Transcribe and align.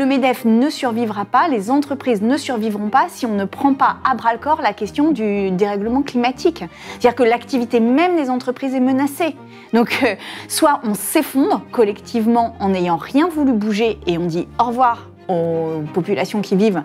Le 0.00 0.06
MEDEF 0.06 0.46
ne 0.46 0.70
survivra 0.70 1.26
pas, 1.26 1.46
les 1.48 1.70
entreprises 1.70 2.22
ne 2.22 2.38
survivront 2.38 2.88
pas 2.88 3.08
si 3.10 3.26
on 3.26 3.34
ne 3.34 3.44
prend 3.44 3.74
pas 3.74 3.98
à 4.10 4.14
bras 4.14 4.32
le 4.32 4.38
corps 4.38 4.62
la 4.62 4.72
question 4.72 5.10
du 5.10 5.50
dérèglement 5.50 6.00
climatique. 6.00 6.64
C'est-à-dire 6.92 7.14
que 7.14 7.22
l'activité 7.22 7.80
même 7.80 8.16
des 8.16 8.30
entreprises 8.30 8.74
est 8.74 8.80
menacée. 8.80 9.36
Donc, 9.74 10.00
euh, 10.02 10.14
soit 10.48 10.80
on 10.84 10.94
s'effondre 10.94 11.60
collectivement 11.70 12.56
en 12.60 12.70
n'ayant 12.70 12.96
rien 12.96 13.28
voulu 13.28 13.52
bouger 13.52 13.98
et 14.06 14.16
on 14.16 14.24
dit 14.24 14.48
au 14.58 14.64
revoir 14.64 15.10
aux 15.28 15.82
populations 15.92 16.40
qui 16.40 16.56
vivent 16.56 16.82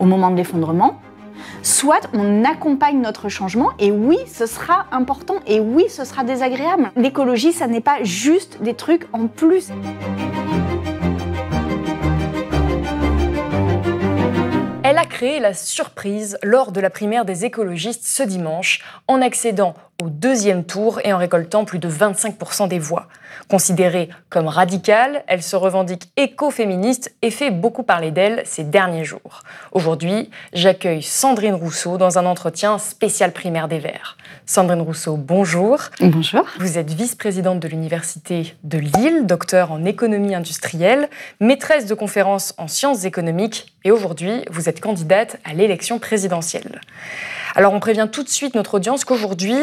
au 0.00 0.04
moment 0.04 0.32
de 0.32 0.36
l'effondrement, 0.36 0.98
soit 1.62 2.08
on 2.14 2.44
accompagne 2.44 3.00
notre 3.00 3.28
changement 3.28 3.70
et 3.78 3.92
oui, 3.92 4.18
ce 4.26 4.46
sera 4.46 4.86
important 4.90 5.36
et 5.46 5.60
oui, 5.60 5.84
ce 5.88 6.04
sera 6.04 6.24
désagréable. 6.24 6.90
L'écologie, 6.96 7.52
ça 7.52 7.68
n'est 7.68 7.80
pas 7.80 8.02
juste 8.02 8.60
des 8.60 8.74
trucs 8.74 9.06
en 9.12 9.28
plus. 9.28 9.70
Elle 14.88 14.98
a 14.98 15.04
créé 15.04 15.40
la 15.40 15.52
surprise 15.52 16.38
lors 16.44 16.70
de 16.70 16.80
la 16.80 16.90
primaire 16.90 17.24
des 17.24 17.44
écologistes 17.44 18.04
ce 18.04 18.22
dimanche 18.22 18.84
en 19.08 19.20
accédant 19.20 19.74
au 20.02 20.10
deuxième 20.10 20.64
tour 20.64 21.00
et 21.04 21.12
en 21.12 21.18
récoltant 21.18 21.64
plus 21.64 21.78
de 21.78 21.88
25% 21.88 22.68
des 22.68 22.78
voix. 22.78 23.08
Considérée 23.48 24.08
comme 24.28 24.48
radicale, 24.48 25.22
elle 25.26 25.42
se 25.42 25.56
revendique 25.56 26.10
écoféministe 26.16 27.14
et 27.22 27.30
fait 27.30 27.50
beaucoup 27.50 27.82
parler 27.82 28.10
d'elle 28.10 28.42
ces 28.44 28.64
derniers 28.64 29.04
jours. 29.04 29.42
Aujourd'hui, 29.72 30.30
j'accueille 30.52 31.02
Sandrine 31.02 31.54
Rousseau 31.54 31.96
dans 31.96 32.18
un 32.18 32.26
entretien 32.26 32.78
spécial 32.78 33.32
primaire 33.32 33.68
des 33.68 33.78
Verts. 33.78 34.16
Sandrine 34.46 34.80
Rousseau, 34.80 35.16
bonjour. 35.16 35.78
Bonjour. 36.00 36.44
Vous 36.58 36.78
êtes 36.78 36.92
vice-présidente 36.92 37.60
de 37.60 37.68
l'Université 37.68 38.54
de 38.64 38.78
Lille, 38.78 39.26
docteur 39.26 39.72
en 39.72 39.84
économie 39.84 40.34
industrielle, 40.34 41.08
maîtresse 41.40 41.86
de 41.86 41.94
conférences 41.94 42.54
en 42.58 42.68
sciences 42.68 43.04
économiques 43.04 43.74
et 43.84 43.90
aujourd'hui, 43.90 44.44
vous 44.50 44.68
êtes 44.68 44.80
candidate 44.80 45.38
à 45.44 45.54
l'élection 45.54 45.98
présidentielle. 45.98 46.80
Alors 47.54 47.72
on 47.72 47.80
prévient 47.80 48.08
tout 48.10 48.22
de 48.22 48.28
suite 48.28 48.54
notre 48.54 48.74
audience 48.74 49.04
qu'aujourd'hui, 49.04 49.56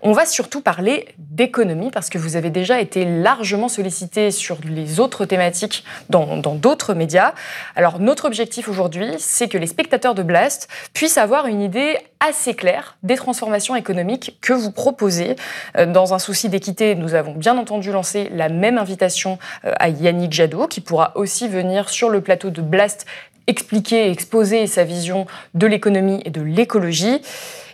on 0.00 0.12
va 0.12 0.26
surtout 0.26 0.60
parler 0.60 1.08
d'économie 1.18 1.90
parce 1.90 2.10
que 2.10 2.18
vous 2.18 2.36
avez 2.36 2.50
déjà 2.50 2.80
été 2.80 3.04
largement 3.04 3.68
sollicité 3.68 4.30
sur 4.30 4.58
les 4.64 5.00
autres 5.00 5.24
thématiques 5.24 5.84
dans 6.10 6.36
d'autres 6.36 6.94
médias. 6.94 7.34
Alors 7.76 7.98
notre 7.98 8.26
objectif 8.26 8.68
aujourd'hui, 8.68 9.14
c'est 9.18 9.48
que 9.48 9.58
les 9.58 9.66
spectateurs 9.66 10.14
de 10.14 10.22
Blast 10.22 10.68
puissent 10.92 11.18
avoir 11.18 11.46
une 11.46 11.60
idée 11.60 11.98
assez 12.20 12.54
claire 12.54 12.96
des 13.02 13.16
transformations 13.16 13.76
économiques 13.76 14.38
que 14.40 14.52
vous 14.52 14.72
proposez. 14.72 15.36
Euh, 15.76 15.86
dans 15.86 16.14
un 16.14 16.18
souci 16.18 16.48
d'équité, 16.48 16.94
nous 16.94 17.14
avons 17.14 17.32
bien 17.32 17.56
entendu 17.58 17.92
lancé 17.92 18.28
la 18.32 18.48
même 18.48 18.78
invitation 18.78 19.38
euh, 19.64 19.72
à 19.78 19.88
Yannick 19.88 20.32
Jadot, 20.32 20.66
qui 20.66 20.80
pourra 20.80 21.12
aussi 21.14 21.48
venir 21.48 21.88
sur 21.88 22.10
le 22.10 22.20
plateau 22.20 22.50
de 22.50 22.60
Blast 22.60 23.06
expliquer, 23.46 24.10
exposer 24.10 24.66
sa 24.66 24.84
vision 24.84 25.26
de 25.54 25.66
l'économie 25.66 26.20
et 26.24 26.30
de 26.30 26.42
l'écologie. 26.42 27.22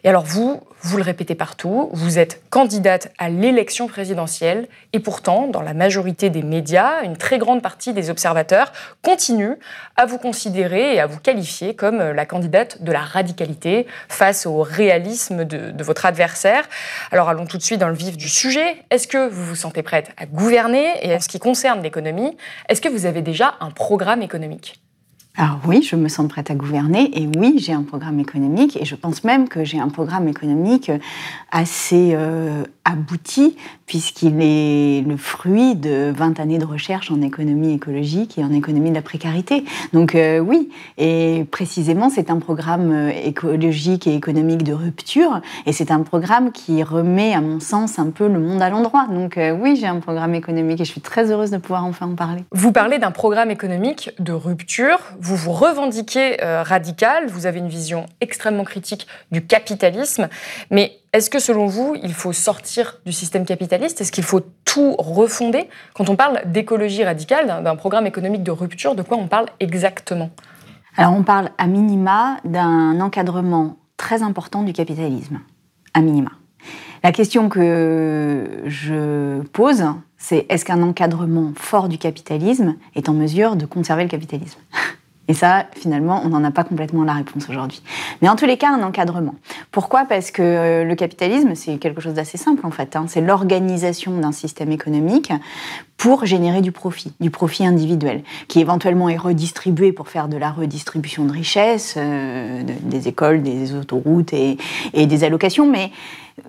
Et 0.05 0.08
alors 0.10 0.24
vous, 0.24 0.60
vous 0.83 0.98
le 0.98 1.02
répétez 1.02 1.34
partout, 1.34 1.88
vous 1.94 2.19
êtes 2.19 2.42
candidate 2.50 3.10
à 3.16 3.30
l'élection 3.30 3.88
présidentielle 3.88 4.69
et 4.92 5.00
pourtant, 5.00 5.46
dans 5.48 5.62
la 5.62 5.72
majorité 5.72 6.28
des 6.28 6.42
médias, 6.42 7.02
une 7.02 7.16
très 7.16 7.38
grande 7.38 7.62
partie 7.62 7.94
des 7.94 8.11
observateurs 8.11 8.70
continuent 9.00 9.56
à 9.96 10.05
vous 10.05 10.19
considérer 10.19 10.94
et 10.94 11.00
à 11.00 11.06
vous 11.06 11.19
qualifier 11.20 11.74
comme 11.74 11.98
la 11.98 12.27
candidate 12.27 12.83
de 12.83 12.92
la 12.92 13.00
radicalité 13.00 13.86
face 14.11 14.44
au 14.44 14.61
réalisme 14.61 15.46
de, 15.46 15.70
de 15.70 15.84
votre 15.84 16.05
adversaire. 16.05 16.68
Alors 17.11 17.30
allons 17.30 17.46
tout 17.46 17.56
de 17.56 17.62
suite 17.62 17.80
dans 17.80 17.89
le 17.89 17.94
vif 17.94 18.18
du 18.18 18.28
sujet. 18.28 18.84
Est-ce 18.91 19.08
que 19.08 19.27
vous 19.27 19.42
vous 19.42 19.56
sentez 19.56 19.83
prête 19.83 20.11
à 20.18 20.27
gouverner? 20.27 20.86
Et 21.00 21.14
en 21.14 21.20
ce 21.20 21.28
qui 21.28 21.39
concerne 21.39 21.83
l'économie, 21.83 22.36
est-ce 22.68 22.83
que 22.83 22.91
vous 22.91 23.06
avez 23.06 23.22
déjà 23.22 23.55
un 23.61 23.70
programme 23.70 24.20
économique? 24.20 24.83
Alors 25.36 25.58
oui, 25.66 25.82
je 25.82 25.96
me 25.96 26.06
sens 26.06 26.28
prête 26.28 26.52
à 26.52 26.54
gouverner 26.54 27.10
et 27.20 27.28
oui, 27.36 27.56
j'ai 27.58 27.72
un 27.72 27.82
programme 27.82 28.20
économique 28.20 28.78
et 28.80 28.84
je 28.84 28.94
pense 28.94 29.24
même 29.24 29.48
que 29.48 29.64
j'ai 29.64 29.80
un 29.80 29.88
programme 29.88 30.28
économique 30.28 30.92
assez 31.50 32.12
euh, 32.14 32.62
abouti 32.84 33.56
puisqu'il 33.86 34.40
est 34.40 35.02
le 35.05 35.17
fruit 35.17 35.74
de 35.74 36.12
20 36.14 36.39
années 36.39 36.58
de 36.58 36.64
recherche 36.64 37.11
en 37.11 37.20
économie 37.20 37.73
écologique 37.73 38.39
et 38.39 38.44
en 38.44 38.52
économie 38.52 38.90
de 38.90 38.94
la 38.94 39.02
précarité. 39.02 39.64
Donc 39.92 40.14
euh, 40.14 40.39
oui, 40.39 40.70
et 40.98 41.44
précisément 41.50 42.11
c'est 42.11 42.30
un 42.30 42.39
programme 42.39 42.92
euh, 42.92 43.11
écologique 43.11 44.06
et 44.06 44.14
économique 44.14 44.62
de 44.62 44.73
rupture 44.73 45.40
et 45.67 45.73
c'est 45.73 45.90
un 45.90 46.02
programme 46.02 46.52
qui 46.52 46.84
remet 46.84 47.34
à 47.34 47.40
mon 47.40 47.58
sens 47.58 47.98
un 47.98 48.11
peu 48.11 48.28
le 48.28 48.39
monde 48.39 48.62
à 48.62 48.70
l'endroit. 48.70 49.08
Donc 49.11 49.36
oui, 49.61 49.74
j'ai 49.74 49.89
un 49.89 49.98
programme 49.98 50.36
économique 50.36 50.80
et 50.80 50.84
je 50.84 50.92
suis 50.92 51.00
très 51.00 51.33
heureuse 51.33 51.50
de 51.50 51.58
pouvoir 51.58 51.84
enfin 51.84 52.06
en 52.06 52.14
parler. 52.14 52.44
Vous 52.52 52.70
parlez 52.70 53.00
d'un 53.00 53.11
programme 53.11 53.50
économique 53.50 54.12
de 54.20 54.33
rupture 54.33 55.00
vous 55.24 55.36
vous 55.36 55.52
revendiquez 55.52 56.45
euh, 56.45 56.62
radical, 56.62 57.29
vous 57.29 57.46
avez 57.46 57.58
une 57.58 57.68
vision 57.68 58.05
extrêmement 58.20 58.64
critique 58.64 59.07
du 59.33 59.46
capitalisme, 59.46 60.29
mais 60.70 60.98
est-ce 61.14 61.30
que 61.30 61.39
selon 61.39 61.64
vous, 61.64 61.96
il 62.02 62.12
faut 62.12 62.35
sortir 62.35 63.01
du 63.07 63.12
système 63.12 63.46
capitaliste? 63.46 64.02
Est-ce 64.02 64.12
qu'il 64.12 64.24
faut 64.24 64.42
tout 64.67 64.95
refonder? 64.98 65.70
Quand 65.95 66.11
on 66.11 66.17
parle 66.17 66.42
d'écologie 66.45 67.05
radicale, 67.05 67.62
d'un 67.64 67.74
programme 67.74 68.07
économique 68.07 68.42
de 68.42 68.51
rupture, 68.51 68.95
de 68.95 69.02
quoi 69.02 69.17
on 69.17 69.27
parle 69.27 69.46
exactement? 69.61 70.30
Alors 70.98 71.14
on 71.14 71.23
parle 71.23 71.48
à 71.56 71.67
minima 71.67 72.36
d'un 72.45 73.01
encadrement 73.01 73.77
très 73.96 74.23
important 74.23 74.62
du 74.62 74.74
capitalisme, 74.74 75.41
à 75.95 76.02
minima. 76.02 76.33
La 77.02 77.12
question 77.12 77.48
que 77.48 78.62
je 78.67 79.41
pose, 79.52 79.85
c'est 80.18 80.45
est-ce 80.51 80.67
qu'un 80.67 80.83
encadrement 80.83 81.52
fort 81.56 81.89
du 81.89 81.96
capitalisme 81.96 82.77
est 82.95 83.08
en 83.08 83.14
mesure 83.14 83.56
de 83.56 83.64
conserver 83.64 84.02
le 84.02 84.11
capitalisme? 84.11 84.61
et 85.27 85.35
ça, 85.35 85.67
finalement, 85.73 86.20
on 86.24 86.29
n'en 86.29 86.45
a 86.45 86.51
pas 86.51 86.64
complètement 86.64 87.02
la 87.05 87.14
réponse 87.14 87.48
aujourd'hui. 87.48 87.83
Mais 88.20 88.29
en 88.29 88.36
tous 88.36 88.45
les 88.45 88.58
cas, 88.58 88.70
un 88.70 88.83
encadrement. 88.83 89.35
Pourquoi? 89.70 90.05
Parce 90.05 90.30
que 90.30 90.42
euh, 90.42 90.85
le 90.85 90.95
capitalisme, 90.95 91.55
c'est 91.55 91.79
quelque 91.79 92.01
chose 92.01 92.14
d'assez 92.14 92.36
simple 92.36 92.67
en 92.67 92.70
fait. 92.70 92.95
Hein. 92.95 93.07
C'est 93.08 93.23
l'organisation 93.23 94.18
d'un 94.18 94.33
système 94.33 94.70
économique 94.70 95.33
pour 95.96 96.27
générer 96.27 96.61
du 96.61 96.73
profit, 96.73 97.12
du 97.20 97.30
profit 97.30 97.64
individuel, 97.64 98.23
qui 98.48 98.61
éventuellement 98.61 99.08
est 99.08 99.17
redistribué 99.17 99.92
pour 99.92 100.08
faire 100.08 100.29
de 100.29 100.36
la 100.36 100.51
redistribution 100.51 101.24
de 101.24 101.33
richesses, 101.33 101.95
euh, 101.96 102.62
des 102.83 103.08
écoles, 103.08 103.42
des 103.42 103.74
autoroutes 103.74 104.33
et, 104.35 104.58
et 104.92 105.06
des 105.06 105.24
allocations. 105.24 105.70
Mais 105.70 105.91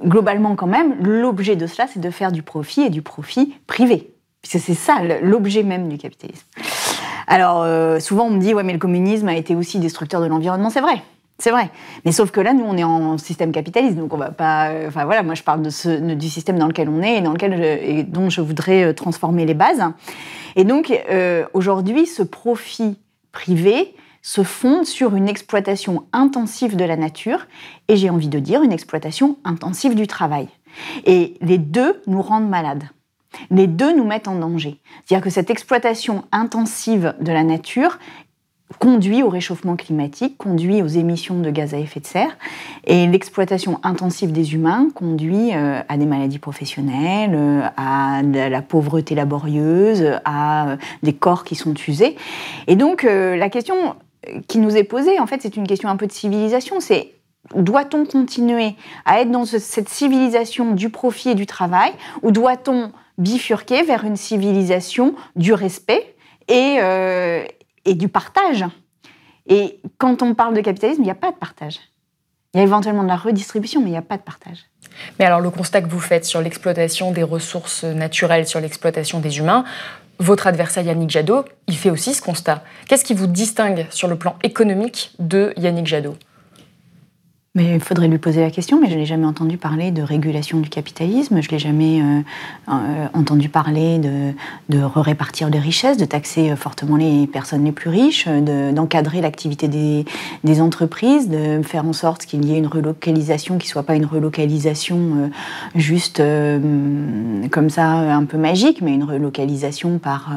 globalement, 0.03 0.55
quand 0.55 0.67
même, 0.67 0.95
l'objet 1.01 1.55
de 1.55 1.67
cela, 1.67 1.87
c'est 1.87 2.01
de 2.01 2.09
faire 2.09 2.31
du 2.31 2.41
profit 2.41 2.81
et 2.81 2.89
du 2.89 3.01
profit 3.01 3.55
privé. 3.67 4.11
C'est 4.45 4.59
ça 4.75 5.01
l'objet 5.23 5.63
même 5.63 5.89
du 5.89 5.97
capitalisme. 5.97 6.45
Alors, 7.27 7.63
euh, 7.63 7.99
souvent, 7.99 8.25
on 8.25 8.31
me 8.31 8.39
dit, 8.39 8.53
ouais, 8.53 8.63
mais 8.63 8.73
le 8.73 8.79
communisme 8.79 9.27
a 9.27 9.35
été 9.35 9.55
aussi 9.55 9.79
destructeur 9.79 10.21
de 10.21 10.27
l'environnement. 10.27 10.69
C'est 10.69 10.81
vrai. 10.81 11.01
C'est 11.37 11.51
vrai. 11.51 11.69
Mais 12.05 12.11
sauf 12.11 12.31
que 12.31 12.39
là, 12.39 12.53
nous, 12.53 12.63
on 12.63 12.77
est 12.77 12.83
en 12.83 13.17
système 13.17 13.51
capitaliste, 13.51 13.97
donc 13.97 14.13
on 14.13 14.17
va 14.17 14.31
pas. 14.31 14.69
Euh, 14.69 14.87
enfin 14.87 15.03
voilà, 15.03 15.21
moi, 15.21 15.35
je 15.35 15.43
parle 15.43 15.61
de 15.61 15.69
ce, 15.69 16.13
du 16.13 16.29
système 16.29 16.57
dans 16.57 16.67
lequel 16.67 16.87
on 16.87 17.01
est 17.01 17.17
et 17.17 17.21
dans 17.21 17.33
lequel 17.33 17.61
et 17.61 18.03
dont 18.03 18.29
je 18.29 18.39
voudrais 18.39 18.83
euh, 18.83 18.93
transformer 18.93 19.45
les 19.45 19.53
bases. 19.53 19.83
Et 20.55 20.63
donc, 20.63 20.93
aujourd'hui, 21.53 22.05
ce 22.05 22.23
profit 22.23 22.97
privé 23.33 23.93
se 24.21 24.41
fonde 24.41 24.85
sur 24.85 25.15
une 25.15 25.27
exploitation 25.27 26.05
intensive 26.13 26.77
de 26.77 26.85
la 26.85 26.95
nature 26.95 27.45
et 27.89 27.97
j'ai 27.97 28.09
envie 28.09 28.29
de 28.29 28.39
dire 28.39 28.63
une 28.63 28.71
exploitation 28.71 29.37
intensive 29.43 29.93
du 29.93 30.07
travail. 30.07 30.47
Et 31.05 31.35
les 31.41 31.57
deux 31.57 32.01
nous 32.07 32.21
rendent 32.21 32.49
malades. 32.49 32.85
Les 33.51 33.67
deux 33.67 33.95
nous 33.95 34.05
mettent 34.05 34.27
en 34.27 34.35
danger. 34.35 34.79
C'est-à-dire 35.05 35.23
que 35.23 35.29
cette 35.29 35.49
exploitation 35.49 36.25
intensive 36.31 37.15
de 37.19 37.31
la 37.31 37.43
nature 37.43 37.97
conduit 38.79 39.23
au 39.23 39.29
réchauffement 39.29 39.75
climatique, 39.75 40.37
conduit 40.37 40.81
aux 40.81 40.87
émissions 40.87 41.39
de 41.39 41.49
gaz 41.51 41.73
à 41.73 41.77
effet 41.77 41.99
de 41.99 42.05
serre, 42.05 42.35
et 42.85 43.05
l'exploitation 43.07 43.79
intensive 43.83 44.31
des 44.31 44.53
humains 44.53 44.89
conduit 44.93 45.53
euh, 45.53 45.81
à 45.87 45.97
des 45.97 46.05
maladies 46.05 46.39
professionnelles, 46.39 47.35
euh, 47.35 47.61
à 47.77 48.23
de 48.23 48.49
la 48.49 48.61
pauvreté 48.61 49.13
laborieuse, 49.15 50.19
à 50.25 50.69
euh, 50.69 50.77
des 51.03 51.13
corps 51.13 51.43
qui 51.43 51.55
sont 51.55 51.73
usés. 51.87 52.15
Et 52.67 52.75
donc 52.75 53.03
la 53.03 53.49
question 53.49 53.95
qui 54.47 54.57
nous 54.57 54.75
est 54.75 54.83
posée, 54.83 55.19
en 55.19 55.27
fait, 55.27 55.41
c'est 55.41 55.55
une 55.55 55.67
question 55.67 55.89
un 55.89 55.97
peu 55.97 56.07
de 56.07 56.11
civilisation, 56.11 56.79
c'est 56.79 57.11
doit-on 57.55 58.05
continuer 58.05 58.75
à 59.05 59.21
être 59.21 59.29
dans 59.29 59.45
cette 59.45 59.89
civilisation 59.89 60.73
du 60.73 60.89
profit 60.89 61.29
et 61.29 61.35
du 61.35 61.45
travail, 61.45 61.91
ou 62.23 62.31
doit-on 62.31 62.91
bifurquer 63.17 63.83
vers 63.83 64.03
une 64.03 64.15
civilisation 64.15 65.15
du 65.35 65.53
respect 65.53 66.15
et, 66.47 66.77
euh, 66.79 67.43
et 67.85 67.95
du 67.95 68.07
partage. 68.07 68.65
Et 69.47 69.79
quand 69.97 70.21
on 70.21 70.33
parle 70.33 70.55
de 70.55 70.61
capitalisme, 70.61 71.01
il 71.01 71.05
n'y 71.05 71.11
a 71.11 71.15
pas 71.15 71.31
de 71.31 71.37
partage. 71.37 71.79
Il 72.53 72.59
y 72.59 72.61
a 72.61 72.63
éventuellement 72.63 73.03
de 73.03 73.09
la 73.09 73.17
redistribution, 73.17 73.81
mais 73.81 73.87
il 73.87 73.91
n'y 73.91 73.97
a 73.97 74.01
pas 74.01 74.17
de 74.17 74.23
partage. 74.23 74.59
Mais 75.19 75.25
alors 75.25 75.41
le 75.41 75.49
constat 75.49 75.81
que 75.81 75.89
vous 75.89 75.99
faites 75.99 76.25
sur 76.25 76.41
l'exploitation 76.41 77.11
des 77.11 77.23
ressources 77.23 77.83
naturelles, 77.83 78.47
sur 78.47 78.61
l'exploitation 78.61 79.19
des 79.19 79.39
humains, 79.39 79.65
votre 80.19 80.47
adversaire 80.47 80.83
Yannick 80.83 81.09
Jadot, 81.09 81.43
il 81.67 81.75
fait 81.75 81.89
aussi 81.89 82.13
ce 82.13 82.21
constat. 82.21 82.63
Qu'est-ce 82.87 83.03
qui 83.03 83.13
vous 83.13 83.27
distingue 83.27 83.85
sur 83.89 84.07
le 84.07 84.15
plan 84.15 84.37
économique 84.43 85.11
de 85.19 85.53
Yannick 85.57 85.87
Jadot? 85.87 86.15
Il 87.63 87.79
faudrait 87.79 88.09
lui 88.09 88.17
poser 88.17 88.41
la 88.41 88.51
question, 88.51 88.81
mais 88.81 88.89
je 88.89 88.95
ne 88.95 88.99
l'ai 88.99 89.05
jamais 89.05 89.25
entendu 89.25 89.57
parler 89.57 89.91
de 89.91 90.01
régulation 90.01 90.59
du 90.59 90.69
capitalisme, 90.69 91.41
je 91.41 91.47
ne 91.47 91.51
l'ai 91.51 91.59
jamais 91.59 92.01
euh, 92.01 92.19
euh, 92.67 93.07
entendu 93.13 93.47
parler 93.47 93.97
de, 93.97 94.33
de 94.67 94.83
répartir 94.83 95.49
des 95.49 95.59
richesses, 95.59 95.95
de 95.95 96.03
taxer 96.03 96.51
euh, 96.51 96.55
fortement 96.57 96.97
les 96.97 97.27
personnes 97.27 97.63
les 97.63 97.71
plus 97.71 97.89
riches, 97.89 98.27
d'encadrer 98.27 99.21
l'activité 99.21 99.69
des, 99.69 100.05
des, 100.43 100.59
entreprises, 100.59 101.29
de 101.29 101.61
faire 101.63 101.85
en 101.85 101.93
sorte 101.93 102.25
qu'il 102.25 102.43
y 102.45 102.53
ait 102.53 102.57
une 102.57 102.67
relocalisation 102.67 103.57
qui 103.57 103.67
ne 103.67 103.71
soit 103.71 103.83
pas 103.83 103.95
une 103.95 104.05
relocalisation 104.05 105.31
juste 105.75 106.21
comme 107.51 107.69
ça, 107.69 107.85
un 107.85 108.25
peu 108.25 108.37
magique, 108.37 108.81
mais 108.81 108.93
une 108.93 109.03
relocalisation 109.03 109.97
par 109.97 110.31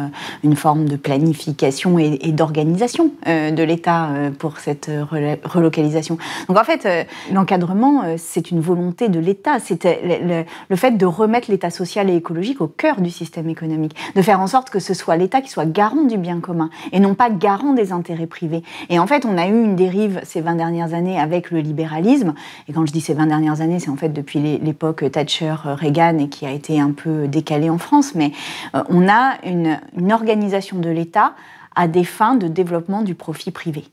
une 0.44 0.56
forme 0.56 0.88
de 0.88 0.97
planification 0.97 1.99
et, 1.99 2.19
et 2.23 2.32
d'organisation 2.32 3.11
de 3.26 3.62
l'État 3.62 4.09
pour 4.38 4.59
cette 4.59 4.91
relocalisation. 5.44 6.19
Donc 6.49 6.59
en 6.59 6.64
fait, 6.64 7.07
l'encadrement, 7.32 8.02
euh, 8.02 8.14
c'est 8.19 8.50
une 8.50 8.60
volonté 8.60 9.08
de 9.08 9.19
l'État. 9.19 9.58
C'était 9.58 10.44
le, 10.69 10.76
fait 10.76 10.93
de 10.93 11.06
remettre 11.06 11.50
l'État 11.50 11.70
social 11.70 12.08
et 12.10 12.16
écologique 12.16 12.60
au 12.60 12.69
cœur 12.69 13.00
du 13.00 13.10
système 13.10 13.49
économique, 13.49 13.96
de 14.14 14.22
faire 14.22 14.40
en 14.40 14.46
sorte 14.46 14.70
que 14.70 14.78
ce 14.78 14.94
soit 14.94 15.16
l'État 15.16 15.40
qui 15.40 15.50
soit 15.50 15.66
garant 15.66 16.05
du 16.05 16.16
bien 16.16 16.40
commun 16.40 16.70
et 16.93 17.00
non 17.00 17.14
pas 17.14 17.31
garant 17.31 17.72
des 17.72 17.93
intérêts 17.93 18.26
privés. 18.26 18.62
Et 18.88 18.99
en 18.99 19.06
fait, 19.06 19.25
on 19.25 19.37
a 19.38 19.46
eu 19.46 19.64
une 19.64 19.76
dérive 19.76 20.20
ces 20.25 20.40
20 20.40 20.56
dernières 20.56 20.94
années 20.94 21.19
avec 21.19 21.50
le 21.50 21.60
libéralisme. 21.60 22.34
Et 22.69 22.72
quand 22.72 22.87
je 22.87 22.93
dis 22.93 23.00
ces 23.00 23.14
20 23.14 23.26
dernières 23.26 23.61
années, 23.61 23.78
c'est 23.78 23.90
en 23.90 23.96
fait 23.96 24.11
depuis 24.11 24.40
l'époque 24.58 25.11
Thatcher-Reagan 25.11 26.19
et 26.19 26.28
qui 26.28 26.46
a 26.46 26.50
été 26.50 26.81
un 26.81 26.93
peu 26.93 27.28
décalée 27.28 27.70
en 27.70 27.78
France. 27.78 28.14
Mais 28.14 28.32
euh, 28.75 28.82
on 28.88 29.08
a 29.08 29.37
une 29.44 29.78
organisation 30.12 30.78
de 30.78 30.88
l'État 30.88 31.34
à 31.78 31.86
des 31.86 32.02
fins 32.02 32.34
de 32.34 32.48
développement 32.48 33.02
du 33.02 33.14
profit 33.14 33.52
privé. 33.52 33.84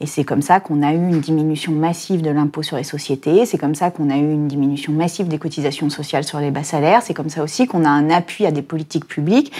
Et 0.00 0.06
c'est 0.06 0.24
comme 0.24 0.40
ça 0.40 0.60
qu'on 0.60 0.82
a 0.82 0.92
eu 0.92 0.96
une 0.96 1.20
diminution 1.20 1.72
massive 1.72 2.22
de 2.22 2.30
l'impôt 2.30 2.62
sur 2.62 2.78
les 2.78 2.84
sociétés, 2.84 3.44
c'est 3.44 3.58
comme 3.58 3.74
ça 3.74 3.90
qu'on 3.90 4.08
a 4.08 4.16
eu 4.16 4.32
une 4.32 4.48
diminution 4.48 4.94
massive 4.94 5.28
des 5.28 5.38
cotisations 5.38 5.90
sociales 5.90 6.24
sur 6.24 6.40
les 6.40 6.50
bas 6.50 6.64
salaires, 6.64 7.02
c'est 7.02 7.12
comme 7.12 7.28
ça 7.28 7.42
aussi 7.42 7.66
qu'on 7.66 7.84
a 7.84 7.88
un 7.90 8.08
appui 8.08 8.46
à 8.46 8.50
des 8.50 8.62
politiques 8.62 9.06
publiques 9.06 9.52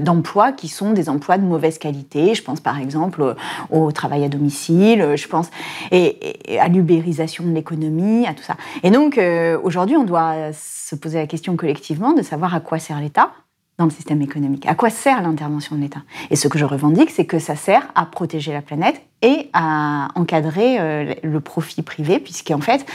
d'emploi 0.00 0.50
qui 0.50 0.66
sont 0.66 0.92
des 0.94 1.08
emplois 1.08 1.38
de 1.38 1.44
mauvaise 1.44 1.78
qualité. 1.78 2.34
Je 2.34 2.42
pense 2.42 2.58
par 2.58 2.80
exemple 2.80 3.36
au, 3.70 3.92
travail 3.92 4.24
à 4.24 4.28
domicile, 4.28 5.14
je 5.14 5.28
pense 5.28 5.48
à 5.92 6.68
l'ubérisation 6.68 7.44
de 7.44 7.52
l'économie, 7.52 8.26
à 8.26 8.34
tout 8.34 8.42
ça. 8.42 8.56
Et 8.82 8.90
donc 8.90 9.16
euh, 9.16 9.56
aujourd'hui, 9.62 9.96
on 9.96 10.04
doit 10.04 10.52
se 10.52 10.96
poser 10.96 11.18
la 11.18 11.28
question 11.28 11.56
collectivement 11.56 12.14
de 12.14 12.22
savoir 12.22 12.52
à 12.52 12.58
quoi 12.58 12.80
sert 12.80 13.00
l'État 13.00 13.30
dans 13.78 13.84
le 13.84 13.90
système 13.90 14.22
économique. 14.22 14.66
À 14.66 14.74
quoi 14.74 14.90
sert 14.90 15.20
l'intervention 15.22 15.76
de 15.76 15.82
l'État? 15.82 16.02
Et 16.30 16.36
ce 16.36 16.48
que 16.48 16.58
je 16.58 16.64
revendique, 16.64 17.10
c'est 17.10 17.26
que 17.26 17.38
ça 17.38 17.56
sert 17.56 17.86
à 17.94 18.06
protéger 18.06 18.52
la 18.52 18.62
planète 18.62 19.02
et 19.22 19.50
à 19.52 20.08
encadrer 20.14 20.78
euh, 20.78 21.14
le 21.22 21.40
profit 21.40 21.82
privé, 21.82 22.18
puisqu'en 22.18 22.60
fait, 22.60 22.86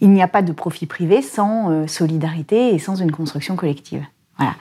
il 0.00 0.10
n'y 0.10 0.22
a 0.22 0.28
pas 0.28 0.42
de 0.42 0.52
profit 0.52 0.86
privé 0.86 1.22
sans 1.22 1.70
euh, 1.70 1.86
solidarité 1.88 2.74
et 2.74 2.78
sans 2.78 2.96
une 2.96 3.10
construction 3.10 3.56
collective. 3.56 4.04
Voilà. 4.36 4.54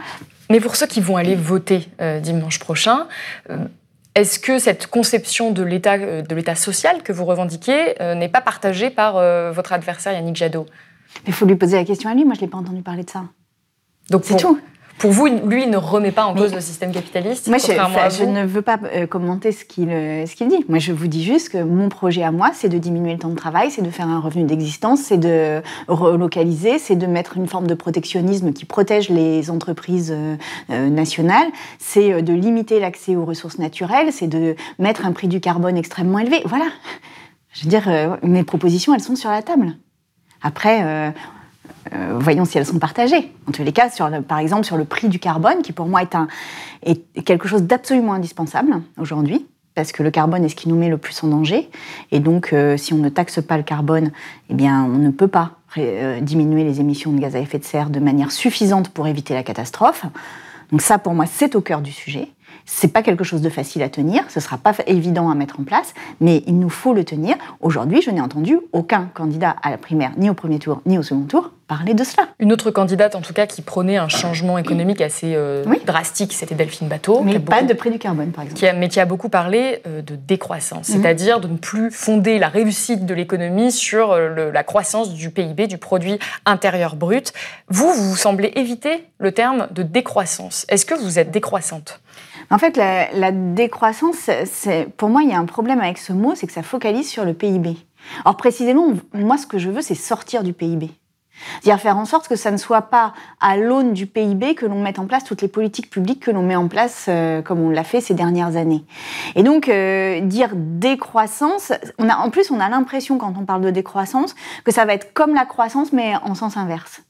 Mais 0.50 0.60
pour 0.60 0.76
ceux 0.76 0.88
qui 0.88 1.02
vont 1.02 1.18
aller 1.18 1.36
voter 1.36 1.88
euh, 2.02 2.20
dimanche 2.20 2.58
prochain, 2.58 3.08
est-ce 4.16 4.40
que 4.40 4.58
cette 4.58 4.88
conception 4.88 5.52
de 5.52 5.62
l'État, 5.62 5.98
de 6.00 6.36
l'État 6.36 6.56
social 6.56 7.04
que 7.04 7.14
vous 7.14 7.26
revendiquez 7.26 7.94
n'est 8.16 8.30
pas 8.30 8.42
partagée 8.42 8.90
par 8.90 9.14
votre 9.54 9.74
adversaire 9.74 10.14
Yannick 10.14 10.38
Jadot? 10.38 10.66
Il 11.28 11.34
faut 11.34 11.46
lui 11.46 11.56
poser 11.56 11.76
la 11.76 11.84
question 11.84 12.10
à 12.10 12.16
lui. 12.16 12.26
Moi, 12.26 12.34
je 12.34 12.42
n'ai 12.42 12.48
pas 12.48 12.58
entendu 12.58 12.82
parler 12.82 13.04
de 13.04 13.10
ça. 13.10 13.26
Donc 14.10 14.24
c'est 14.24 14.38
tout. 14.38 14.60
Pour 14.98 15.12
vous, 15.12 15.28
lui, 15.28 15.64
il 15.64 15.70
ne 15.70 15.78
remet 15.78 16.12
pas 16.12 16.26
en 16.26 16.34
cause 16.34 16.54
le 16.54 16.62
système 16.62 16.92
capitaliste 16.92 17.48
Moi, 17.48 17.58
je, 17.60 18.24
ne 18.24 18.46
veux 18.46 18.64
pas 18.64 18.80
euh, 18.96 19.06
commenter 19.06 19.52
ce 19.52 19.64
qu'il 19.64 19.90
euh, 19.90 20.26
ce 20.26 20.36
qu'il 20.36 20.48
dit. 20.48 20.66
Moi, 20.68 20.80
je 20.80 20.92
vous 20.92 21.08
dis 21.08 21.24
juste 21.24 21.50
que 21.50 21.60
mon 21.60 21.90
projet 21.90 22.24
à 22.24 22.32
moi, 22.32 22.52
c'est 22.54 22.70
de 22.70 22.78
diminuer 22.78 23.14
le 23.14 23.20
temps 23.20 23.30
de 23.30 23.36
travail, 23.36 23.70
c'est 23.70 23.84
de 23.84 23.92
faire 23.92 24.08
un 24.08 24.20
revenu 24.20 24.46
d'existence, 24.46 25.02
c'est 25.02 25.18
de 25.18 25.62
relocaliser, 25.88 26.80
c'est 26.80 26.96
de 26.96 27.06
mettre 27.06 27.38
une 27.38 27.48
forme 27.48 27.68
de 27.68 27.76
protectionnisme 27.76 28.54
qui 28.54 28.66
protège 28.66 29.10
les 29.10 29.52
entreprises 29.52 30.14
euh, 30.14 30.90
nationales, 30.90 31.48
c'est 31.78 32.22
de 32.22 32.34
limiter 32.34 32.80
l'accès 32.80 33.16
aux 33.16 33.26
ressources 33.26 33.60
naturelles, 33.60 34.12
c'est 34.12 34.28
de 34.28 34.56
mettre 34.80 35.06
un 35.06 35.12
prix 35.12 35.28
du 35.28 35.40
carbone 35.40 35.78
extrêmement 35.78 36.20
élevé. 36.20 36.42
Voilà. 36.46 36.66
Je 37.54 37.64
veux 37.64 37.70
dire, 37.70 38.18
mes 38.24 38.44
propositions, 38.44 38.94
elles 38.94 39.02
sont 39.02 39.16
sur 39.16 39.30
la 39.30 39.42
table. 39.42 39.76
Après, 40.42 40.82
euh, 40.84 41.12
voyons 42.20 42.46
si 42.46 42.58
elles 42.58 42.66
sont 42.66 42.80
partagées. 42.80 43.32
En 43.48 43.52
tous 43.52 43.64
les 43.64 43.72
cas, 43.72 43.90
par 44.28 44.40
exemple 44.40 44.66
sur 44.66 44.78
le 44.78 44.86
prix 44.86 45.10
du 45.10 45.20
carbone, 45.20 45.62
qui 45.62 45.72
pour 45.72 45.88
moi 45.88 46.02
est 46.84 47.24
quelque 47.24 47.48
chose 47.48 47.64
d'absolument 47.64 48.14
indispensable 48.14 48.82
aujourd'hui, 48.98 49.46
parce 49.78 49.92
que 49.92 50.02
le 50.02 50.10
carbone 50.10 50.44
est 50.44 50.50
ce 50.50 50.56
qui 50.56 50.70
nous 50.70 50.76
met 50.76 50.90
le 50.90 50.98
plus 50.98 51.24
en 51.24 51.28
danger. 51.28 51.70
Et 52.12 52.20
donc, 52.20 52.52
euh, 52.52 52.78
si 52.78 52.94
on 52.94 52.98
ne 52.98 53.10
taxe 53.10 53.40
pas 53.44 53.58
le 53.58 53.64
carbone, 53.64 54.12
eh 54.50 54.56
bien, 54.56 54.84
on 54.84 54.98
ne 54.98 55.12
peut 55.12 55.28
pas 55.28 55.52
euh, 55.78 56.20
diminuer 56.20 56.64
les 56.64 56.80
émissions 56.80 57.14
de 57.14 57.20
gaz 57.20 57.36
à 57.36 57.40
effet 57.40 57.60
de 57.60 57.64
serre 57.64 57.92
de 57.92 58.00
manière 58.00 58.32
suffisante 58.32 58.90
pour 58.90 59.08
éviter 59.08 59.36
la 59.36 59.44
catastrophe. 59.44 60.04
Donc 60.72 60.82
ça, 60.82 60.98
pour 60.98 61.14
moi, 61.14 61.26
c'est 61.28 61.56
au 61.56 61.62
cœur 61.62 61.82
du 61.82 61.92
sujet. 61.92 62.30
C'est 62.70 62.90
pas 62.90 63.02
quelque 63.02 63.24
chose 63.24 63.42
de 63.42 63.50
facile 63.50 63.82
à 63.82 63.90
tenir, 63.90 64.24
ce 64.30 64.42
sera 64.42 64.58
pas 64.58 64.76
évident 64.88 65.30
à 65.30 65.36
mettre 65.36 65.60
en 65.60 65.64
place, 65.64 65.94
mais 66.20 66.44
il 66.48 66.60
nous 66.60 66.70
faut 66.70 66.94
le 66.94 67.06
tenir. 67.06 67.38
Aujourd'hui, 67.62 68.02
je 68.02 68.12
n'ai 68.12 68.20
entendu 68.20 68.60
aucun 68.74 69.10
candidat 69.14 69.56
à 69.64 69.72
la 69.72 69.78
primaire, 69.78 70.12
ni 70.18 70.30
au 70.30 70.34
premier 70.34 70.60
tour, 70.60 70.82
ni 70.86 70.98
au 70.98 71.02
second 71.02 71.24
tour, 71.24 71.52
parler 71.68 71.94
de 71.94 72.04
cela. 72.04 72.28
Une 72.40 72.52
autre 72.52 72.70
candidate, 72.70 73.16
en 73.16 73.22
tout 73.22 73.34
cas, 73.34 73.46
qui 73.46 73.62
prônait 73.62 73.96
un 73.96 74.10
changement 74.10 74.58
économique 74.58 75.00
assez 75.00 75.34
euh, 75.34 75.64
drastique, 75.86 76.34
c'était 76.34 76.56
Delphine 76.56 76.90
Bateau. 76.90 77.22
Mais 77.24 77.40
pas 77.40 77.62
de 77.62 77.74
prix 77.74 77.90
du 77.90 78.00
carbone, 78.00 78.32
par 78.32 78.44
exemple. 78.44 78.60
Qui 78.60 78.68
a, 78.68 78.74
mais 78.74 78.90
qui 78.90 79.00
a 79.00 79.06
beaucoup 79.06 79.30
parlé 79.30 79.82
euh, 79.88 80.02
de 80.02 80.16
décroissance, 80.16 80.90
mhm. 80.90 81.02
c'est-à-dire 81.02 81.40
de 81.40 81.48
ne 81.48 81.58
plus 81.58 81.90
fonder 81.90 82.38
la 82.38 82.50
réussite 82.50 83.06
de 83.06 83.14
l'économie 83.14 83.72
sur 83.72 84.12
euh, 84.12 84.52
la 84.52 84.64
croissance 84.64 85.14
du 85.14 85.30
PIB, 85.30 85.68
du 85.68 85.78
produit 85.78 86.20
intérieur 86.46 86.98
brut. 86.98 87.32
Vous, 87.70 87.94
vous 87.94 88.18
semblez 88.18 88.52
éviter 88.56 89.06
le 89.20 89.32
terme 89.32 89.68
de 89.72 89.84
décroissance. 89.84 90.66
Est-ce 90.68 90.86
que 90.86 90.96
vous 90.96 91.18
êtes 91.18 91.32
décroissante? 91.32 92.02
En 92.50 92.58
fait, 92.58 92.78
la, 92.78 93.32
décroissance, 93.32 94.30
pour 94.98 95.10
moi, 95.10 95.24
il 95.24 95.30
y 95.30 95.34
a 95.34 95.40
un 95.40 95.46
problème 95.46 95.80
avec 95.80 95.98
ce 95.98 96.14
mot, 96.14 96.34
c'est 96.36 96.48
que 96.48 96.54
ça 96.54 96.64
focalise 96.64 97.10
sur 97.10 97.26
le 97.26 97.34
PIB. 97.34 97.76
Or, 98.26 98.38
précisément, 98.38 98.94
moi, 99.14 99.38
ce 99.38 99.46
que 99.46 99.58
je 99.58 99.70
veux, 99.70 99.82
c'est 99.82 99.96
sortir 99.96 100.44
du 100.44 100.54
PIB. 100.54 100.92
C'est-à-dire 101.62 101.82
faire 101.82 101.98
en 101.98 102.06
sorte 102.06 102.28
que 102.28 102.36
ça 102.36 102.52
ne 102.52 102.58
soit 102.58 102.84
pas 102.84 103.14
à 103.40 103.58
l'aune 103.58 103.94
du 103.94 104.08
PIB 104.08 104.56
que 104.56 104.66
l'on 104.66 104.82
mette 104.82 105.00
en 105.00 105.06
place 105.06 105.24
toutes 105.24 105.42
les 105.42 105.48
politiques 105.48 105.90
publiques 105.90 106.22
que 106.22 106.32
l'on 106.32 106.44
met 106.44 106.56
en 106.56 106.68
place 106.68 107.06
euh, 107.10 107.42
comme 107.42 107.62
on 107.62 107.70
l'a 107.70 107.84
fait 107.84 108.02
ces 108.02 108.14
dernières 108.14 108.56
années. 108.56 108.84
Et 109.36 109.44
donc 109.44 109.70
euh, 109.70 110.20
dire 110.22 110.50
décroissance, 110.56 111.72
on 112.00 112.10
a, 112.10 112.16
en 112.16 112.30
plus 112.30 112.52
on 112.52 112.60
a 112.60 112.70
l'impression 112.70 113.18
quand 113.18 113.36
on 113.40 113.46
parle 113.46 113.62
de 113.62 113.70
décroissance 113.70 114.36
que 114.64 114.72
ça 114.72 114.86
va 114.86 114.94
être 114.94 115.14
comme 115.14 115.34
la 115.34 115.46
croissance 115.46 115.94
mais 115.94 116.16
en 116.24 116.36
sens 116.36 116.58
inverse. 116.58 117.02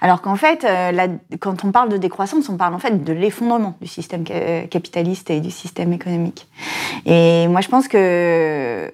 Alors 0.00 0.22
qu'en 0.22 0.36
fait, 0.36 0.64
euh, 0.64 1.08
quand 1.40 1.64
on 1.64 1.72
parle 1.72 1.88
de 1.88 1.96
décroissance, 1.96 2.48
on 2.48 2.56
parle 2.56 2.74
en 2.74 2.78
fait 2.78 3.04
de 3.04 3.12
l'effondrement 3.12 3.76
du 3.80 3.86
système 3.86 4.24
capitaliste 4.24 5.30
et 5.30 5.40
du 5.40 5.50
système 5.50 5.92
économique. 5.92 6.48
Et 7.06 7.46
moi, 7.48 7.60
je 7.60 7.68
pense 7.68 7.88
que, 7.88 7.96
euh, 7.96 8.90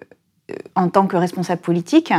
en 0.75 0.89
tant 0.89 1.07
que 1.07 1.17
responsable 1.17 1.61
politique, 1.61 2.13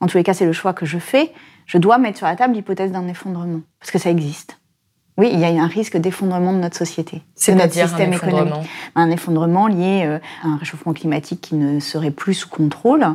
en 0.00 0.06
tous 0.06 0.16
les 0.16 0.24
cas, 0.24 0.34
c'est 0.34 0.46
le 0.46 0.52
choix 0.52 0.72
que 0.72 0.86
je 0.86 0.98
fais, 0.98 1.32
je 1.66 1.78
dois 1.78 1.98
mettre 1.98 2.18
sur 2.18 2.26
la 2.26 2.36
table 2.36 2.54
l'hypothèse 2.54 2.92
d'un 2.92 3.08
effondrement, 3.08 3.60
parce 3.78 3.90
que 3.90 3.98
ça 3.98 4.10
existe. 4.10 4.58
Oui, 5.18 5.28
il 5.30 5.40
y 5.40 5.44
a 5.44 5.48
un 5.48 5.66
risque 5.66 5.98
d'effondrement 5.98 6.54
de 6.54 6.58
notre 6.58 6.76
société, 6.76 7.22
de 7.46 7.52
notre 7.52 7.74
système 7.74 8.14
économique. 8.14 8.54
Un 8.94 9.10
effondrement 9.10 9.66
lié 9.66 10.04
euh, 10.06 10.18
à 10.42 10.48
un 10.48 10.56
réchauffement 10.56 10.94
climatique 10.94 11.40
qui 11.42 11.54
ne 11.54 11.80
serait 11.80 12.10
plus 12.10 12.34
sous 12.34 12.48
contrôle 12.48 13.06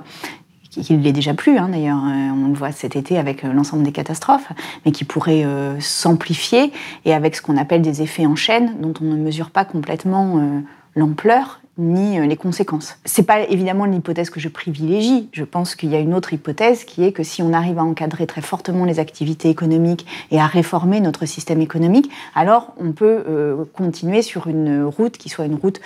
qui 0.81 0.93
ne 0.93 1.03
l'est 1.03 1.13
déjà 1.13 1.33
plus 1.33 1.57
hein, 1.57 1.69
d'ailleurs, 1.69 2.03
euh, 2.03 2.29
on 2.31 2.47
le 2.47 2.53
voit 2.53 2.71
cet 2.71 2.95
été 2.95 3.17
avec 3.17 3.43
euh, 3.43 3.53
l'ensemble 3.53 3.83
des 3.83 3.91
catastrophes, 3.91 4.51
mais 4.85 4.91
qui 4.91 5.03
pourrait 5.03 5.45
euh, 5.45 5.79
s'amplifier 5.79 6.71
et 7.05 7.13
avec 7.13 7.35
ce 7.35 7.41
qu'on 7.41 7.57
appelle 7.57 7.81
des 7.81 8.01
effets 8.01 8.25
en 8.25 8.35
chaîne 8.35 8.75
dont 8.79 8.93
on 9.01 9.05
ne 9.05 9.15
mesure 9.15 9.49
pas 9.49 9.65
complètement 9.65 10.41
l'ampleur 10.95 11.61
ni 11.77 12.19
les 12.27 12.35
conséquences. 12.35 12.97
C'est 13.05 13.23
pas 13.23 13.41
évidemment 13.41 13.85
l'hypothèse 13.85 14.29
que 14.29 14.39
je 14.39 14.49
privilégie. 14.49 15.29
Je 15.31 15.43
pense 15.43 15.75
qu'il 15.75 15.89
y 15.89 15.95
a 15.95 15.99
une 15.99 16.13
autre 16.13 16.33
hypothèse 16.33 16.85
qui 16.85 17.03
est 17.03 17.11
que 17.11 17.23
si 17.23 17.43
on 17.43 17.53
arrive 17.53 17.77
à 17.77 17.83
encadrer 17.83 18.25
très 18.25 18.41
fortement 18.41 18.85
les 18.85 18.99
activités 18.99 19.49
économiques 19.49 20.05
et 20.31 20.39
à 20.39 20.47
réformer 20.47 20.99
notre 20.99 21.25
système 21.25 21.61
économique, 21.61 22.09
alors 22.35 22.73
on 22.79 22.91
peut 22.93 23.67
continuer 23.73 24.21
sur 24.21 24.47
une 24.47 24.83
route 24.83 25.17
qui 25.17 25.29
soit 25.29 25.45
une 25.45 25.55
route 25.55 25.79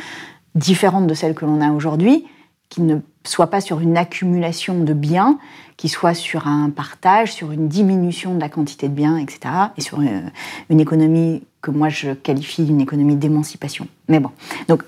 différente 0.55 1.07
de 1.07 1.13
celle 1.13 1.33
que 1.33 1.45
l'on 1.45 1.61
a 1.61 1.71
aujourd'hui, 1.71 2.25
qui 2.69 2.81
ne 2.81 2.99
soit 3.23 3.47
pas 3.47 3.61
sur 3.61 3.79
une 3.79 3.97
accumulation 3.97 4.83
de 4.83 4.93
biens, 4.93 5.37
qui 5.77 5.89
soit 5.89 6.13
sur 6.13 6.47
un 6.47 6.69
partage, 6.69 7.33
sur 7.33 7.51
une 7.51 7.67
diminution 7.67 8.35
de 8.35 8.39
la 8.39 8.49
quantité 8.49 8.87
de 8.87 8.93
biens, 8.93 9.17
etc., 9.17 9.39
et 9.77 9.81
sur 9.81 9.99
euh, 9.99 10.21
une, 10.69 10.79
économie 10.79 11.43
que 11.61 11.71
moi 11.71 11.89
je 11.89 12.11
qualifie 12.11 12.63
d'une 12.63 12.81
économie 12.81 13.15
d'émancipation. 13.15 13.87
Mais 14.07 14.19
bon, 14.19 14.29
donc 14.67 14.83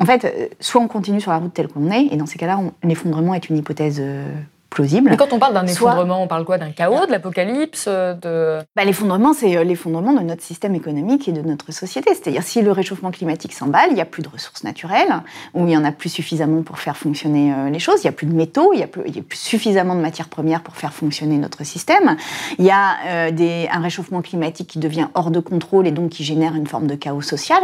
en 0.00 0.04
fait, 0.04 0.24
euh, 0.24 0.48
soit 0.60 0.80
on 0.80 0.88
continue 0.88 1.20
sur 1.20 1.30
la 1.30 1.38
route 1.38 1.52
telle 1.52 1.68
qu'on 1.68 1.90
est, 1.90 2.06
et 2.10 2.16
dans 2.16 2.26
ces 2.26 2.38
cas-là, 2.38 2.60
l'effondrement 2.82 3.34
est 3.34 3.48
une 3.48 3.56
hypothèse 3.56 3.98
euh, 4.00 4.32
plausible. 4.70 5.10
Mais 5.10 5.16
quand 5.16 5.32
on 5.32 5.38
parle 5.38 5.54
d'un 5.54 5.66
effondrement, 5.66 6.22
on 6.22 6.26
parle 6.26 6.44
quoi? 6.44 6.58
D'un 6.58 6.70
chaos, 6.70 7.06
de 7.06 7.10
l'apocalypse 7.10 7.88
de... 7.88 8.58
Bah, 8.76 8.84
l'effondrement, 8.84 9.32
c'est 9.32 9.64
l'effondrement 9.64 10.12
de 10.12 10.20
notre 10.20 10.42
système 10.42 10.74
économique 10.74 11.28
et 11.28 11.32
de 11.32 11.42
notre 11.42 11.72
société. 11.72 12.14
C'est-à-dire 12.14 12.42
si 12.42 12.62
le 12.62 12.72
réchauffement 12.72 13.10
climatique 13.10 13.52
s'emballe, 13.52 13.88
il 13.90 13.94
n'y 13.94 14.00
a 14.00 14.06
plus 14.06 14.22
de 14.22 14.28
ressources 14.28 14.64
naturelles, 14.64 15.22
ou 15.54 15.60
il 15.60 15.66
n'y 15.66 15.76
en 15.76 15.84
a 15.84 15.92
plus 15.92 16.08
suffisamment 16.08 16.62
pour 16.62 16.78
faire 16.78 16.96
fonctionner 16.96 17.70
les 17.70 17.78
choses, 17.78 18.00
il 18.02 18.06
n'y 18.06 18.10
a 18.10 18.12
plus 18.12 18.26
de 18.26 18.34
métaux, 18.34 18.72
il 18.72 18.78
n'y 18.78 18.84
a, 18.84 19.22
plus 19.22 19.38
suffisamment 19.38 19.94
de 19.94 20.00
matières 20.00 20.28
premières 20.28 20.62
pour 20.62 20.76
faire 20.76 20.92
fonctionner 20.92 21.38
notre 21.38 21.64
système, 21.64 22.16
il 22.58 22.64
y 22.64 22.70
a 22.70 23.30
des, 23.30 23.68
un 23.72 23.80
réchauffement 23.80 24.22
climatique 24.22 24.68
qui 24.68 24.78
devient 24.78 25.08
hors 25.14 25.30
de 25.30 25.40
contrôle 25.40 25.86
et 25.86 25.92
donc 25.92 26.10
qui 26.10 26.24
génère 26.24 26.54
une 26.54 26.66
forme 26.66 26.86
de 26.86 26.94
chaos 26.94 27.22
social 27.22 27.62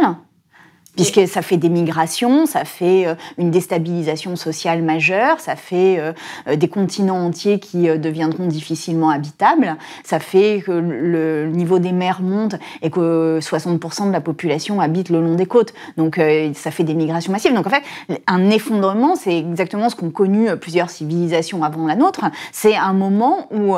puisque 0.95 1.27
ça 1.27 1.41
fait 1.41 1.57
des 1.57 1.69
migrations, 1.69 2.45
ça 2.45 2.65
fait 2.65 3.07
euh, 3.07 3.15
une 3.37 3.51
déstabilisation 3.51 4.35
sociale 4.35 4.81
majeure, 4.81 5.39
ça 5.39 5.55
fait 5.55 5.99
euh, 5.99 6.13
euh, 6.47 6.55
des 6.55 6.67
continents 6.67 7.25
entiers 7.25 7.59
qui 7.59 7.87
deviendront 7.99 8.47
difficilement 8.47 9.09
habitables, 9.09 9.75
ça 10.03 10.19
fait 10.19 10.63
que 10.65 10.71
le 10.71 11.47
niveau 11.47 11.79
des 11.79 11.91
mers 11.91 12.21
monte 12.21 12.55
et 12.81 12.89
que 12.89 13.39
60% 13.41 14.07
de 14.07 14.11
la 14.11 14.21
population 14.21 14.79
habite 14.79 15.09
le 15.09 15.21
long 15.21 15.35
des 15.35 15.45
côtes. 15.45 15.73
Donc 15.97 16.19
ça 16.53 16.71
fait 16.71 16.83
des 16.83 16.93
migrations 16.93 17.31
massives. 17.31 17.53
Donc 17.53 17.67
en 17.67 17.69
fait, 17.69 17.83
un 18.27 18.49
effondrement, 18.49 19.15
c'est 19.15 19.37
exactement 19.37 19.89
ce 19.89 19.95
qu'ont 19.95 20.09
connu 20.09 20.55
plusieurs 20.57 20.89
civilisations 20.89 21.63
avant 21.63 21.87
la 21.87 21.95
nôtre. 21.95 22.25
C'est 22.51 22.75
un 22.75 22.93
moment 22.93 23.47
où 23.51 23.75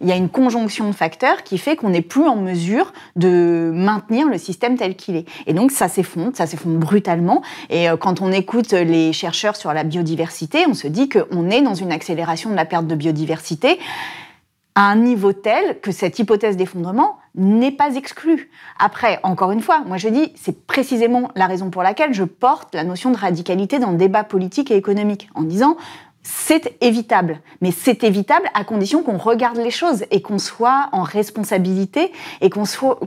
il 0.00 0.08
y 0.08 0.12
a 0.12 0.16
une 0.16 0.28
conjonction 0.28 0.88
de 0.88 0.94
facteurs 0.94 1.42
qui 1.42 1.58
fait 1.58 1.76
qu'on 1.76 1.90
n'est 1.90 2.02
plus 2.02 2.26
en 2.26 2.36
mesure 2.36 2.92
de 3.16 3.70
maintenir 3.74 4.28
le 4.28 4.38
système 4.38 4.76
tel 4.76 4.96
qu'il 4.96 5.16
est. 5.16 5.26
Et 5.46 5.52
donc 5.52 5.70
ça 5.70 5.88
s'effondre, 5.88 6.32
ça 6.34 6.46
s'effondre 6.46 6.55
brutalement. 6.64 7.42
Et 7.70 7.88
euh, 7.88 7.96
quand 7.96 8.20
on 8.20 8.32
écoute 8.32 8.72
les 8.72 9.12
chercheurs 9.12 9.56
sur 9.56 9.72
la 9.72 9.84
biodiversité, 9.84 10.64
on 10.68 10.74
se 10.74 10.88
dit 10.88 11.08
qu'on 11.08 11.50
est 11.50 11.62
dans 11.62 11.74
une 11.74 11.92
accélération 11.92 12.50
de 12.50 12.56
la 12.56 12.64
perte 12.64 12.86
de 12.86 12.94
biodiversité 12.94 13.78
à 14.76 14.90
un 14.90 14.96
niveau 14.96 15.32
tel 15.32 15.80
que 15.80 15.90
cette 15.90 16.18
hypothèse 16.18 16.56
d'effondrement 16.58 17.18
n'est 17.34 17.72
pas 17.72 17.96
exclue. 17.96 18.50
Après, 18.78 19.18
encore 19.22 19.50
une 19.50 19.62
fois, 19.62 19.82
moi 19.86 19.96
je 19.96 20.08
dis, 20.08 20.32
c'est 20.36 20.66
précisément 20.66 21.30
la 21.34 21.46
raison 21.46 21.70
pour 21.70 21.82
laquelle 21.82 22.12
je 22.12 22.24
porte 22.24 22.74
la 22.74 22.84
notion 22.84 23.10
de 23.10 23.16
radicalité 23.16 23.78
dans 23.78 23.90
le 23.90 23.96
débat 23.96 24.22
politique 24.22 24.70
et 24.70 24.76
économique, 24.76 25.30
en 25.34 25.42
disant, 25.42 25.78
c'est 26.26 26.76
évitable. 26.80 27.40
Mais 27.60 27.70
c'est 27.70 28.02
évitable 28.02 28.46
à 28.54 28.64
condition 28.64 29.02
qu'on 29.02 29.16
regarde 29.16 29.58
les 29.58 29.70
choses 29.70 30.04
et 30.10 30.22
qu'on 30.22 30.38
soit 30.38 30.88
en 30.92 31.02
responsabilité 31.02 32.12
et 32.40 32.50
qu'on 32.50 32.64
soit, 32.64 32.98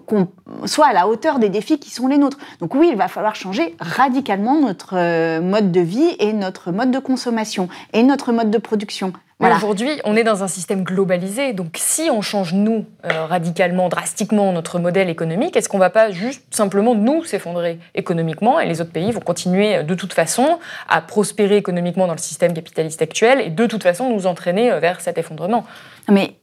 à 0.87 0.93
la 0.93 1.07
hauteur 1.07 1.39
des 1.39 1.49
défis 1.49 1.79
qui 1.79 1.89
sont 1.89 2.07
les 2.07 2.17
nôtres. 2.17 2.37
Donc 2.61 2.75
oui, 2.75 2.89
il 2.91 2.97
va 2.97 3.09
falloir 3.09 3.35
changer 3.35 3.75
radicalement 3.79 4.59
notre 4.61 4.95
euh, 4.95 5.41
mode 5.41 5.71
de 5.71 5.81
vie 5.81 6.15
et 6.19 6.31
notre 6.31 6.71
mode 6.71 6.91
de 6.91 6.99
consommation 6.99 7.67
et 7.93 8.03
notre 8.03 8.31
mode 8.31 8.51
de 8.51 8.57
production. 8.57 9.11
Aujourd'hui, 9.41 10.01
on 10.03 10.17
est 10.17 10.25
dans 10.25 10.43
un 10.43 10.49
système 10.49 10.83
globalisé. 10.83 11.53
Donc, 11.53 11.77
si 11.77 12.09
on 12.11 12.21
change, 12.21 12.53
nous, 12.53 12.85
euh, 13.05 13.25
radicalement, 13.25 13.87
drastiquement, 13.87 14.51
notre 14.51 14.79
modèle 14.79 15.09
économique, 15.09 15.55
est-ce 15.55 15.69
qu'on 15.69 15.77
ne 15.77 15.83
va 15.83 15.89
pas 15.89 16.11
juste 16.11 16.43
simplement, 16.51 16.93
nous, 16.93 17.23
s'effondrer 17.23 17.79
économiquement 17.95 18.59
et 18.59 18.67
les 18.67 18.81
autres 18.81 18.91
pays 18.91 19.11
vont 19.11 19.21
continuer, 19.21 19.77
euh, 19.77 19.83
de 19.83 19.95
toute 19.95 20.11
façon, 20.11 20.59
à 20.89 21.01
prospérer 21.01 21.55
économiquement 21.55 22.05
dans 22.05 22.13
le 22.13 22.19
système 22.19 22.53
capitaliste 22.53 23.01
actuel 23.01 23.39
et 23.39 23.49
de 23.49 23.65
toute 23.65 23.81
façon 23.81 24.09
nous 24.09 24.27
entraîner 24.27 24.71
euh, 24.71 24.79
vers 24.79 24.99
cet 24.99 25.17
effondrement? 25.17 25.65
Mais 26.09 26.35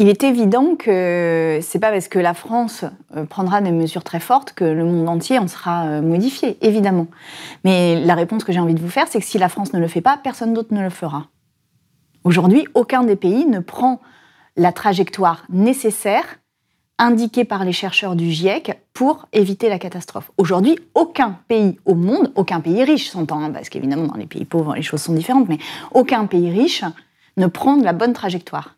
il 0.00 0.08
est 0.08 0.24
évident 0.24 0.74
que 0.76 1.60
c'est 1.62 1.78
pas 1.78 1.92
parce 1.92 2.08
que 2.08 2.18
la 2.18 2.34
France 2.34 2.84
prendra 3.28 3.60
des 3.60 3.70
mesures 3.70 4.02
très 4.02 4.18
fortes 4.18 4.52
que 4.52 4.64
le 4.64 4.84
monde 4.84 5.08
entier 5.08 5.38
en 5.38 5.46
sera 5.46 6.00
modifié, 6.00 6.58
évidemment. 6.60 7.06
Mais 7.62 8.00
la 8.00 8.16
réponse 8.16 8.42
que 8.42 8.52
j'ai 8.52 8.58
envie 8.58 8.74
de 8.74 8.80
vous 8.80 8.88
faire, 8.88 9.06
c'est 9.08 9.20
que 9.20 9.24
si 9.24 9.38
la 9.38 9.48
France 9.48 9.72
ne 9.74 9.78
le 9.78 9.86
fait 9.86 10.00
pas, 10.00 10.18
personne 10.20 10.54
d'autre 10.54 10.74
ne 10.74 10.80
le 10.80 10.90
fera. 10.90 11.28
Aujourd'hui, 12.24 12.66
aucun 12.74 13.02
des 13.04 13.16
pays 13.16 13.46
ne 13.46 13.58
prend 13.58 14.00
la 14.56 14.72
trajectoire 14.72 15.44
nécessaire 15.48 16.38
indiquée 16.98 17.44
par 17.44 17.64
les 17.64 17.72
chercheurs 17.72 18.14
du 18.14 18.30
GIEC 18.30 18.78
pour 18.92 19.26
éviter 19.32 19.68
la 19.68 19.78
catastrophe. 19.78 20.30
Aujourd'hui, 20.36 20.78
aucun 20.94 21.38
pays 21.48 21.78
au 21.84 21.94
monde, 21.94 22.30
aucun 22.36 22.60
pays 22.60 22.84
riche, 22.84 23.10
s'entend, 23.10 23.40
hein, 23.40 23.50
parce 23.50 23.68
qu'évidemment 23.68 24.06
dans 24.06 24.16
les 24.16 24.26
pays 24.26 24.44
pauvres 24.44 24.74
les 24.74 24.82
choses 24.82 25.02
sont 25.02 25.14
différentes, 25.14 25.48
mais 25.48 25.58
aucun 25.92 26.26
pays 26.26 26.50
riche 26.50 26.84
ne 27.36 27.46
prend 27.46 27.76
la 27.76 27.92
bonne 27.92 28.12
trajectoire. 28.12 28.76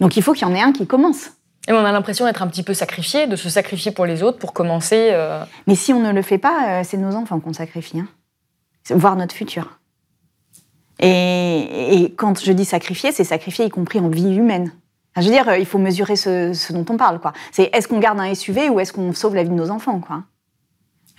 Donc 0.00 0.16
il 0.16 0.22
faut 0.22 0.32
qu'il 0.32 0.46
y 0.46 0.50
en 0.50 0.54
ait 0.54 0.60
un 0.60 0.72
qui 0.72 0.86
commence. 0.86 1.32
Et 1.68 1.72
on 1.72 1.84
a 1.84 1.92
l'impression 1.92 2.24
d'être 2.24 2.42
un 2.42 2.46
petit 2.46 2.62
peu 2.62 2.72
sacrifié, 2.72 3.26
de 3.26 3.36
se 3.36 3.50
sacrifier 3.50 3.92
pour 3.92 4.06
les 4.06 4.22
autres, 4.22 4.38
pour 4.38 4.52
commencer. 4.52 5.10
Euh, 5.12 5.44
mais 5.66 5.74
si 5.74 5.92
on 5.92 6.00
ne 6.00 6.12
le 6.12 6.22
fait 6.22 6.38
pas, 6.38 6.80
euh, 6.80 6.82
c'est 6.84 6.96
nos 6.96 7.14
enfants 7.14 7.40
qu'on 7.40 7.52
sacrifie, 7.52 8.00
hein. 8.00 8.08
voire 8.90 9.16
notre 9.16 9.34
futur. 9.34 9.78
Et, 11.00 12.14
quand 12.16 12.38
je 12.42 12.52
dis 12.52 12.64
sacrifier, 12.64 13.12
c'est 13.12 13.24
sacrifier 13.24 13.64
y 13.64 13.70
compris 13.70 14.00
en 14.00 14.08
vie 14.08 14.36
humaine. 14.36 14.72
je 15.16 15.22
veux 15.22 15.30
dire, 15.30 15.48
euh, 15.48 15.58
il 15.58 15.66
faut 15.66 15.78
mesurer 15.78 16.16
ce, 16.16 16.72
dont 16.72 16.84
on 16.90 16.96
parle. 16.96 17.20
C'est 17.52 17.70
est-ce 17.74 17.88
qu'on 17.88 17.98
garde 17.98 18.20
un 18.20 18.34
SUV 18.34 18.68
ou 18.68 18.80
est-ce 18.80 18.92
qu'on 18.92 19.12
sauve 19.12 19.34
la 19.34 19.42
vie 19.42 19.48
de 19.48 19.54
nos 19.54 19.70
enfants 19.70 20.00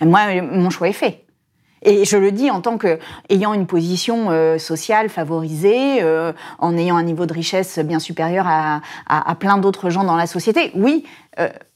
moi, 0.00 0.42
mon 0.42 0.70
choix 0.70 0.88
est 0.88 0.92
fait. 0.92 1.26
Et 1.82 2.04
je 2.04 2.16
le 2.16 2.32
dis 2.32 2.50
en 2.50 2.60
tant 2.60 2.76
qu'ayant 2.76 3.54
une 3.54 3.68
position 3.68 4.30
euh, 4.30 4.58
sociale 4.58 5.08
favorisée, 5.08 6.02
euh, 6.02 6.32
en 6.58 6.76
ayant 6.76 6.96
un 6.96 7.04
niveau 7.04 7.24
de 7.24 7.32
richesse 7.32 7.78
bien 7.78 8.00
supérieur 8.00 8.46
à, 8.48 8.80
plein 9.38 9.58
d'autres 9.58 9.90
gens 9.90 10.02
dans 10.02 10.16
la 10.16 10.26
société. 10.26 10.72
Oui, 10.74 11.04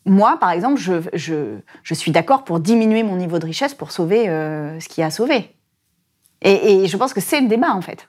moi, 0.04 0.38
par 0.40 0.50
exemple, 0.50 0.80
je, 0.80 1.60
suis 1.92 2.10
d'accord 2.10 2.42
pour 2.42 2.58
diminuer 2.58 3.04
mon 3.04 3.14
niveau 3.14 3.38
de 3.38 3.46
richesse 3.46 3.75
pour 3.75 3.92
sauver 3.92 4.26
ce 4.26 4.88
qui 4.88 5.02
a 5.02 5.10
sauvé. 5.10 5.55
Et, 6.42 6.86
je 6.86 6.96
pense 6.96 7.12
que 7.12 7.20
c'est 7.20 7.40
le 7.40 7.48
débat, 7.48 7.72
en 7.72 7.80
fait. 7.80 8.08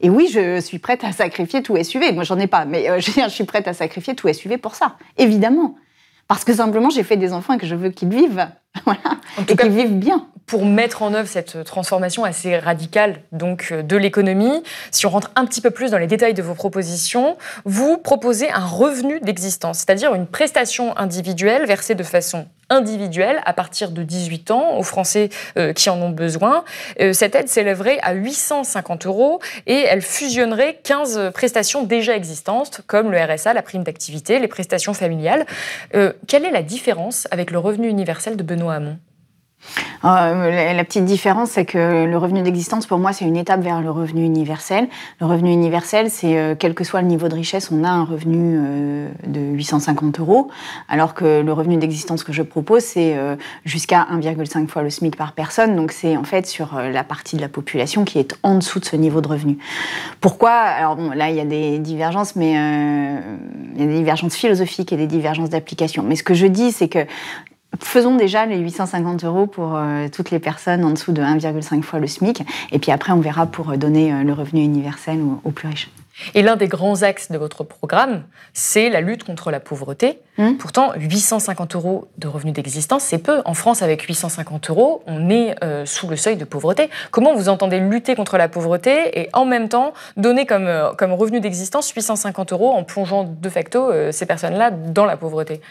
Et 0.00 0.10
oui, 0.10 0.28
je 0.32 0.60
suis 0.60 0.78
prête 0.78 1.04
à 1.04 1.12
sacrifier 1.12 1.62
tout 1.62 1.76
SUV. 1.82 2.12
Moi, 2.12 2.24
j'en 2.24 2.38
ai 2.38 2.46
pas, 2.46 2.64
mais 2.64 2.90
euh, 2.90 3.00
je 3.00 3.28
suis 3.28 3.44
prête 3.44 3.68
à 3.68 3.72
sacrifier 3.72 4.14
tout 4.14 4.32
SUV 4.32 4.58
pour 4.58 4.74
ça, 4.74 4.96
évidemment. 5.16 5.76
Parce 6.28 6.44
que 6.44 6.54
simplement, 6.54 6.90
j'ai 6.90 7.02
fait 7.02 7.16
des 7.16 7.32
enfants 7.32 7.54
et 7.54 7.58
que 7.58 7.66
je 7.66 7.74
veux 7.74 7.90
qu'ils 7.90 8.08
vivent, 8.08 8.48
voilà, 8.84 9.18
et 9.48 9.56
qu'ils 9.56 9.70
vivent 9.70 9.98
bien 9.98 10.28
pour 10.52 10.66
mettre 10.66 11.00
en 11.00 11.14
œuvre 11.14 11.26
cette 11.26 11.64
transformation 11.64 12.24
assez 12.24 12.58
radicale 12.58 13.20
donc 13.32 13.68
euh, 13.72 13.82
de 13.82 13.96
l'économie, 13.96 14.62
si 14.90 15.06
on 15.06 15.08
rentre 15.08 15.30
un 15.34 15.46
petit 15.46 15.62
peu 15.62 15.70
plus 15.70 15.92
dans 15.92 15.96
les 15.96 16.06
détails 16.06 16.34
de 16.34 16.42
vos 16.42 16.52
propositions, 16.52 17.38
vous 17.64 17.96
proposez 17.96 18.50
un 18.50 18.66
revenu 18.66 19.18
d'existence, 19.20 19.78
c'est-à-dire 19.78 20.12
une 20.12 20.26
prestation 20.26 20.94
individuelle 20.98 21.64
versée 21.64 21.94
de 21.94 22.02
façon 22.02 22.48
individuelle 22.68 23.40
à 23.46 23.54
partir 23.54 23.92
de 23.92 24.02
18 24.02 24.50
ans 24.50 24.76
aux 24.76 24.82
Français 24.82 25.30
euh, 25.56 25.72
qui 25.72 25.88
en 25.88 25.98
ont 26.02 26.10
besoin. 26.10 26.64
Euh, 27.00 27.14
cette 27.14 27.34
aide 27.34 27.48
s'élèverait 27.48 27.98
à 28.02 28.12
850 28.12 29.06
euros 29.06 29.40
et 29.66 29.80
elle 29.80 30.02
fusionnerait 30.02 30.80
15 30.84 31.30
prestations 31.32 31.82
déjà 31.82 32.14
existantes 32.14 32.82
comme 32.86 33.10
le 33.10 33.18
RSA, 33.18 33.54
la 33.54 33.62
prime 33.62 33.84
d'activité, 33.84 34.38
les 34.38 34.48
prestations 34.48 34.92
familiales. 34.92 35.46
quelle 36.26 36.44
est 36.44 36.50
la 36.50 36.62
différence 36.62 37.26
avec 37.30 37.52
le 37.52 37.58
revenu 37.58 37.88
universel 37.88 38.36
de 38.36 38.42
Benoît 38.42 38.74
Hamon? 38.74 38.98
Euh, 40.04 40.74
la 40.74 40.84
petite 40.84 41.04
différence, 41.04 41.50
c'est 41.50 41.64
que 41.64 42.04
le 42.04 42.18
revenu 42.18 42.42
d'existence, 42.42 42.86
pour 42.86 42.98
moi, 42.98 43.12
c'est 43.12 43.24
une 43.24 43.36
étape 43.36 43.60
vers 43.60 43.80
le 43.80 43.90
revenu 43.90 44.24
universel. 44.24 44.88
Le 45.20 45.26
revenu 45.26 45.52
universel, 45.52 46.10
c'est 46.10 46.38
euh, 46.38 46.54
quel 46.58 46.74
que 46.74 46.84
soit 46.84 47.02
le 47.02 47.06
niveau 47.06 47.28
de 47.28 47.34
richesse, 47.34 47.70
on 47.70 47.84
a 47.84 47.88
un 47.88 48.04
revenu 48.04 48.56
euh, 48.58 49.08
de 49.26 49.40
850 49.40 50.20
euros, 50.20 50.50
alors 50.88 51.14
que 51.14 51.40
le 51.42 51.52
revenu 51.52 51.76
d'existence 51.76 52.24
que 52.24 52.32
je 52.32 52.42
propose, 52.42 52.82
c'est 52.82 53.16
jusqu'à 53.64 54.06
1,5 54.12 54.66
fois 54.66 54.82
le 54.82 54.90
SMIC 54.90 55.16
par 55.16 55.32
personne. 55.32 55.76
Donc 55.76 55.92
c'est 55.92 56.16
en 56.16 56.24
fait 56.24 56.46
sur 56.46 56.74
la 56.74 57.04
partie 57.04 57.36
de 57.36 57.40
la 57.40 57.48
population 57.48 58.04
qui 58.04 58.18
est 58.18 58.36
en 58.42 58.56
dessous 58.56 58.80
de 58.80 58.84
ce 58.84 58.96
niveau 58.96 59.20
de 59.20 59.28
revenu. 59.28 59.58
Pourquoi? 60.20 60.52
Alors 60.52 60.96
bon, 60.96 61.10
là, 61.10 61.30
il 61.30 61.36
y 61.36 61.40
a 61.40 61.44
des 61.44 61.78
divergences, 61.78 62.36
mais 62.36 62.52
il 62.52 63.80
y 63.80 63.84
a 63.84 63.86
des 63.86 63.96
divergences 63.96 64.34
philosophiques 64.34 64.92
et 64.92 64.96
des 64.96 65.06
divergences 65.06 65.50
d'application. 65.50 66.02
Mais 66.02 66.16
ce 66.16 66.22
que 66.22 66.34
je 66.34 66.46
dis, 66.46 66.72
c'est 66.72 66.88
que 66.88 67.06
Faisons 67.82 68.14
déjà 68.14 68.46
les 68.46 68.58
850 68.58 69.24
euros 69.24 69.46
pour 69.46 69.74
euh, 69.76 70.06
toutes 70.10 70.30
les 70.30 70.38
personnes 70.38 70.84
en 70.84 70.90
dessous 70.90 71.12
de 71.12 71.20
1,5 71.20 71.82
fois 71.82 71.98
le 71.98 72.06
SMIC, 72.06 72.42
et 72.70 72.78
puis 72.78 72.92
après 72.92 73.12
on 73.12 73.20
verra 73.20 73.46
pour 73.46 73.70
euh, 73.70 73.76
donner 73.76 74.12
euh, 74.12 74.22
le 74.22 74.32
revenu 74.32 74.62
universel 74.62 75.20
aux, 75.44 75.50
plus 75.50 75.68
riches. 75.68 75.90
Et 76.34 76.42
l'un 76.42 76.56
des 76.56 76.68
grands 76.68 77.02
axes 77.02 77.30
de 77.32 77.38
votre 77.38 77.64
programme, 77.64 78.22
c'est 78.52 78.88
la 78.88 79.00
lutte 79.00 79.24
contre 79.24 79.50
la 79.50 79.58
pauvreté. 79.58 80.20
Hum. 80.38 80.56
Pourtant, 80.58 80.92
850 80.96 81.74
euros 81.74 82.08
de 82.18 82.28
revenu 82.28 82.52
d'existence, 82.52 83.02
c'est 83.02 83.18
peu. 83.18 83.42
En 83.46 83.54
France, 83.54 83.82
avec 83.82 84.02
850 84.02 84.70
euros, 84.70 85.02
on 85.06 85.30
est 85.30 85.54
sous 85.86 86.06
le 86.08 86.16
seuil 86.16 86.36
de 86.36 86.44
pauvreté. 86.44 86.90
Comment 87.10 87.34
vous 87.34 87.48
entendez 87.48 87.80
lutter 87.80 88.14
contre 88.14 88.36
la 88.36 88.48
pauvreté 88.48 89.20
et 89.20 89.30
en 89.32 89.46
même 89.46 89.70
temps 89.70 89.94
donner 90.18 90.44
comme, 90.44 90.70
comme 90.98 91.12
revenu 91.12 91.40
d'existence 91.40 91.90
850 91.90 92.52
euros 92.52 92.70
en 92.70 92.84
plongeant 92.84 93.24
de 93.24 93.48
facto 93.48 93.90
ces 94.12 94.26
personnes-là 94.26 94.70
dans 94.70 95.06
la 95.06 95.16
pauvreté? 95.16 95.62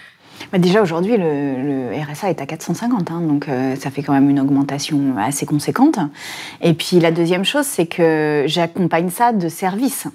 Bah, 0.52 0.58
déjà 0.58 0.82
aujourd'hui, 0.82 1.18
le, 1.18 1.92
RSA 2.12 2.30
est 2.30 2.42
à 2.42 2.46
450, 2.46 3.12
hein, 3.12 3.22
donc 3.22 3.48
euh, 3.48 3.76
ça 3.76 3.92
fait 3.92 4.04
quand 4.04 4.14
même 4.14 4.30
une 4.30 4.40
augmentation 4.40 5.16
assez 5.18 5.46
conséquente. 5.46 6.00
Et 6.62 6.74
puis 6.74 7.00
la 7.00 7.12
deuxième 7.12 7.46
chose, 7.46 7.66
c'est 7.66 7.86
que 7.86 8.44
j'accompagne 8.48 9.10
ça 9.10 9.34
de 9.34 9.50
services. 9.50 10.08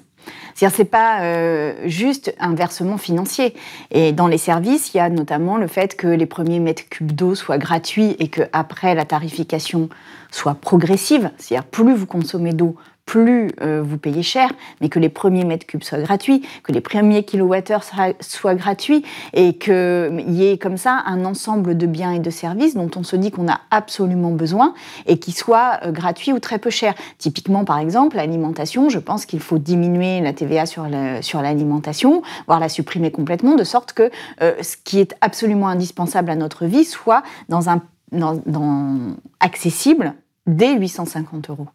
C'est-à-dire, 0.53 0.75
c'est 0.75 0.85
pas 0.85 1.21
euh, 1.21 1.73
juste 1.85 2.35
un 2.39 2.55
versement 2.55 2.97
financier. 2.97 3.53
Et 3.91 4.11
dans 4.11 4.27
les 4.27 4.37
services, 4.37 4.93
il 4.93 4.97
y 4.97 4.99
a 4.99 5.09
notamment 5.09 5.57
le 5.57 5.67
fait 5.67 5.95
que 5.95 6.07
les 6.07 6.25
premiers 6.25 6.59
mètres 6.59 6.89
cubes 6.89 7.11
d'eau 7.11 7.35
soient 7.35 7.59
gratuits 7.59 8.15
et 8.19 8.27
que 8.27 8.41
après 8.53 8.95
la 8.95 9.05
tarification 9.05 9.89
soit 10.31 10.55
progressive. 10.55 11.29
C'est-à-dire, 11.37 11.67
plus 11.67 11.93
vous 11.93 12.07
consommez 12.07 12.53
d'eau, 12.53 12.75
plus 13.07 13.49
euh, 13.61 13.81
vous 13.83 13.97
payez 13.97 14.21
cher, 14.21 14.51
mais 14.81 14.89
que 14.89 14.99
les 14.99 15.09
premiers 15.09 15.45
mètres 15.45 15.65
cubes 15.65 15.81
soient 15.81 16.01
gratuits, 16.01 16.45
que 16.61 16.71
les 16.71 16.81
premiers 16.81 17.23
kilowattheures 17.23 17.85
soient 18.19 18.53
gratuits, 18.53 19.03
et 19.33 19.57
qu'il 19.57 20.29
y 20.29 20.45
ait 20.45 20.57
comme 20.59 20.77
ça 20.77 21.01
un 21.07 21.25
ensemble 21.25 21.75
de 21.75 21.87
biens 21.87 22.11
et 22.11 22.19
de 22.19 22.29
services 22.29 22.75
dont 22.75 22.91
on 22.95 23.03
se 23.03 23.15
dit 23.15 23.31
qu'on 23.31 23.47
a 23.47 23.61
absolument 23.71 24.31
besoin 24.31 24.73
et 25.07 25.17
qui 25.17 25.31
soient 25.31 25.79
euh, 25.83 25.91
gratuits 25.91 26.33
ou 26.33 26.39
très 26.39 26.59
peu 26.59 26.69
chers. 26.69 26.93
Typiquement, 27.17 27.63
par 27.63 27.79
exemple, 27.79 28.17
l'alimentation, 28.17 28.89
je 28.89 28.99
pense 28.99 29.25
qu'il 29.25 29.39
faut 29.39 29.57
diminuer 29.57 30.19
la 30.19 30.33
TVA 30.33 30.65
sur 30.65 31.41
l'alimentation, 31.41 32.21
voire 32.45 32.59
la 32.59 32.69
supprimer 32.69 33.11
complètement, 33.11 33.55
de 33.55 33.63
sorte 33.63 33.93
que 33.93 34.11
euh, 34.41 34.53
ce 34.61 34.75
qui 34.83 34.99
est 34.99 35.15
absolument 35.21 35.69
indispensable 35.69 36.29
à 36.29 36.35
notre 36.35 36.65
vie 36.65 36.83
soit 36.83 37.23
dans 37.47 37.69
un, 37.69 37.81
dans, 38.11 39.15
accessible 39.39 40.13
dès 40.45 40.75
850 40.77 41.49
euros. 41.49 41.67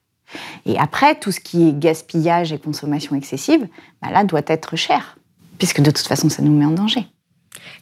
Et 0.67 0.79
après, 0.79 1.15
tout 1.15 1.33
ce 1.33 1.41
qui 1.41 1.69
est 1.69 1.73
gaspillage 1.79 2.53
et 2.53 2.59
consommation 2.59 3.17
excessive, 3.17 3.67
bah 4.01 4.09
là, 4.11 4.25
doit 4.25 4.43
être 4.47 4.77
cher, 4.77 5.17
puisque 5.59 5.81
de 5.81 5.91
toute 5.91 6.07
façon, 6.07 6.29
ça 6.29 6.43
nous 6.43 6.53
met 6.53 6.65
en 6.65 6.71
danger. 6.71 7.07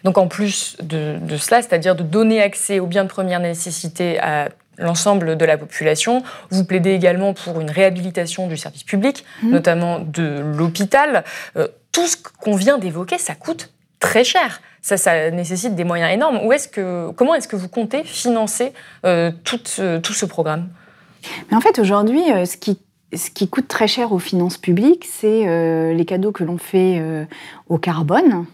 Donc 0.05 0.19
en 0.19 0.29
plus 0.29 0.77
de, 0.83 1.19
cela, 1.37 1.63
c'est-à-dire 1.63 1.95
de 1.95 2.03
donner 2.03 2.41
accès 2.43 2.81
aux 2.81 2.87
biens 2.87 3.05
de 3.05 3.09
première 3.09 3.41
nécessité 3.41 4.19
à 4.19 4.49
l'ensemble 4.79 5.37
de 5.37 5.45
la 5.45 5.59
population. 5.59 6.23
Vous 6.51 6.65
plaidez 6.65 6.93
également 6.93 7.35
pour 7.35 7.61
une 7.61 7.71
réhabilitation 7.71 8.47
du 8.47 8.57
service 8.57 8.83
public, 8.83 9.25
mmh. 9.43 9.51
notamment 9.51 9.99
de 9.99 10.41
l'hôpital. 10.57 11.25
Euh, 11.57 11.69
tout 11.93 12.07
ce 12.07 12.17
qu'on 12.17 12.57
vient 12.57 12.79
d'évoquer, 12.79 13.19
ça 13.19 13.35
coûte 13.35 13.73
très 13.99 14.25
cher. 14.25 14.63
Ça, 14.81 14.97
ça 14.97 15.31
nécessite 15.31 15.75
des 15.75 15.85
moyens 15.85 16.11
énormes. 16.13 16.41
Où 16.43 16.53
est-ce 16.53 16.69
que, 16.69 17.11
comment 17.11 17.35
est-ce 17.35 17.49
que 17.49 17.57
vous 17.57 17.69
comptez 17.69 18.03
financer 18.05 18.73
euh, 19.05 19.31
tout, 19.45 19.61
tout 20.03 20.15
ce 20.15 20.25
programme? 20.25 20.71
Mais 21.51 21.57
en 21.57 21.61
fait, 21.61 21.79
aujourd'hui, 21.79 22.23
euh, 22.33 22.45
ce 22.45 22.57
qui 23.31 23.49
coûte 23.49 23.69
très 23.69 23.89
cher 23.89 24.13
aux 24.13 24.19
finances 24.19 24.59
publiques, 24.59 25.07
c'est 25.11 25.49
euh, 25.49 25.93
les 25.93 26.05
cadeaux 26.05 26.33
que 26.33 26.45
l'on 26.45 26.59
fait 26.59 26.99
euh, 27.01 27.25
au 27.69 27.79
carbone, 27.79 28.47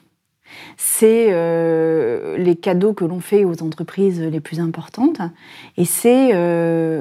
c'est 0.77 1.27
euh, 1.31 2.39
les 2.39 2.55
cadeaux 2.55 2.93
que 2.95 3.05
l'on 3.05 3.21
fait 3.21 3.45
aux 3.45 3.63
entreprises 3.63 4.21
les 4.23 4.41
plus 4.41 4.61
importantes, 4.61 5.21
et 5.77 5.85
c'est 5.85 6.33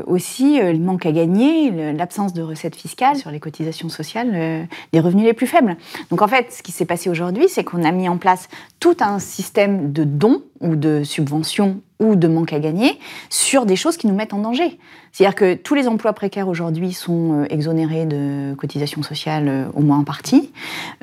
aussi 0.08 0.60
le 0.60 0.80
manque 0.80 1.06
à 1.06 1.12
gagner, 1.12 1.94
l'absence 1.94 2.34
de 2.34 2.42
recettes 2.42 2.76
fiscales 2.76 3.18
sur 3.18 3.30
les 3.30 3.40
cotisations 3.40 3.88
sociales 3.88 4.68
des 4.92 5.00
revenus 5.00 5.26
les 5.26 5.34
plus 5.34 5.48
faibles. 5.48 5.78
Donc 6.10 6.24
en 6.24 6.28
fait, 6.28 6.52
ce 6.52 6.64
qui 6.64 6.72
s'est 6.72 6.86
passé 6.86 7.10
aujourd'hui, 7.10 7.48
c'est 7.48 7.64
qu'on 7.64 7.84
a 7.84 7.92
mis 7.92 8.10
en 8.10 8.18
place 8.18 8.50
tout 8.80 8.98
un 9.00 9.20
système 9.20 9.94
de 9.94 10.04
dons 10.04 10.42
ou 10.60 10.76
de 10.76 11.04
subventions 11.04 11.82
ou 12.00 12.16
de 12.16 12.28
manque 12.28 12.54
à 12.54 12.60
gagner 12.60 13.00
sur 13.30 13.66
des 13.66 13.75
choses 13.75 13.98
qui 13.98 14.08
nous 14.08 14.16
mettent 14.16 14.34
en 14.34 14.40
danger. 14.40 14.80
C'est-à-dire 15.12 15.36
que 15.36 15.56
tous 15.56 15.75
les 15.75 15.88
emplois 15.88 16.14
précaires 16.14 16.48
aujourd'hui 16.48 16.94
sont 16.94 17.46
exonérés 17.50 18.06
de 18.06 18.54
cotisations 18.56 19.02
sociales 19.02 19.70
au 19.74 19.82
moins 19.82 20.00
en 20.00 20.04
partie. 20.04 20.52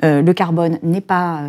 le 0.03 0.31
carbone 0.33 0.77
n'est 0.83 1.01
pas 1.01 1.41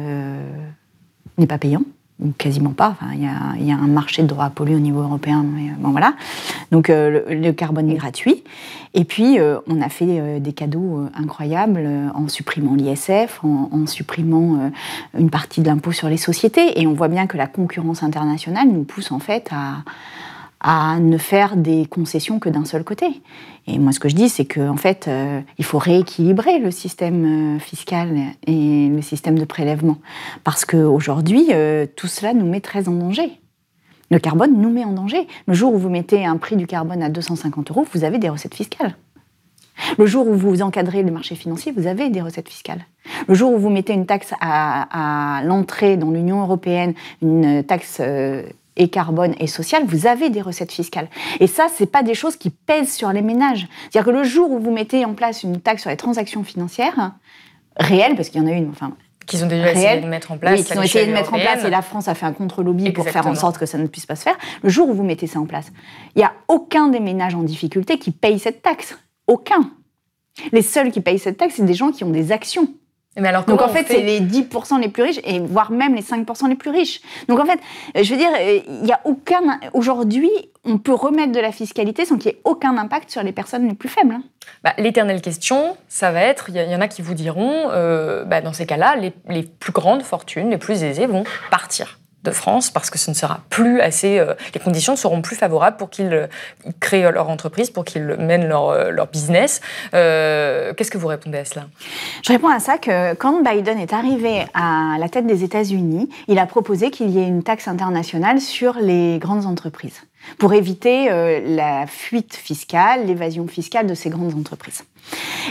n'est 1.37 1.47
pas 1.47 1.59
payant 1.59 1.83
ou 2.21 2.31
quasiment 2.39 2.71
pas. 2.71 2.91
Enfin, 2.91 3.13
il 3.15 3.23
y, 3.67 3.73
a, 3.73 3.77
un 3.77 3.89
marché 3.89 4.23
de 4.23 4.29
droits 4.29 4.51
polluer 4.51 4.77
au 4.77 4.81
niveau 4.81 5.01
européen, 5.01 5.45
mais 5.45 5.71
bon 5.79 5.91
voilà. 5.91 6.15
Donc 6.71 6.89
euh, 6.89 7.23
le, 7.29 7.53
carbone 7.53 7.91
est 7.91 7.95
gratuit. 7.95 8.45
Et 8.95 9.05
puis 9.05 9.41
euh, 9.41 9.59
on 9.67 9.81
a 9.81 9.89
fait 9.89 10.21
euh, 10.21 10.39
des 10.39 10.53
cadeaux 10.53 11.07
incroyables 11.15 11.89
en 12.15 12.29
supprimant 12.29 12.75
l'ISF, 12.75 13.41
en, 13.43 13.87
supprimant 13.87 14.71
une 15.19 15.31
partie 15.31 15.61
de 15.61 15.67
l'impôt 15.67 15.93
sur 15.93 16.09
les 16.09 16.17
sociétés. 16.17 16.81
Et 16.81 16.87
on 16.87 16.93
voit 16.93 17.09
bien 17.09 17.27
que 17.27 17.37
la 17.37 17.47
concurrence 17.47 18.03
internationale 18.03 18.69
nous 18.69 18.85
pousse 18.85 19.11
en 19.11 19.19
fait 19.19 19.51
à, 19.53 19.79
à 20.67 20.99
ne 20.99 21.19
faire 21.19 21.57
des 21.57 21.85
concessions 21.85 22.39
que 22.39 22.49
d'un 22.49 22.65
seul 22.65 22.85
côté. 22.85 23.07
Et 23.67 23.79
moi, 23.79 23.93
ce 23.93 24.01
que 24.01 24.09
je 24.09 24.15
dis, 24.15 24.31
c'est 24.31 24.47
qu'en 24.47 24.71
en 24.71 24.77
fait, 24.79 25.09
euh, 25.09 25.43
il 25.59 25.65
faut 25.65 25.77
rééquilibrer 25.77 26.59
le 26.59 26.71
système 26.71 27.57
euh, 27.57 27.59
fiscal 27.59 28.17
et 28.47 28.89
le 28.89 29.03
système 29.03 29.39
de 29.39 29.45
prélèvement. 29.45 29.99
Parce 30.43 30.65
qu'aujourd'hui, 30.65 31.49
euh, 31.53 31.85
tout 31.97 32.07
cela 32.07 32.33
nous 32.33 32.47
met 32.47 32.63
très 32.63 32.89
en 32.89 32.93
danger. 32.93 33.39
Le 34.11 34.19
carbone 34.19 34.59
nous 34.59 34.71
met 34.71 34.87
en 34.87 34.93
danger. 34.93 35.29
Le 35.47 35.53
jour 35.53 35.75
où 35.75 35.79
vous 35.79 35.91
mettez 35.91 36.25
un 36.25 36.39
prix 36.39 36.57
du 36.57 36.67
carbone 36.67 37.03
à 37.03 37.11
250 37.11 37.71
euros, 37.71 37.87
vous 37.93 38.05
avez 38.05 38.17
des 38.17 38.31
recettes 38.31 38.55
fiscales. 38.55 38.97
Le 39.99 40.07
jour 40.07 40.27
où 40.27 40.35
vous 40.35 40.63
encadrez 40.63 41.03
le 41.03 41.11
marché 41.11 41.35
financier, 41.35 41.73
vous 41.77 41.87
avez 41.87 42.09
des 42.09 42.23
recettes 42.23 42.49
fiscales. 42.49 42.87
Le 43.29 43.35
jour 43.35 43.53
où 43.53 43.59
vous 43.59 43.71
mettez 43.71 43.93
une 43.93 44.07
taxe 44.07 44.33
à, 44.41 45.43
l'entrée 45.45 45.99
dans 45.99 46.11
l'Union 46.11 46.41
européenne, 46.41 46.95
une 47.21 47.63
taxe 47.65 48.01
et 48.77 48.89
carbone 48.89 49.35
et 49.39 49.47
social, 49.47 49.85
vous 49.87 50.07
avez 50.07 50.31
des 50.31 50.43
recettes 50.43 50.73
fiscales. 50.73 51.09
Et 51.41 51.47
ça, 51.47 51.67
c'est 51.75 51.87
pas 51.87 52.03
des 52.03 52.15
choses 52.15 52.37
qui 52.37 52.51
pèsent 52.51 52.95
sur 52.95 53.13
les 53.13 53.23
ménages. 53.23 53.67
C'est-à-dire 53.91 54.13
que 54.13 54.17
le 54.19 54.25
jour 54.25 54.51
où 54.51 54.59
vous 54.59 54.73
mettez 54.73 55.05
en 55.05 55.15
place 55.15 55.43
une 55.43 55.61
taxe 55.61 55.83
sur 55.83 55.91
les 55.91 55.97
transactions 55.97 56.45
financières, 56.45 57.13
réelle, 57.77 58.17
parce 58.17 58.29
qu'il 58.29 58.41
y 58.41 58.45
en 58.45 58.49
a 58.49 58.53
une, 58.53 58.71
enfin, 58.71 58.93
qu'ils 59.27 59.45
ont 59.45 59.47
déjà 59.47 59.73
essayé 59.73 60.01
de 60.01 60.07
mettre 60.07 60.33
en 60.33 60.39
place. 60.39 60.59
Oui, 60.59 60.65
qu'ils 60.65 60.79
ont 60.79 60.83
essayé 60.83 61.07
de 61.07 61.13
mettre 61.13 61.33
en 61.33 61.39
place 61.39 61.65
et 61.65 61.71
la 61.71 61.83
France 61.83 62.09
a 62.09 62.15
fait 62.15 62.27
un 62.27 62.33
contre-lobby 62.33 62.91
pour 62.91 63.09
faire 63.09 63.27
en 63.27 63.35
sorte 63.35 63.59
que 63.59 63.67
ça 63.67 63.79
ne 63.79 63.87
puisse 63.87 64.07
pas 64.07 64.17
se 64.17 64.23
faire. 64.23 64.37
Le 64.63 64.69
jour 64.69 64.89
où 64.89 64.95
vous 64.95 65.05
mettez 65.05 65.27
ça 65.27 65.41
en 65.41 65.47
place, 65.47 65.73
il 66.15 66.19
n'y 66.19 66.25
a 66.25 66.33
aucun 66.49 66.89
des 66.89 67.01
ménages 67.01 67.35
en 67.35 67.43
difficulté 67.43 67.99
qui 67.99 68.11
paye 68.11 68.39
cette 68.39 68.63
taxe. 68.63 68.99
Aucun. 69.27 69.71
Les 70.53 70.63
seuls 70.63 70.91
qui 70.91 71.01
payent 71.01 71.19
cette 71.19 71.39
taxe, 71.39 71.55
c'est 71.57 71.65
des 71.65 71.75
gens 71.75 71.91
qui 71.91 72.05
ont 72.05 72.11
des 72.11 72.33
actions. 72.33 72.69
Donc 73.17 73.63
en 73.63 73.69
fait, 73.69 73.87
c'est 73.87 74.03
les 74.03 74.21
10% 74.21 74.81
les 74.81 74.89
plus 74.89 75.03
riches, 75.05 75.21
et 75.25 75.39
voire 75.39 75.71
même 75.71 75.95
les 75.95 76.03
5% 76.03 76.49
les 76.49 76.57
plus 76.57 76.71
riches. 76.71 77.01
Donc 77.29 77.39
en 77.39 77.45
fait, 77.45 77.61
je 77.95 78.11
veux 78.11 78.19
dire, 78.19 78.31
il 78.67 78.83
n'y 78.83 78.93
a 78.93 79.01
aucun... 79.05 79.61
Aujourd'hui, 79.73 80.31
on 80.65 80.79
peut 80.79 80.95
remettre 80.95 81.33
de 81.33 81.41
la 81.41 81.53
fiscalité 81.53 82.05
sans 82.05 82.17
qu'il 82.17 82.33
y 82.33 82.35
ait 82.35 82.41
aucun 82.45 82.77
impact 82.77 83.11
sur 83.11 83.23
les 83.23 83.33
personnes 83.33 83.69
les 83.69 83.75
plus 83.75 83.89
faibles. 83.89 84.15
Hein. 84.15 84.23
Bah, 84.63 84.73
L'éternelle 84.79 85.21
question, 85.21 85.77
ça 85.89 86.11
va 86.11 86.23
être, 86.23 86.47
il 86.49 86.57
y, 86.57 86.75
en 86.75 86.81
a 86.81 86.89
qui 86.89 87.03
vous 87.03 87.15
diront, 87.15 87.71
euh, 87.71 88.25
bah, 88.25 88.41
dans 88.41 88.53
ces 88.53 88.67
cas-là, 88.67 88.97
les, 88.97 89.13
les 89.29 89.43
plus 89.43 89.73
grandes 89.73 90.03
fortunes, 90.03 90.51
les 90.51 90.59
plus 90.59 90.83
aisées 90.83 91.07
vont 91.07 91.25
partir 91.51 91.99
de 92.25 92.31
France 92.31 92.71
parce 92.71 92.91
que 92.91 92.99
ce 92.99 93.11
ne 93.11 93.15
sera 93.15 93.41
plus 93.51 93.81
assez. 93.81 94.19
Euh, 94.19 94.35
les 94.55 94.61
conditions 94.61 94.97
seront 94.97 95.23
plus 95.23 95.37
favorables 95.37 95.77
pour 95.77 95.91
qu'ils 95.91 96.13
euh, 96.13 96.27
créent 96.81 97.13
leur 97.13 97.29
entreprise, 97.29 97.71
pour 97.71 97.85
qu'ils 97.85 98.03
mènent 98.03 98.49
leur, 98.49 98.71
euh, 98.71 98.91
leur 98.91 99.07
business. 99.07 99.61
Qu'est-ce 99.93 100.91
que 100.91 100.99
vous 100.99 101.07
répondez 101.07 101.39
à 101.39 101.45
cela? 101.45 101.67
Je 102.25 102.33
réponds 102.33 102.49
à 102.49 102.59
ça 102.59 102.79
que 102.79 103.15
quand 103.15 103.43
Biden 103.43 103.79
est 103.79 103.93
arrivé 103.93 104.45
à 104.55 104.97
la 104.99 105.09
tête 105.09 105.27
des 105.27 105.45
États-Unis, 105.45 106.09
il 106.27 106.39
a 106.39 106.47
proposé 106.47 106.91
qu'il 106.91 107.11
y 107.11 107.19
ait 107.19 107.29
une 107.29 107.43
taxe 107.43 107.69
internationale 107.69 108.41
sur 108.41 108.75
les 108.81 109.19
grandes 109.19 109.47
entreprises 109.47 110.01
pour 110.39 110.55
éviter 110.55 111.11
la 111.47 111.87
fuite 111.87 112.35
fiscale, 112.35 113.07
l'évasion 113.07 113.47
fiscale 113.47 113.87
de 113.87 113.95
ces 113.95 114.09
grandes 114.09 114.35
entreprises. 114.35 114.85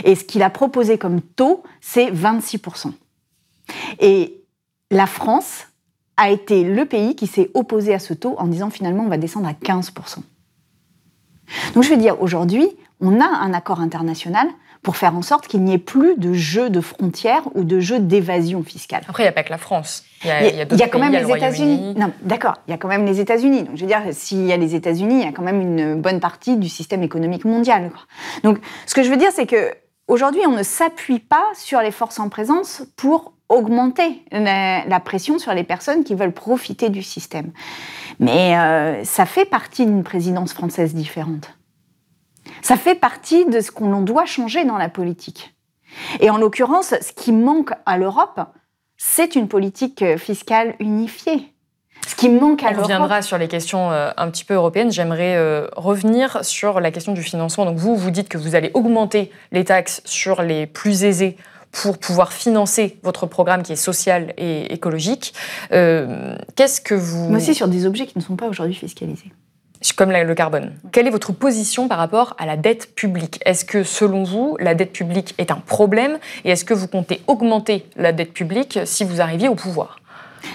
Et 0.04 0.16
ce 0.16 0.24
qu'il 0.24 0.42
a 0.42 0.50
proposé 0.50 0.98
comme 0.98 1.20
taux, 1.20 1.62
c'est 1.80 2.10
26%. 2.10 2.92
Et 4.00 4.42
la 4.90 5.06
France 5.06 5.68
a 6.16 6.30
été 6.30 6.64
le 6.64 6.84
pays 6.84 7.16
qui 7.16 7.26
s'est 7.26 7.50
opposé 7.54 7.94
à 7.94 7.98
ce 7.98 8.14
taux 8.14 8.36
en 8.38 8.46
disant 8.46 8.70
finalement 8.70 9.04
on 9.04 9.08
va 9.08 9.18
descendre 9.18 9.48
à 9.48 9.52
15%. 9.52 10.18
Donc 11.74 11.82
je 11.82 11.90
veux 11.90 11.96
dire, 11.96 12.20
aujourd'hui, 12.22 12.68
on 13.00 13.20
a 13.20 13.26
un 13.26 13.52
accord 13.52 13.80
international 13.80 14.48
pour 14.82 14.96
faire 14.96 15.16
en 15.16 15.22
sorte 15.22 15.48
qu'il 15.48 15.62
n'y 15.62 15.72
ait 15.72 15.78
plus 15.78 16.16
de 16.18 16.34
jeu 16.34 16.68
de 16.68 16.80
frontières 16.80 17.42
ou 17.54 17.64
de 17.64 17.80
jeu 17.80 17.98
d'évasion 17.98 18.62
fiscale. 18.62 19.02
Après, 19.08 19.22
il 19.22 19.26
n'y 19.26 19.30
a 19.30 19.32
pas 19.32 19.42
que 19.42 19.50
la 19.50 19.58
France. 19.58 20.04
Il 20.22 20.28
y 20.28 20.82
a, 20.82 20.88
quand 20.88 20.98
même 20.98 21.12
les 21.12 21.30
États-Unis. 21.30 21.94
Non, 21.96 22.12
d'accord, 22.22 22.56
il 22.68 22.70
y 22.70 22.74
a 22.74 22.76
quand 22.76 22.88
même 22.88 23.06
les 23.06 23.18
États-Unis. 23.18 23.62
Donc, 23.62 23.76
je 23.76 23.80
veux 23.80 23.86
dire, 23.86 24.02
s'il 24.12 24.44
y 24.44 24.52
a 24.52 24.58
les 24.58 24.74
États-Unis, 24.74 25.20
il 25.20 25.24
y 25.24 25.28
a 25.28 25.32
quand 25.32 25.42
même 25.42 25.60
une 25.60 26.00
bonne 26.00 26.20
partie 26.20 26.58
du 26.58 26.68
système 26.68 27.02
économique 27.02 27.46
mondial. 27.46 27.90
Donc, 28.42 28.58
ce 28.86 28.94
que 28.94 29.02
je 29.02 29.10
veux 29.10 29.16
dire, 29.16 29.30
c'est 29.32 29.46
que 29.46 29.72
aujourd'hui, 30.06 30.42
on 30.46 30.52
ne 30.52 30.62
s'appuie 30.62 31.18
pas 31.18 31.46
sur 31.54 31.80
les 31.80 31.90
forces 31.90 32.20
en 32.20 32.28
présence 32.28 32.82
pour 32.96 33.32
augmenter 33.48 34.22
la, 34.30 35.00
pression 35.00 35.38
sur 35.38 35.52
les 35.54 35.64
personnes 35.64 36.04
qui 36.04 36.14
veulent 36.14 36.32
profiter 36.32 36.88
du 36.88 37.02
système. 37.02 37.52
Mais 38.18 38.56
euh, 38.56 39.04
ça 39.04 39.26
fait 39.26 39.44
partie 39.44 39.86
d'une 39.86 40.02
présidence 40.02 40.52
française 40.52 40.94
différente. 40.94 41.56
Ça 42.62 42.76
fait 42.76 42.94
partie 42.94 43.46
de 43.46 43.60
ce 43.60 43.70
qu'on 43.70 44.00
doit 44.02 44.26
changer 44.26 44.64
dans 44.64 44.78
la 44.78 44.88
politique. 44.88 45.54
Et 46.20 46.30
en 46.30 46.38
l'occurrence, 46.38 46.94
ce 47.00 47.12
qui 47.12 47.32
manque 47.32 47.72
à 47.86 47.98
l'Europe, 47.98 48.40
c'est 48.96 49.36
une 49.36 49.48
politique 49.48 50.04
fiscale 50.16 50.74
unifiée. 50.80 51.54
Ce 52.06 52.14
qui 52.14 52.28
manque 52.28 52.62
à 52.62 52.70
On 52.76 52.82
reviendra 52.82 53.22
sur 53.22 53.38
les 53.38 53.48
questions 53.48 53.90
euh, 53.90 54.10
un 54.16 54.30
petit 54.30 54.44
peu 54.44 54.54
européennes. 54.54 54.92
J'aimerais 54.92 55.36
euh, 55.36 55.68
revenir 55.76 56.44
sur 56.44 56.80
la 56.80 56.90
question 56.90 57.12
du 57.12 57.22
financement. 57.22 57.64
Donc 57.64 57.76
vous, 57.76 57.96
vous 57.96 58.10
dites 58.10 58.28
que 58.28 58.36
vous 58.36 58.54
allez 58.54 58.70
augmenter 58.74 59.30
les 59.52 59.64
taxes 59.64 60.02
sur 60.04 60.42
les 60.42 60.66
plus 60.66 61.04
aisés 61.04 61.36
pour 61.74 61.98
pouvoir 61.98 62.32
financer 62.32 62.98
votre 63.02 63.26
programme 63.26 63.62
qui 63.62 63.72
est 63.72 63.76
social 63.76 64.32
et 64.38 64.72
écologique. 64.72 65.34
Euh, 65.72 66.36
qu'est-ce 66.54 66.80
que 66.80 66.94
vous... 66.94 67.28
Mais 67.30 67.36
aussi 67.36 67.54
sur 67.54 67.68
des 67.68 67.84
objets 67.84 68.06
qui 68.06 68.16
ne 68.16 68.22
sont 68.22 68.36
pas 68.36 68.46
aujourd'hui 68.46 68.74
fiscalisés 68.74 69.32
comme 69.96 70.10
le 70.10 70.34
carbone. 70.34 70.72
Quelle 70.92 71.06
est 71.06 71.10
votre 71.10 71.32
position 71.32 71.88
par 71.88 71.98
rapport 71.98 72.34
à 72.38 72.46
la 72.46 72.56
dette 72.56 72.94
publique? 72.94 73.40
Est-ce 73.44 73.66
que, 73.66 73.82
selon 73.84 74.24
vous, 74.24 74.56
la 74.58 74.74
dette 74.74 74.92
publique 74.92 75.34
est 75.36 75.50
un 75.50 75.56
problème? 75.56 76.18
Et 76.44 76.50
est-ce 76.50 76.64
que 76.64 76.72
vous 76.72 76.88
comptez 76.88 77.20
augmenter 77.26 77.86
la 77.96 78.12
dette 78.12 78.32
publique 78.32 78.78
si 78.86 79.04
vous 79.04 79.20
arriviez 79.20 79.48
au 79.48 79.54
pouvoir? 79.54 79.98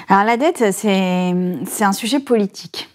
Alors 0.08 0.24
la 0.24 0.36
dette, 0.36 0.64
c'est 0.74 1.84
un 1.84 1.94
sujet 1.94 2.20
politique. 2.20 2.90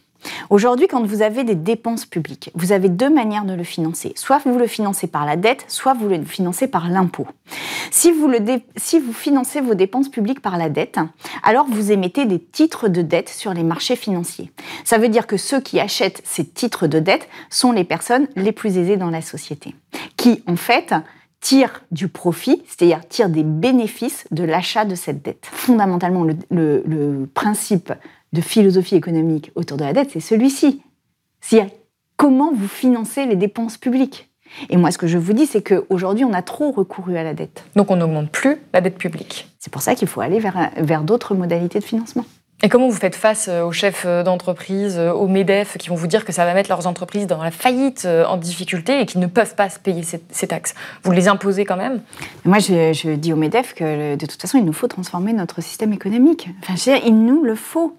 Aujourd'hui, 0.50 0.88
quand 0.88 1.04
vous 1.04 1.22
avez 1.22 1.44
des 1.44 1.54
dépenses 1.54 2.04
publiques, 2.04 2.50
vous 2.54 2.72
avez 2.72 2.88
deux 2.88 3.11
manières 3.11 3.44
de 3.44 3.54
le 3.54 3.64
financer. 3.64 4.12
Soit 4.16 4.40
vous 4.44 4.59
le 4.59 4.66
financez 4.66 5.07
par 5.07 5.24
la 5.24 5.37
dette, 5.37 5.64
soit 5.68 5.94
vous 5.94 6.09
le 6.09 6.24
financez 6.24 6.68
par 6.68 6.88
l'impôt. 6.88 7.26
Si 7.90 8.11
vous, 8.11 8.33
financez 9.12 9.61
vos 9.61 9.74
dépenses 9.74 10.09
publiques 10.09 10.40
par 10.40 10.59
la 10.59 10.68
dette, 10.68 10.98
alors 11.42 11.66
vous 11.66 11.92
émettez 11.92 12.26
des 12.26 12.40
titres 12.40 12.88
de 12.88 13.02
dette 13.02 13.28
sur 13.28 13.54
les 13.54 13.62
marchés 13.62 13.96
financiers. 13.96 14.50
Ça 14.85 14.98
veut 14.98 15.09
dire 15.09 15.26
que 15.26 15.37
ceux 15.37 15.61
qui 15.61 15.80
achètent 15.80 16.20
ces 16.24 16.44
titres 16.44 16.87
de 16.87 16.98
dette 16.98 17.28
sont 17.50 17.72
les 17.72 17.85
personnes 17.85 18.26
les 18.37 18.52
plus 18.52 18.78
aisées 18.78 18.96
dans 18.96 19.11
la 19.11 19.22
société, 19.22 19.74
qui 20.16 20.42
en 20.46 20.57
fait 20.57 20.94
tirent 21.40 21.83
du 21.90 22.09
profit, 22.09 22.62
c'est-à-dire 22.66 23.07
tirent 23.07 23.28
des 23.28 23.44
bénéfices 23.44 24.26
de 24.30 24.44
l'achat 24.44 24.85
de 24.85 24.94
cette 24.94 25.22
dette. 25.22 25.46
Fondamentalement, 25.52 26.24
le, 26.24 26.83
le 26.87 27.26
principe 27.33 27.92
de 28.35 28.40
philosophie 28.40 28.97
économique 28.97 29.51
autour 29.55 29.79
de 29.79 29.85
la 29.85 29.92
dette, 29.92 30.11
c'est 30.12 30.20
celui-ci. 30.20 30.83
C'est-à-dire 31.40 31.73
comment 32.16 32.53
vous 32.53 32.68
financez 32.68 33.25
les 33.27 33.37
dépenses 33.37 33.79
publiques. 33.79 34.31
Et 34.70 34.77
moi, 34.77 34.90
ce 34.90 34.99
que 34.99 35.07
je 35.07 35.18
vous 35.18 35.33
dis, 35.33 35.47
c'est 35.47 35.62
qu'aujourd'hui, 35.62 36.25
on 36.25 36.33
a 36.33 36.42
trop 36.42 36.70
recouru 36.70 37.16
à 37.16 37.23
la 37.23 37.35
dette. 37.35 37.64
Donc, 37.75 37.90
on 37.90 37.97
n'augmente 37.97 38.31
plus 38.31 38.59
la 38.73 38.81
dette 38.81 38.99
publique. 38.99 39.49
C'est 39.59 39.73
pour 39.73 39.83
ça 39.83 39.94
qu'il 39.94 40.07
faut 40.07 40.20
aller 40.20 40.38
vers, 40.38 40.70
vers 40.77 41.03
d'autres 41.03 41.35
modalités 41.35 41.79
de 41.79 41.85
financement. 41.85 42.25
Et 42.62 42.68
comment 42.68 42.88
vous 42.88 42.97
faites 42.97 43.16
face 43.16 43.49
euh, 43.49 43.64
aux 43.64 43.73
chefs 43.73 44.05
euh, 44.07 44.23
d'entreprise, 44.23 44.97
euh, 44.97 45.12
aux 45.12 45.27
MEDEF, 45.27 45.77
qui 45.77 45.88
vont 45.88 45.97
vous 45.97 46.07
dire 46.07 46.25
que 46.25 46.33
ça 46.33 46.44
va 46.44 46.55
mettre 46.55 46.70
leurs 46.70 46.87
entreprises 46.87 47.27
dans 47.27 47.42
la 47.42 47.51
faillite, 47.51 48.07
en 48.07 48.37
difficulté, 48.37 49.01
et 49.01 49.07
qui 49.07 49.18
ne 49.18 49.27
peuvent 49.27 49.55
pas 49.55 49.68
se 49.68 49.79
payer 49.79 50.03
ces, 50.03 50.47
taxes? 50.47 50.75
Vous 51.03 51.11
les 51.11 51.29
imposez 51.29 51.64
quand 51.64 51.77
même? 51.77 52.01
Moi, 52.44 52.61
je, 52.61 52.92
je, 52.92 53.11
dis 53.11 53.33
aux 53.33 53.37
MEDEF 53.37 53.75
que 53.75 54.14
de 54.14 54.27
toute 54.27 54.40
façon, 54.40 54.59
il 54.59 54.64
nous 54.64 54.73
faut 54.73 54.88
transformer 54.88 55.33
notre 55.33 55.62
système 55.62 55.92
économique. 55.92 56.49
Enfin, 56.62 56.75
je 56.77 56.90
veux 56.90 56.97
dire, 56.97 57.07
il 57.07 57.25
nous 57.25 57.42
le 57.42 57.55
faut. 57.55 57.97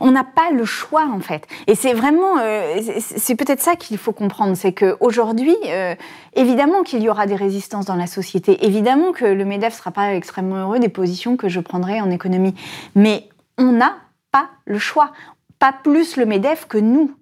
On 0.00 0.10
n'a 0.10 0.24
pas 0.24 0.50
le 0.52 0.64
choix 0.64 1.06
en 1.12 1.20
fait, 1.20 1.46
et 1.66 1.74
c'est 1.74 1.94
vraiment, 1.94 2.38
euh, 2.38 2.80
c'est 2.98 3.34
peut-être 3.34 3.60
ça 3.60 3.74
qu'il 3.76 3.98
faut 3.98 4.12
comprendre, 4.12 4.56
c'est 4.56 4.72
qu'aujourd'hui, 4.72 5.56
euh, 5.66 5.94
évidemment 6.34 6.82
qu'il 6.82 7.02
y 7.02 7.08
aura 7.08 7.26
des 7.26 7.34
résistances 7.34 7.86
dans 7.86 7.96
la 7.96 8.06
société, 8.06 8.64
évidemment 8.64 9.12
que 9.12 9.24
le 9.24 9.44
Medef 9.44 9.74
sera 9.74 9.90
pas 9.90 10.14
extrêmement 10.14 10.56
heureux 10.56 10.78
des 10.78 10.88
positions 10.88 11.36
que 11.36 11.48
je 11.48 11.60
prendrai 11.60 12.00
en 12.00 12.10
économie, 12.10 12.54
mais 12.94 13.28
on 13.58 13.72
n'a 13.72 13.96
pas 14.30 14.48
le 14.64 14.78
choix, 14.78 15.10
pas 15.58 15.72
plus 15.72 16.16
le 16.16 16.24
Medef 16.26 16.66
que 16.66 16.78
nous. 16.78 17.12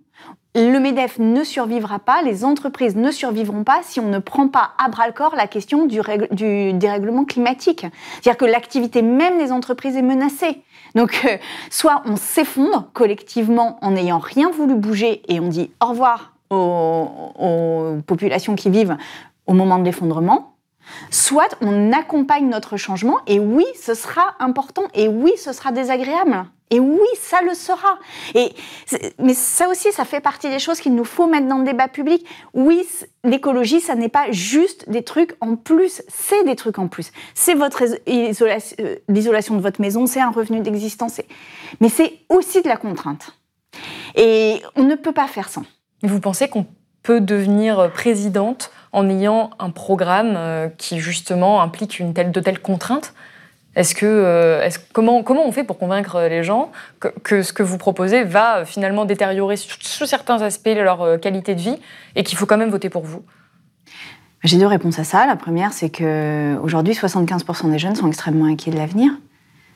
Le 0.54 0.78
MEDEF 0.78 1.18
ne 1.18 1.44
survivra 1.44 2.00
pas, 2.00 2.22
les 2.22 2.44
entreprises 2.44 2.96
ne 2.96 3.12
survivront 3.12 3.62
pas 3.64 3.80
si 3.82 4.00
on 4.00 4.08
ne 4.08 4.18
prend 4.18 4.48
pas 4.48 4.72
à 4.82 4.88
bras 4.88 5.06
le 5.06 5.12
corps 5.12 5.36
la 5.36 5.46
question 5.46 5.86
du, 5.86 6.00
du 6.32 6.72
dérèglement 6.72 7.24
climatique. 7.24 7.86
C'est-à-dire 8.20 8.38
que 8.38 8.46
l'activité 8.46 9.02
même 9.02 9.38
des 9.38 9.52
entreprises 9.52 9.96
est 9.96 10.02
menacée. 10.02 10.62
Donc, 10.94 11.22
euh, 11.24 11.36
soit 11.70 12.02
on 12.06 12.16
s'effondre 12.16 12.90
collectivement 12.92 13.78
en 13.82 13.92
n'ayant 13.92 14.18
rien 14.18 14.50
voulu 14.50 14.74
bouger 14.74 15.22
et 15.28 15.40
on 15.40 15.48
dit 15.48 15.70
au 15.82 15.86
revoir 15.86 16.32
aux, 16.50 17.98
populations 18.06 18.54
qui 18.54 18.70
vivent 18.70 18.96
au 19.46 19.52
moment 19.52 19.78
de 19.78 19.84
l'effondrement, 19.84 20.54
soit 21.10 21.56
on 21.60 21.92
accompagne 21.92 22.48
notre 22.48 22.76
changement 22.76 23.18
et 23.26 23.38
oui, 23.38 23.64
ce 23.80 23.94
sera 23.94 24.34
important 24.40 24.84
et 24.94 25.08
oui, 25.08 25.32
ce 25.36 25.52
sera 25.52 25.72
désagréable. 25.72 26.44
Et 26.70 26.80
oui, 26.80 27.08
ça 27.20 27.40
le 27.42 27.54
sera. 27.54 27.98
Et, 28.34 28.52
mais 29.18 29.34
ça 29.34 29.68
aussi, 29.68 29.90
ça 29.92 30.04
fait 30.04 30.20
partie 30.20 30.50
des 30.50 30.58
choses 30.58 30.80
qu'il 30.80 30.94
nous 30.94 31.04
faut 31.04 31.26
mettre 31.26 31.46
dans 31.46 31.58
le 31.58 31.64
débat 31.64 31.88
public. 31.88 32.26
Oui, 32.54 32.86
l'écologie, 33.24 33.80
ça 33.80 33.94
n'est 33.94 34.08
pas 34.08 34.30
juste 34.30 34.88
des 34.88 35.02
trucs 35.02 35.36
en 35.40 35.56
plus, 35.56 36.02
c'est 36.08 36.44
des 36.44 36.56
trucs 36.56 36.78
en 36.78 36.88
plus. 36.88 37.10
C'est 37.34 37.54
votre 37.54 37.84
euh, 37.84 38.96
l'isolation 39.08 39.56
de 39.56 39.60
votre 39.60 39.80
maison, 39.80 40.06
c'est 40.06 40.20
un 40.20 40.30
revenu 40.30 40.60
d'existence, 40.60 41.20
mais 41.80 41.88
c'est 41.88 42.20
aussi 42.28 42.62
de 42.62 42.68
la 42.68 42.76
contrainte. 42.76 43.32
Et 44.14 44.62
on 44.76 44.82
ne 44.84 44.94
peut 44.94 45.12
pas 45.12 45.26
faire 45.26 45.48
sans. 45.48 45.64
Vous 46.02 46.20
pensez 46.20 46.48
qu'on 46.48 46.66
peut 47.02 47.20
devenir 47.20 47.90
présidente 47.92 48.70
en 48.92 49.08
ayant 49.08 49.50
un 49.58 49.70
programme 49.70 50.34
euh, 50.36 50.68
qui 50.68 51.00
justement 51.00 51.62
implique 51.62 51.98
une 51.98 52.14
telle 52.14 52.32
de 52.32 52.40
telles 52.40 52.60
contraintes? 52.60 53.14
Est-ce 53.76 53.94
que, 53.94 54.06
euh, 54.06 54.68
comment, 54.92 55.22
on 55.46 55.52
fait 55.52 55.64
pour 55.64 55.78
convaincre 55.78 56.20
les 56.28 56.42
gens 56.42 56.72
que, 56.98 57.42
ce 57.42 57.52
que 57.52 57.62
vous 57.62 57.78
proposez 57.78 58.24
va 58.24 58.58
euh, 58.58 58.64
finalement 58.64 59.04
détériorer 59.04 59.56
sous, 59.56 60.06
certains 60.06 60.42
aspects 60.42 60.66
leur 60.74 61.02
euh, 61.02 61.18
qualité 61.18 61.54
de 61.54 61.60
vie 61.60 61.76
et 62.16 62.24
qu'il 62.24 62.36
faut 62.38 62.46
quand 62.46 62.56
même 62.56 62.70
voter 62.70 62.88
pour 62.88 63.04
vous? 63.04 63.22
J'ai 64.42 64.58
deux 64.58 64.66
réponses 64.66 64.98
à 64.98 65.04
ça. 65.04 65.26
La 65.26 65.36
première, 65.36 65.72
c'est 65.72 65.90
qu'aujourd'hui, 65.90 66.94
75% 66.94 67.70
des 67.70 67.78
jeunes 67.78 67.94
sont 67.94 68.08
extrêmement 68.08 68.46
inquiets 68.46 68.70
de 68.70 68.76
l'avenir. 68.76 69.12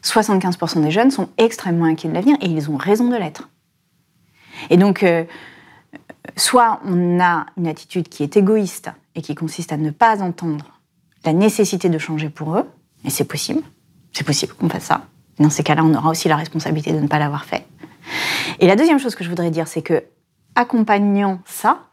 75% 0.02 0.83
des 0.83 0.90
jeunes 0.90 1.11
sont 1.11 1.28
extrêmement 1.38 1.85
inquiets 1.85 2.09
de 2.09 2.14
l'avenir 2.14 2.37
et 2.40 2.46
ils 2.46 2.70
ont 2.70 2.76
raison 2.76 3.09
de 3.09 3.16
l'être. 3.16 3.50
Et 4.70 4.76
donc, 4.76 5.05
soit 6.37 6.81
on 6.85 7.20
a 7.20 7.46
une 7.57 7.66
attitude 7.66 8.09
qui 8.09 8.22
est 8.22 8.37
égoïste 8.37 8.90
et 9.14 9.22
qui 9.22 9.35
consiste 9.35 9.72
à 9.72 9.76
ne 9.76 9.90
pas 9.90 10.22
entendre 10.22 10.81
la 11.24 11.33
nécessité 11.33 11.88
de 11.88 11.98
changer 11.98 12.31
pour 12.31 12.57
eux, 12.57 12.64
et 13.05 13.11
c'est 13.11 13.24
possible. 13.24 13.62
C'est 14.12 14.25
possible 14.25 14.53
qu'on 14.55 14.68
fasse 14.68 14.85
ça. 14.85 15.03
Dans 15.38 15.51
ces 15.51 15.62
cas-là, 15.62 15.83
on 15.85 15.94
aura 15.94 16.11
aussi 16.11 16.29
la 16.29 16.37
responsabilité 16.37 16.92
de 16.92 17.01
ne 17.01 17.09
pas 17.09 17.18
l'avoir 17.18 17.44
fait. 17.44 17.66
Et 18.61 18.66
la 18.66 18.77
deuxième 18.77 18.98
chose 18.98 19.14
que 19.14 19.25
je 19.25 19.29
voudrais 19.29 19.51
dire, 19.51 19.66
c'est 19.68 19.83
que, 19.83 20.05
accompagnant 20.55 21.40
ça, 21.46 21.85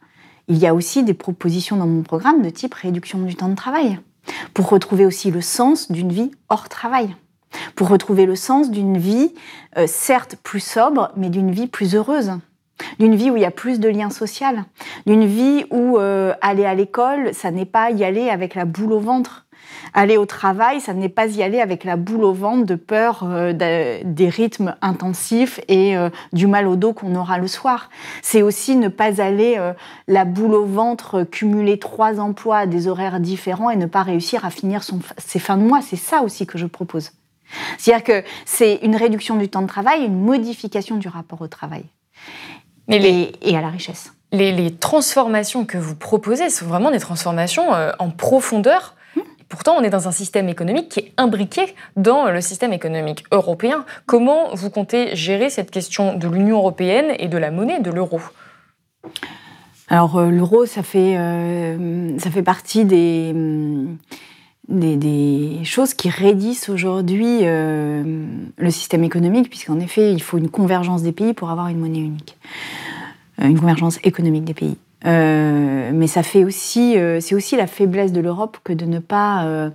il 0.48 0.58
y 0.58 0.66
a 0.66 0.74
aussi 0.74 1.02
des 1.04 1.14
propositions 1.14 1.76
dans 1.76 1.86
mon 1.86 2.02
programme 2.02 2.42
de 2.42 2.50
type 2.50 2.74
réduction 2.74 3.20
du 3.20 3.34
temps 3.36 3.48
de 3.48 3.54
travail, 3.54 3.98
pour 4.52 4.68
retrouver 4.68 5.06
aussi 5.06 5.30
le 5.30 5.40
sens 5.40 5.90
d'une 5.90 6.12
vie 6.12 6.30
hors 6.48 6.68
travail, 6.68 7.14
pour 7.74 7.88
retrouver 7.88 8.26
le 8.26 8.36
sens 8.36 8.70
d'une 8.70 8.98
vie, 8.98 9.32
euh, 9.78 9.86
certes 9.86 10.36
plus 10.42 10.60
sobre, 10.60 11.12
mais 11.16 11.30
d'une 11.30 11.50
vie 11.50 11.66
plus 11.66 11.94
heureuse, 11.94 12.32
d'une 12.98 13.14
vie 13.14 13.30
où 13.30 13.36
il 13.36 13.42
y 13.42 13.46
a 13.46 13.50
plus 13.50 13.80
de 13.80 13.88
liens 13.88 14.10
sociaux, 14.10 14.46
d'une 15.06 15.24
vie 15.24 15.64
où 15.70 15.98
euh, 15.98 16.34
aller 16.40 16.64
à 16.64 16.74
l'école, 16.74 17.32
ça 17.34 17.50
n'est 17.50 17.66
pas 17.66 17.90
y 17.90 18.04
aller 18.04 18.28
avec 18.28 18.54
la 18.54 18.64
boule 18.64 18.92
au 18.92 19.00
ventre, 19.00 19.46
Aller 19.92 20.16
au 20.16 20.26
travail, 20.26 20.80
ça 20.80 20.94
n'est 20.94 21.08
pas 21.08 21.26
y 21.26 21.42
aller 21.42 21.60
avec 21.60 21.84
la 21.84 21.96
boule 21.96 22.24
au 22.24 22.32
ventre 22.32 22.64
de 22.64 22.74
peur 22.76 23.24
euh, 23.24 23.52
des 23.52 24.28
rythmes 24.28 24.76
intensifs 24.82 25.60
et 25.68 25.96
euh, 25.96 26.10
du 26.32 26.46
mal 26.46 26.68
au 26.68 26.76
dos 26.76 26.92
qu'on 26.92 27.14
aura 27.16 27.38
le 27.38 27.48
soir. 27.48 27.90
C'est 28.22 28.42
aussi 28.42 28.76
ne 28.76 28.88
pas 28.88 29.20
aller 29.20 29.56
euh, 29.58 29.72
la 30.06 30.24
boule 30.24 30.54
au 30.54 30.64
ventre, 30.64 31.24
cumuler 31.24 31.78
trois 31.78 32.20
emplois 32.20 32.58
à 32.58 32.66
des 32.66 32.86
horaires 32.86 33.20
différents 33.20 33.70
et 33.70 33.76
ne 33.76 33.86
pas 33.86 34.02
réussir 34.02 34.44
à 34.44 34.50
finir 34.50 34.82
ses 35.18 35.38
fins 35.38 35.56
de 35.56 35.64
mois. 35.64 35.80
C'est 35.82 35.96
ça 35.96 36.22
aussi 36.22 36.46
que 36.46 36.58
je 36.58 36.66
propose. 36.66 37.10
C'est-à-dire 37.78 38.04
que 38.04 38.24
c'est 38.44 38.76
une 38.82 38.94
réduction 38.94 39.36
du 39.36 39.48
temps 39.48 39.62
de 39.62 39.66
travail, 39.66 40.04
une 40.04 40.20
modification 40.20 40.96
du 40.96 41.08
rapport 41.08 41.40
au 41.40 41.48
travail 41.48 41.84
et, 42.88 43.56
à 43.56 43.60
la 43.60 43.70
richesse. 43.70 44.12
Les, 44.30 44.52
les, 44.52 44.72
transformations 44.72 45.64
que 45.64 45.76
vous 45.76 45.96
proposez 45.96 46.48
sont 46.48 46.66
vraiment 46.66 46.92
des 46.92 47.00
transformations 47.00 47.70
en 47.98 48.10
profondeur 48.10 48.94
Pourtant, 49.50 49.74
on 49.76 49.82
est 49.82 49.90
dans 49.90 50.06
un 50.06 50.12
système 50.12 50.48
économique 50.48 50.88
qui 50.88 51.00
est 51.00 51.12
imbriqué 51.16 51.74
dans 51.96 52.30
le 52.30 52.40
système 52.40 52.72
économique 52.72 53.24
européen. 53.32 53.84
Comment 54.06 54.54
vous 54.54 54.70
comptez 54.70 55.16
gérer 55.16 55.50
cette 55.50 55.72
question 55.72 56.14
de 56.14 56.28
l'Union 56.28 56.58
européenne 56.58 57.16
et 57.18 57.26
de 57.26 57.36
la 57.36 57.50
monnaie, 57.50 57.80
de 57.80 57.90
l'euro? 57.90 58.20
Alors, 59.88 60.18
euh, 60.18 60.30
l'euro, 60.30 60.66
ça, 60.66 60.84
fait, 60.84 61.16
euh, 61.18 62.16
ça 62.18 62.30
fait 62.30 62.44
partie 62.44 62.84
des, 62.84 63.34
des, 64.68 65.64
choses 65.64 65.94
qui 65.94 66.10
raidissent 66.10 66.68
aujourd'hui 66.68 67.40
euh, 67.42 68.26
le 68.56 68.70
système 68.70 69.02
économique, 69.02 69.50
puisqu'en 69.50 69.80
effet, 69.80 70.12
il 70.12 70.22
faut 70.22 70.38
une 70.38 70.48
convergence 70.48 71.02
des 71.02 71.12
pays 71.12 71.34
pour 71.34 71.50
avoir 71.50 71.66
une 71.66 71.80
monnaie 71.80 71.98
unique, 71.98 72.38
une 73.42 73.58
convergence 73.58 73.98
économique 74.04 74.44
des 74.44 74.54
pays. 74.54 74.76
Euh, 75.06 75.90
mais 75.94 76.06
ça 76.06 76.22
fait 76.22 76.44
aussi, 76.44 76.98
euh, 76.98 77.20
c'est 77.20 77.34
aussi 77.34 77.56
la 77.56 77.66
faiblesse 77.66 78.12
de 78.12 78.20
l'Europe 78.20 78.58
que 78.64 78.72
de 78.72 78.84
ne 78.84 78.98
pas, 78.98 79.44
euh, 79.46 79.70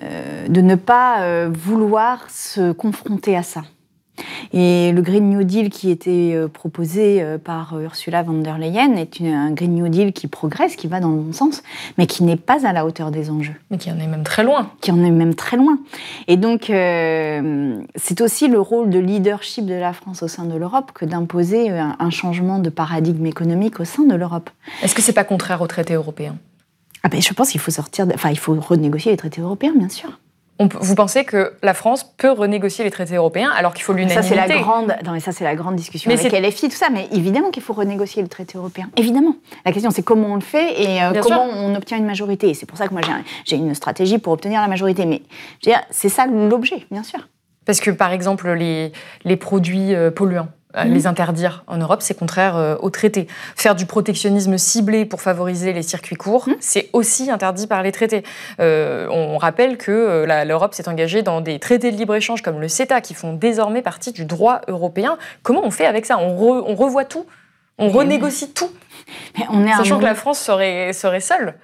de 0.00 0.60
ne 0.60 0.74
pas 0.74 1.48
vouloir 1.48 2.28
se 2.30 2.72
confronter 2.72 3.36
à 3.36 3.42
ça. 3.42 3.62
Et 4.52 4.92
le 4.92 5.02
Green 5.02 5.28
New 5.30 5.44
Deal 5.44 5.70
qui 5.70 5.90
était 5.90 6.32
euh, 6.34 6.48
proposé 6.48 7.22
euh, 7.22 7.38
par 7.38 7.74
euh, 7.74 7.82
Ursula 7.82 8.22
von 8.22 8.40
der 8.40 8.58
Leyen 8.58 8.96
est 8.96 9.20
un 9.20 9.50
Green 9.50 9.74
New 9.74 9.88
Deal 9.88 10.12
qui 10.12 10.26
progresse, 10.26 10.76
qui 10.76 10.86
va 10.86 11.00
dans 11.00 11.10
le 11.10 11.18
bon 11.18 11.32
sens, 11.32 11.62
mais 11.98 12.06
qui 12.06 12.24
n'est 12.24 12.36
pas 12.36 12.66
à 12.66 12.72
la 12.72 12.86
hauteur 12.86 13.10
des 13.10 13.30
enjeux. 13.30 13.54
Mais 13.70 13.78
qui 13.78 13.90
en 13.90 13.98
est 13.98 14.06
même 14.06 14.24
très 14.24 14.44
loin. 14.44 14.70
Qui 14.80 14.90
en 14.90 15.04
est 15.04 15.10
même 15.10 15.34
très 15.34 15.56
loin. 15.56 15.78
Et 16.26 16.36
donc, 16.36 16.64
c'est 16.66 18.20
aussi 18.20 18.48
le 18.48 18.60
rôle 18.60 18.90
de 18.90 18.98
leadership 18.98 19.66
de 19.66 19.74
la 19.74 19.92
France 19.92 20.22
au 20.22 20.28
sein 20.28 20.44
de 20.44 20.56
l'Europe 20.56 20.92
que 20.94 21.04
d'imposer 21.04 21.70
un, 21.70 22.10
changement 22.10 22.58
de 22.58 22.70
paradigme 22.70 23.26
économique 23.26 23.80
au 23.80 23.84
sein 23.84 24.04
de 24.04 24.14
l'Europe. 24.14 24.50
Est-ce 24.82 24.94
que 24.94 25.02
c'est 25.02 25.12
pas 25.12 25.24
contraire 25.24 25.60
aux 25.60 25.66
traités 25.66 25.94
européens? 25.94 26.36
Ah 27.02 27.08
ben, 27.08 27.20
Je 27.20 27.32
pense 27.32 27.50
qu'il 27.50 27.60
faut 27.60 27.70
sortir, 27.70 28.06
enfin, 28.14 28.30
il 28.30 28.38
faut 28.38 28.54
renégocier 28.54 29.12
les 29.12 29.16
traités 29.16 29.40
européens, 29.40 29.74
bien 29.76 29.88
sûr 29.88 30.18
vous 30.58 30.94
pensez 30.96 31.24
que 31.24 31.52
la 31.62 31.72
France 31.72 32.04
peut 32.16 32.32
renégocier 32.32 32.84
les 32.84 32.90
traités 32.90 33.14
européens 33.14 33.50
alors 33.56 33.74
qu'il 33.74 33.84
faut 33.84 33.92
l'unanimité 33.92 34.22
Ça, 34.22 34.28
c'est 34.28 34.34
la 34.34 34.60
grande, 34.60 34.94
non, 35.04 35.12
mais 35.12 35.20
ça, 35.20 35.30
c'est 35.30 35.44
la 35.44 35.54
grande 35.54 35.76
discussion 35.76 36.10
mais 36.10 36.18
avec 36.18 36.32
LFI, 36.32 36.68
tout 36.68 36.76
ça. 36.76 36.88
Mais 36.90 37.08
évidemment 37.12 37.50
qu'il 37.50 37.62
faut 37.62 37.72
renégocier 37.72 38.22
le 38.22 38.28
traité 38.28 38.58
européen. 38.58 38.90
Évidemment. 38.96 39.36
La 39.64 39.72
question, 39.72 39.90
c'est 39.90 40.02
comment 40.02 40.32
on 40.32 40.34
le 40.34 40.40
fait 40.40 40.82
et 40.82 41.02
euh, 41.02 41.20
comment 41.22 41.44
on 41.44 41.74
obtient 41.74 41.96
une 41.96 42.06
majorité. 42.06 42.54
C'est 42.54 42.66
pour 42.66 42.76
ça 42.76 42.88
que 42.88 42.92
moi, 42.92 43.02
j'ai 43.44 43.56
une 43.56 43.74
stratégie 43.74 44.18
pour 44.18 44.32
obtenir 44.32 44.60
la 44.60 44.68
majorité. 44.68 45.06
Mais 45.06 45.22
c'est 45.90 46.08
ça 46.08 46.26
l'objet, 46.26 46.86
bien 46.90 47.02
sûr. 47.02 47.28
Parce 47.64 47.80
que, 47.80 47.90
par 47.90 48.12
exemple, 48.12 48.50
les, 48.52 48.92
les 49.24 49.36
produits 49.36 49.94
euh, 49.94 50.10
polluants, 50.10 50.48
Euh, 50.76 50.84
mhm. 50.84 50.92
Les 50.92 51.06
interdire 51.06 51.64
en 51.66 51.78
Europe, 51.78 52.02
c'est 52.02 52.14
contraire 52.14 52.56
euh, 52.56 52.76
au 52.80 52.90
traité. 52.90 53.26
Faire 53.56 53.74
du 53.74 53.86
protectionnisme 53.86 54.58
ciblé 54.58 55.06
pour 55.06 55.22
favoriser 55.22 55.72
les 55.72 55.82
circuits 55.82 56.16
courts, 56.16 56.48
mhm. 56.48 56.56
c'est 56.60 56.90
aussi 56.92 57.30
interdit 57.30 57.66
par 57.66 57.82
les 57.82 57.90
traités. 57.90 58.22
Euh, 58.60 59.08
on 59.10 59.38
rappelle 59.38 59.78
que 59.78 60.26
l'Europe 60.44 60.74
s'est 60.74 60.88
engagée 60.88 61.22
dans 61.22 61.40
des 61.40 61.58
traités 61.58 61.90
de 61.90 61.96
libre-échange 61.96 62.42
comme 62.42 62.60
le 62.60 62.68
CETA, 62.68 63.00
qui 63.00 63.14
font 63.14 63.32
désormais 63.32 63.80
partie 63.80 64.12
du 64.12 64.26
droit 64.26 64.60
européen. 64.68 65.16
Comment 65.42 65.64
on 65.64 65.70
fait 65.70 65.86
avec 65.86 66.04
ça? 66.04 66.18
On, 66.18 66.36
on, 66.66 66.74
revoit 66.74 67.04
tout? 67.04 67.24
On 67.78 67.88
renégocie 67.88 68.52
tout? 68.52 68.70
Mais 69.38 69.46
on 69.50 69.66
est 69.66 69.72
Sachant 69.72 69.98
que 69.98 70.04
la 70.04 70.14
France 70.14 70.38
serait, 70.38 70.92
serait 70.92 71.20
seule 71.20 71.54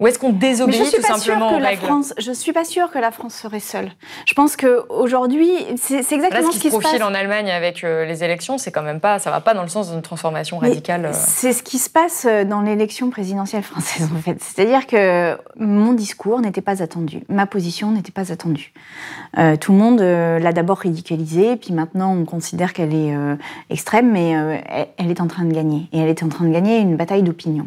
ou 0.00 0.06
est-ce 0.06 0.18
qu'on 0.18 0.32
désobéit 0.32 0.92
tout 0.94 1.02
simplement 1.02 1.54
aux 1.54 1.58
règles 1.58 1.82
France, 1.82 2.14
Je 2.18 2.32
suis 2.32 2.52
pas 2.52 2.64
sûre 2.64 2.90
que 2.90 2.98
la 2.98 3.10
France 3.10 3.34
serait 3.34 3.60
seule. 3.60 3.90
Je 4.26 4.32
pense 4.32 4.56
qu'aujourd'hui, 4.56 5.50
c'est 5.76 5.98
exactement 5.98 6.48
Là, 6.48 6.52
ce, 6.52 6.58
qui, 6.58 6.70
se, 6.70 6.78
profile 6.78 7.02
en 7.02 7.12
Allemagne 7.12 7.50
avec 7.50 7.84
euh, 7.84 8.06
les 8.06 8.24
élections, 8.24 8.56
c'est 8.56 8.72
quand 8.72 8.82
même 8.82 9.00
pas, 9.00 9.18
ça 9.18 9.30
va 9.30 9.40
pas 9.40 9.52
dans 9.52 9.62
le 9.62 9.68
sens 9.68 9.90
d'une 9.90 10.00
transformation 10.00 10.58
radicale. 10.58 11.06
Euh. 11.06 11.12
C'est 11.12 11.52
ce 11.52 11.62
qui 11.62 11.78
se 11.78 11.90
passe 11.90 12.26
euh, 12.26 12.44
dans 12.44 12.62
l'élection 12.62 13.10
présidentielle 13.10 13.62
française 13.62 14.08
en 14.14 14.20
fait. 14.20 14.38
C'est-à-dire 14.40 14.86
que 14.86 15.36
mon 15.58 15.92
discours 15.92 16.40
n'était 16.40 16.62
pas 16.62 16.82
attendu, 16.82 17.22
ma 17.28 17.44
position 17.44 17.90
n'était 17.90 18.12
pas 18.12 18.32
attendue. 18.32 18.72
tout 19.60 19.72
le 19.72 19.78
monde 19.78 20.00
l'a 20.00 20.52
d'abord 20.52 20.78
ridiculisée, 20.78 21.56
puis 21.56 21.74
maintenant 21.74 22.14
on 22.14 22.24
considère 22.24 22.72
qu'elle 22.72 22.94
est 22.94 23.14
extrême, 23.68 24.10
mais 24.10 24.62
elle 24.96 25.10
est 25.10 25.20
en 25.20 25.26
train 25.26 25.44
de 25.44 25.52
gagner. 25.52 25.88
Et 25.92 25.98
elle 25.98 26.08
est 26.08 26.22
en 26.22 26.28
train 26.28 26.46
de 26.46 26.52
gagner 26.52 26.78
une 26.78 26.96
bataille 26.96 27.22
d'opinion. 27.22 27.66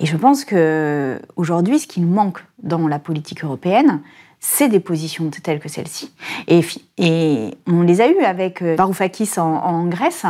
Et 0.00 0.06
je 0.06 0.16
pense 0.16 0.44
que 0.44 1.18
aujourd'hui, 1.36 1.78
ce 1.78 1.86
qui 1.86 2.00
nous 2.00 2.12
manque 2.12 2.44
dans 2.62 2.86
la 2.88 2.98
politique 2.98 3.44
européenne, 3.44 4.00
c'est 4.40 4.68
des 4.68 4.80
positions 4.80 5.30
telles 5.42 5.60
que 5.60 5.68
celle-ci. 5.68 6.12
Et, 6.46 6.60
et, 6.98 7.54
on 7.66 7.82
les 7.82 8.00
a 8.00 8.08
eues 8.08 8.22
avec 8.22 8.62
euh, 8.62 8.76
Varoufakis 8.76 9.38
en, 9.38 9.86
Grèce, 9.86 10.26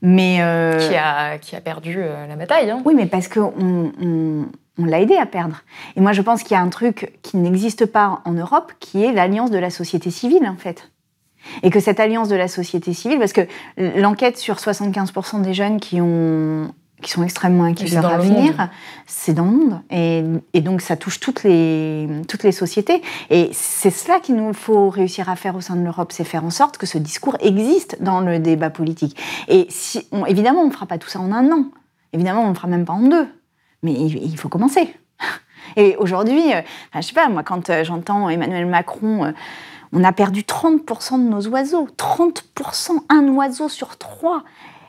mais 0.00 0.38
euh, 0.40 0.78
qui, 0.78 0.94
a, 0.94 1.38
qui 1.38 1.56
a 1.56 1.60
perdu 1.60 1.96
euh, 1.98 2.26
la 2.26 2.36
bataille. 2.36 2.70
Hein. 2.70 2.80
Oui, 2.84 2.94
mais 2.94 3.06
parce 3.06 3.28
qu'on 3.28 3.52
on, 3.60 4.46
on 4.78 4.84
l'a 4.84 5.00
aidé 5.00 5.16
à 5.16 5.26
perdre. 5.26 5.62
Et 5.96 6.00
moi, 6.00 6.12
je 6.12 6.22
pense 6.22 6.42
qu'il 6.42 6.52
y 6.52 6.58
a 6.58 6.62
un 6.62 6.70
truc 6.70 7.18
qui 7.22 7.36
n'existe 7.36 7.86
pas 7.86 8.22
en 8.24 8.32
Europe, 8.32 8.72
qui 8.80 9.04
est 9.04 9.12
l'alliance 9.12 9.50
de 9.50 9.58
la 9.58 9.70
société 9.70 10.10
civile, 10.10 10.46
en 10.46 10.56
fait. 10.56 10.90
Et 11.64 11.70
que 11.70 11.80
cette 11.80 11.98
alliance 11.98 12.28
de 12.28 12.36
la 12.36 12.46
société 12.46 12.94
civile, 12.94 13.18
parce 13.18 13.32
que 13.32 13.42
l'enquête 13.76 14.38
sur 14.38 14.56
75% 14.56 15.42
des 15.42 15.54
jeunes 15.54 15.80
qui 15.80 16.00
ont 16.00 16.72
qui 17.02 17.10
sont 17.10 17.22
extrêmement 17.22 17.64
inquiets 17.64 17.90
de 17.90 17.94
leur 17.94 18.06
avenir, 18.06 18.68
c'est 19.06 19.34
dans 19.34 19.44
le 19.44 19.50
monde. 19.50 19.80
Et, 19.90 20.22
et, 20.54 20.60
donc 20.60 20.80
ça 20.80 20.96
touche 20.96 21.20
toutes 21.20 21.42
les, 21.42 22.08
toutes 22.28 22.42
les 22.44 22.52
sociétés. 22.52 23.02
Et 23.30 23.50
c'est 23.52 23.90
cela 23.90 24.20
qu'il 24.20 24.36
nous 24.36 24.52
faut 24.54 24.88
réussir 24.88 25.28
à 25.28 25.36
faire 25.36 25.56
au 25.56 25.60
sein 25.60 25.76
de 25.76 25.82
l'Europe, 25.82 26.12
c'est 26.12 26.24
faire 26.24 26.44
en 26.44 26.50
sorte 26.50 26.78
que 26.78 26.86
ce 26.86 26.98
discours 26.98 27.36
existe 27.40 28.02
dans 28.02 28.20
le 28.20 28.38
débat 28.38 28.70
politique. 28.70 29.20
Et 29.48 29.66
si, 29.68 30.08
évidemment, 30.26 30.62
on 30.62 30.68
ne 30.68 30.72
fera 30.72 30.86
pas 30.86 30.98
tout 30.98 31.08
ça 31.08 31.20
en 31.20 31.32
un 31.32 31.50
an. 31.52 31.66
Évidemment, 32.12 32.42
on 32.42 32.50
ne 32.50 32.54
fera 32.54 32.68
même 32.68 32.84
pas 32.84 32.92
en 32.92 33.02
deux. 33.02 33.28
Mais 33.82 33.92
il, 33.92 34.38
faut 34.38 34.48
commencer. 34.48 34.94
Et 35.76 35.96
aujourd'hui, 35.96 36.52
euh, 36.54 36.60
je 36.94 37.00
sais 37.00 37.14
pas, 37.14 37.28
moi, 37.28 37.42
quand 37.42 37.68
euh, 37.70 37.84
j'entends 37.84 38.28
Emmanuel 38.28 38.66
Macron... 38.66 39.26
Euh, 39.26 39.32
on 39.94 40.04
a 40.04 40.12
perdu 40.12 40.40
30% 40.40 41.22
de 41.22 41.28
nos 41.28 41.46
oiseaux. 41.48 41.86
30%, 41.98 43.02
un 43.10 43.28
oiseau 43.28 43.68
sur 43.68 43.98
trois. 43.98 44.42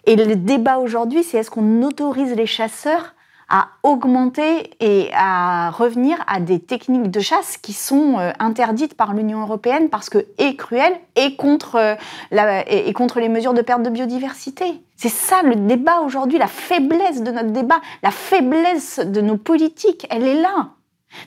Et 0.05 0.15
le 0.15 0.35
débat 0.35 0.77
aujourd'hui, 0.79 1.23
c'est 1.23 1.37
est-ce 1.37 1.51
qu'on 1.51 1.81
autorise 1.81 2.35
les 2.35 2.45
chasseurs 2.45 3.13
à 3.49 3.67
augmenter 3.83 4.71
et 4.79 5.09
à 5.13 5.69
revenir 5.69 6.17
à 6.27 6.39
des 6.39 6.59
techniques 6.59 7.11
de 7.11 7.19
chasse 7.19 7.57
qui 7.57 7.73
sont 7.73 8.17
euh, 8.17 8.31
interdites 8.39 8.95
par 8.95 9.13
l'Union 9.13 9.41
européenne 9.41 9.89
parce 9.89 10.09
que 10.09 10.25
et 10.37 10.55
cruelles 10.55 10.97
et 11.15 11.35
contre, 11.35 11.75
euh, 11.75 11.95
la, 12.31 12.67
et, 12.69 12.91
contre 12.93 13.19
les 13.19 13.29
mesures 13.29 13.53
de 13.53 13.61
perte 13.61 13.83
de 13.83 13.89
biodiversité? 13.89 14.81
C'est 14.95 15.09
ça 15.09 15.43
le 15.43 15.55
débat 15.55 15.99
aujourd'hui, 16.01 16.37
la 16.37 16.47
faiblesse 16.47 17.21
de 17.21 17.31
notre 17.31 17.51
débat, 17.51 17.79
la 18.01 18.11
faiblesse 18.11 18.99
de 18.99 19.21
nos 19.21 19.37
politiques, 19.37 20.07
elle 20.09 20.27
est 20.27 20.41
là. 20.41 20.69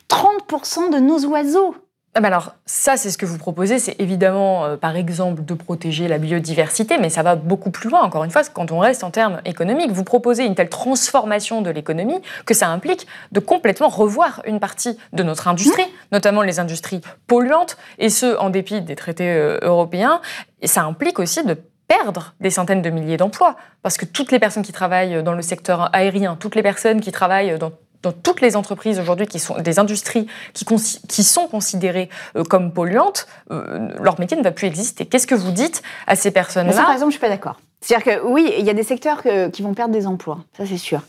30% 0.09 0.91
de 0.93 0.99
nos 0.99 1.25
oiseaux 1.27 1.77
ah 2.17 2.21
bah 2.23 2.29
alors, 2.29 2.55
ça, 2.65 2.97
c'est 2.97 3.11
ce 3.11 3.19
que 3.19 3.27
vous 3.27 3.37
proposez. 3.37 3.79
C'est 3.79 3.97
évidemment, 3.99 4.65
euh, 4.65 4.77
par 4.79 4.97
exemple, 4.97 5.45
de 5.45 5.53
protéger 5.53 6.09
la 6.09 6.17
biodiversité, 6.17 6.97
mais 6.97 7.11
ça 7.11 7.23
va 7.23 7.37
beaucoup 7.37 7.71
plus 7.71 7.91
loin. 7.91 8.01
Encore 8.01 8.25
une 8.25 8.31
fois, 8.31 8.41
quand 8.51 8.73
on 8.73 8.79
reste 8.79 9.05
en 9.05 9.11
termes 9.11 9.43
économiques, 9.45 9.91
vous 9.91 10.03
proposez 10.03 10.47
une 10.47 10.55
telle 10.55 10.71
transformation 10.71 11.61
de 11.61 11.69
l'économie 11.69 12.19
que 12.47 12.55
ça 12.55 12.69
implique 12.69 13.07
de 13.33 13.41
complètement 13.41 13.89
revoir 13.89 14.41
une 14.47 14.61
partie 14.61 14.97
de 15.13 15.23
notre 15.23 15.47
industrie, 15.47 15.83
mmh. 15.83 16.13
notamment 16.13 16.41
les 16.41 16.59
industries 16.59 17.03
polluantes, 17.27 17.77
et 17.99 18.09
ce, 18.09 18.39
en 18.39 18.49
dépit 18.49 18.81
des 18.81 18.97
traités 18.97 19.29
euh, 19.29 19.59
européens. 19.61 20.23
Et 20.63 20.69
ça 20.69 20.85
implique 20.85 21.19
aussi 21.19 21.45
de 21.45 21.59
perdre 21.87 22.35
des 22.41 22.51
centaines 22.51 22.81
de 22.81 22.89
milliers 22.89 23.19
d'emplois. 23.19 23.57
Parce 23.83 23.99
que 23.99 24.07
toutes 24.07 24.33
les 24.33 24.39
personnes 24.39 24.63
qui 24.63 24.73
travaillent 24.73 25.23
dans 25.23 25.35
le 25.35 25.43
secteur 25.43 25.95
aérien, 25.95 26.37
toutes 26.41 26.55
les 26.55 26.63
personnes 26.63 27.03
qui 27.03 27.13
travaillent 27.13 27.59
dans 27.59 27.73
dans 28.03 28.13
toutes 28.13 28.41
les 28.41 28.57
entreprises 28.57 28.99
aujourd'hui 28.99 29.27
qui 29.27 29.39
sont 29.39 29.61
des 29.61 29.79
industries 29.79 30.27
qui, 30.53 30.65
qui 31.09 31.23
sont 31.23 31.47
considérées 31.49 32.09
euh, 32.37 32.45
comme 32.45 32.73
polluantes, 32.73 33.27
euh, 33.51 33.89
leur 34.01 34.19
métier 34.21 34.37
ne 34.37 34.43
va 34.43 34.53
plus 34.53 34.67
exister. 34.67 35.07
Qu'est-ce 35.07 35.27
que 35.27 35.35
vous 35.35 35.53
dites 35.53 35.83
à 36.07 36.17
ces 36.17 36.31
personnes-là? 36.31 36.73
Par 36.73 36.93
exemple, 36.93 37.11
je 37.11 37.17
suis 37.17 37.21
pas 37.21 37.29
d'accord. 37.29 37.61
C'est-à-dire 37.81 38.21
que 38.21 38.27
oui, 38.27 38.53
il 38.59 38.65
y 38.65 38.71
a 38.71 38.75
des 38.75 38.83
secteurs 38.83 39.23
qui 39.53 39.63
vont 39.63 39.75
perdre 39.75 39.93
des 39.93 40.07
emplois, 40.07 40.39
ça 40.57 40.65
c'est 40.67 40.79
sûr. 40.79 41.03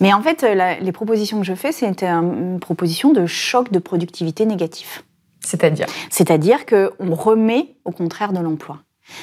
Mais 0.00 0.12
en 0.12 0.22
fait, 0.22 0.42
les 0.80 0.92
propositions 0.92 1.38
que 1.38 1.46
je 1.46 1.54
fais, 1.54 1.70
c'est 1.70 2.02
une 2.02 2.58
proposition 2.60 3.12
de 3.12 3.26
choc 3.26 3.70
de 3.70 3.78
productivité 3.78 4.46
négatif. 4.46 5.04
C'est-à-dire? 5.40 5.86
C'est-à-dire 6.10 6.64
qu'on 6.66 7.14
remet 7.14 7.76
au 7.84 7.92
contraire 7.92 8.32
de 8.32 8.40
l'emploi. 8.40 8.78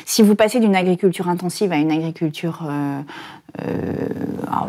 Si 0.06 0.22
vous 0.22 0.36
passez 0.36 0.60
d'une 0.60 0.76
agriculture 0.76 1.30
intensive 1.30 1.72
à 1.72 1.78
une 1.78 1.92
agriculture 1.92 2.64
euh, 2.70 3.02
euh, 3.62 3.94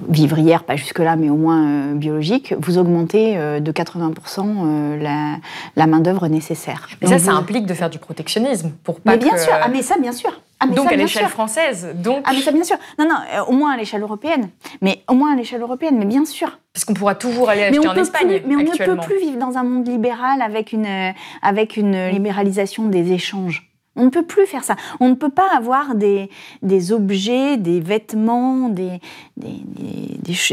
vivrière, 0.08 0.64
pas 0.64 0.76
jusque-là, 0.76 1.16
mais 1.16 1.30
au 1.30 1.36
moins 1.36 1.64
euh, 1.64 1.94
biologique, 1.94 2.54
vous 2.58 2.78
augmentez 2.78 3.36
de 3.36 3.72
80% 3.72 4.98
la, 5.00 5.36
la 5.76 5.86
main-d'œuvre 5.86 6.28
nécessaire. 6.28 6.88
Mais 7.00 7.08
ça, 7.08 7.18
ça 7.18 7.32
implique 7.32 7.66
de 7.66 7.74
faire 7.74 7.90
du 7.90 7.98
protectionnisme 7.98 8.72
pour 8.84 9.00
pas 9.00 9.12
Mais 9.12 9.18
bien 9.18 9.36
sûr, 9.36 9.52
ah, 9.52 9.68
mais 9.68 9.82
ça, 9.82 9.98
bien 9.98 10.12
sûr. 10.12 10.30
Ah, 10.60 10.66
donc 10.68 10.92
à 10.92 10.96
l'échelle 10.96 11.26
française. 11.26 11.88
Donc... 11.96 12.22
Ah 12.24 12.30
mais 12.32 12.40
ça 12.40 12.52
bien 12.52 12.62
sûr. 12.62 12.76
Non 12.96 13.08
non, 13.08 13.16
au 13.48 13.52
moins 13.52 13.72
à 13.72 13.76
l'échelle 13.76 14.02
européenne. 14.02 14.48
Mais 14.80 15.02
au 15.08 15.14
moins 15.14 15.32
à 15.32 15.36
l'échelle 15.36 15.60
européenne, 15.60 15.96
mais 15.98 16.04
bien 16.04 16.24
sûr. 16.24 16.56
Parce 16.72 16.84
qu'on 16.84 16.94
pourra 16.94 17.16
toujours 17.16 17.50
aller 17.50 17.64
acheter 17.64 17.88
en 17.88 17.94
Espagne. 17.96 18.42
mais 18.46 18.54
on 18.54 18.60
ne 18.60 18.76
peut 18.76 18.96
plus 18.96 19.18
vivre 19.18 19.38
dans 19.38 19.58
un 19.58 19.64
monde 19.64 19.88
libéral 19.88 20.40
avec 20.40 20.72
une, 20.72 21.12
avec 21.42 21.76
une 21.76 22.10
libéralisation 22.10 22.86
des 22.86 23.12
échanges. 23.12 23.71
On 23.94 24.04
ne 24.04 24.10
peut 24.10 24.24
plus 24.24 24.46
faire 24.46 24.64
ça. 24.64 24.76
On 25.00 25.10
ne 25.10 25.14
peut 25.14 25.30
pas 25.30 25.48
avoir 25.54 25.94
des, 25.94 26.30
des 26.62 26.92
objets, 26.92 27.58
des 27.58 27.80
vêtements, 27.80 28.68
des, 28.68 29.00
des, 29.36 29.60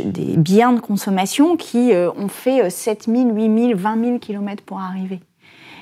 des, 0.03 0.37
biens 0.37 0.73
de 0.73 0.79
consommation 0.81 1.55
qui 1.55 1.93
euh, 1.93 2.11
ont 2.17 2.27
fait 2.27 2.69
7 2.69 3.05
000, 3.05 3.29
8 3.31 3.67
000, 3.69 3.79
20 3.79 4.03
000 4.03 4.19
kilomètres 4.19 4.63
pour 4.63 4.79
arriver. 4.79 5.21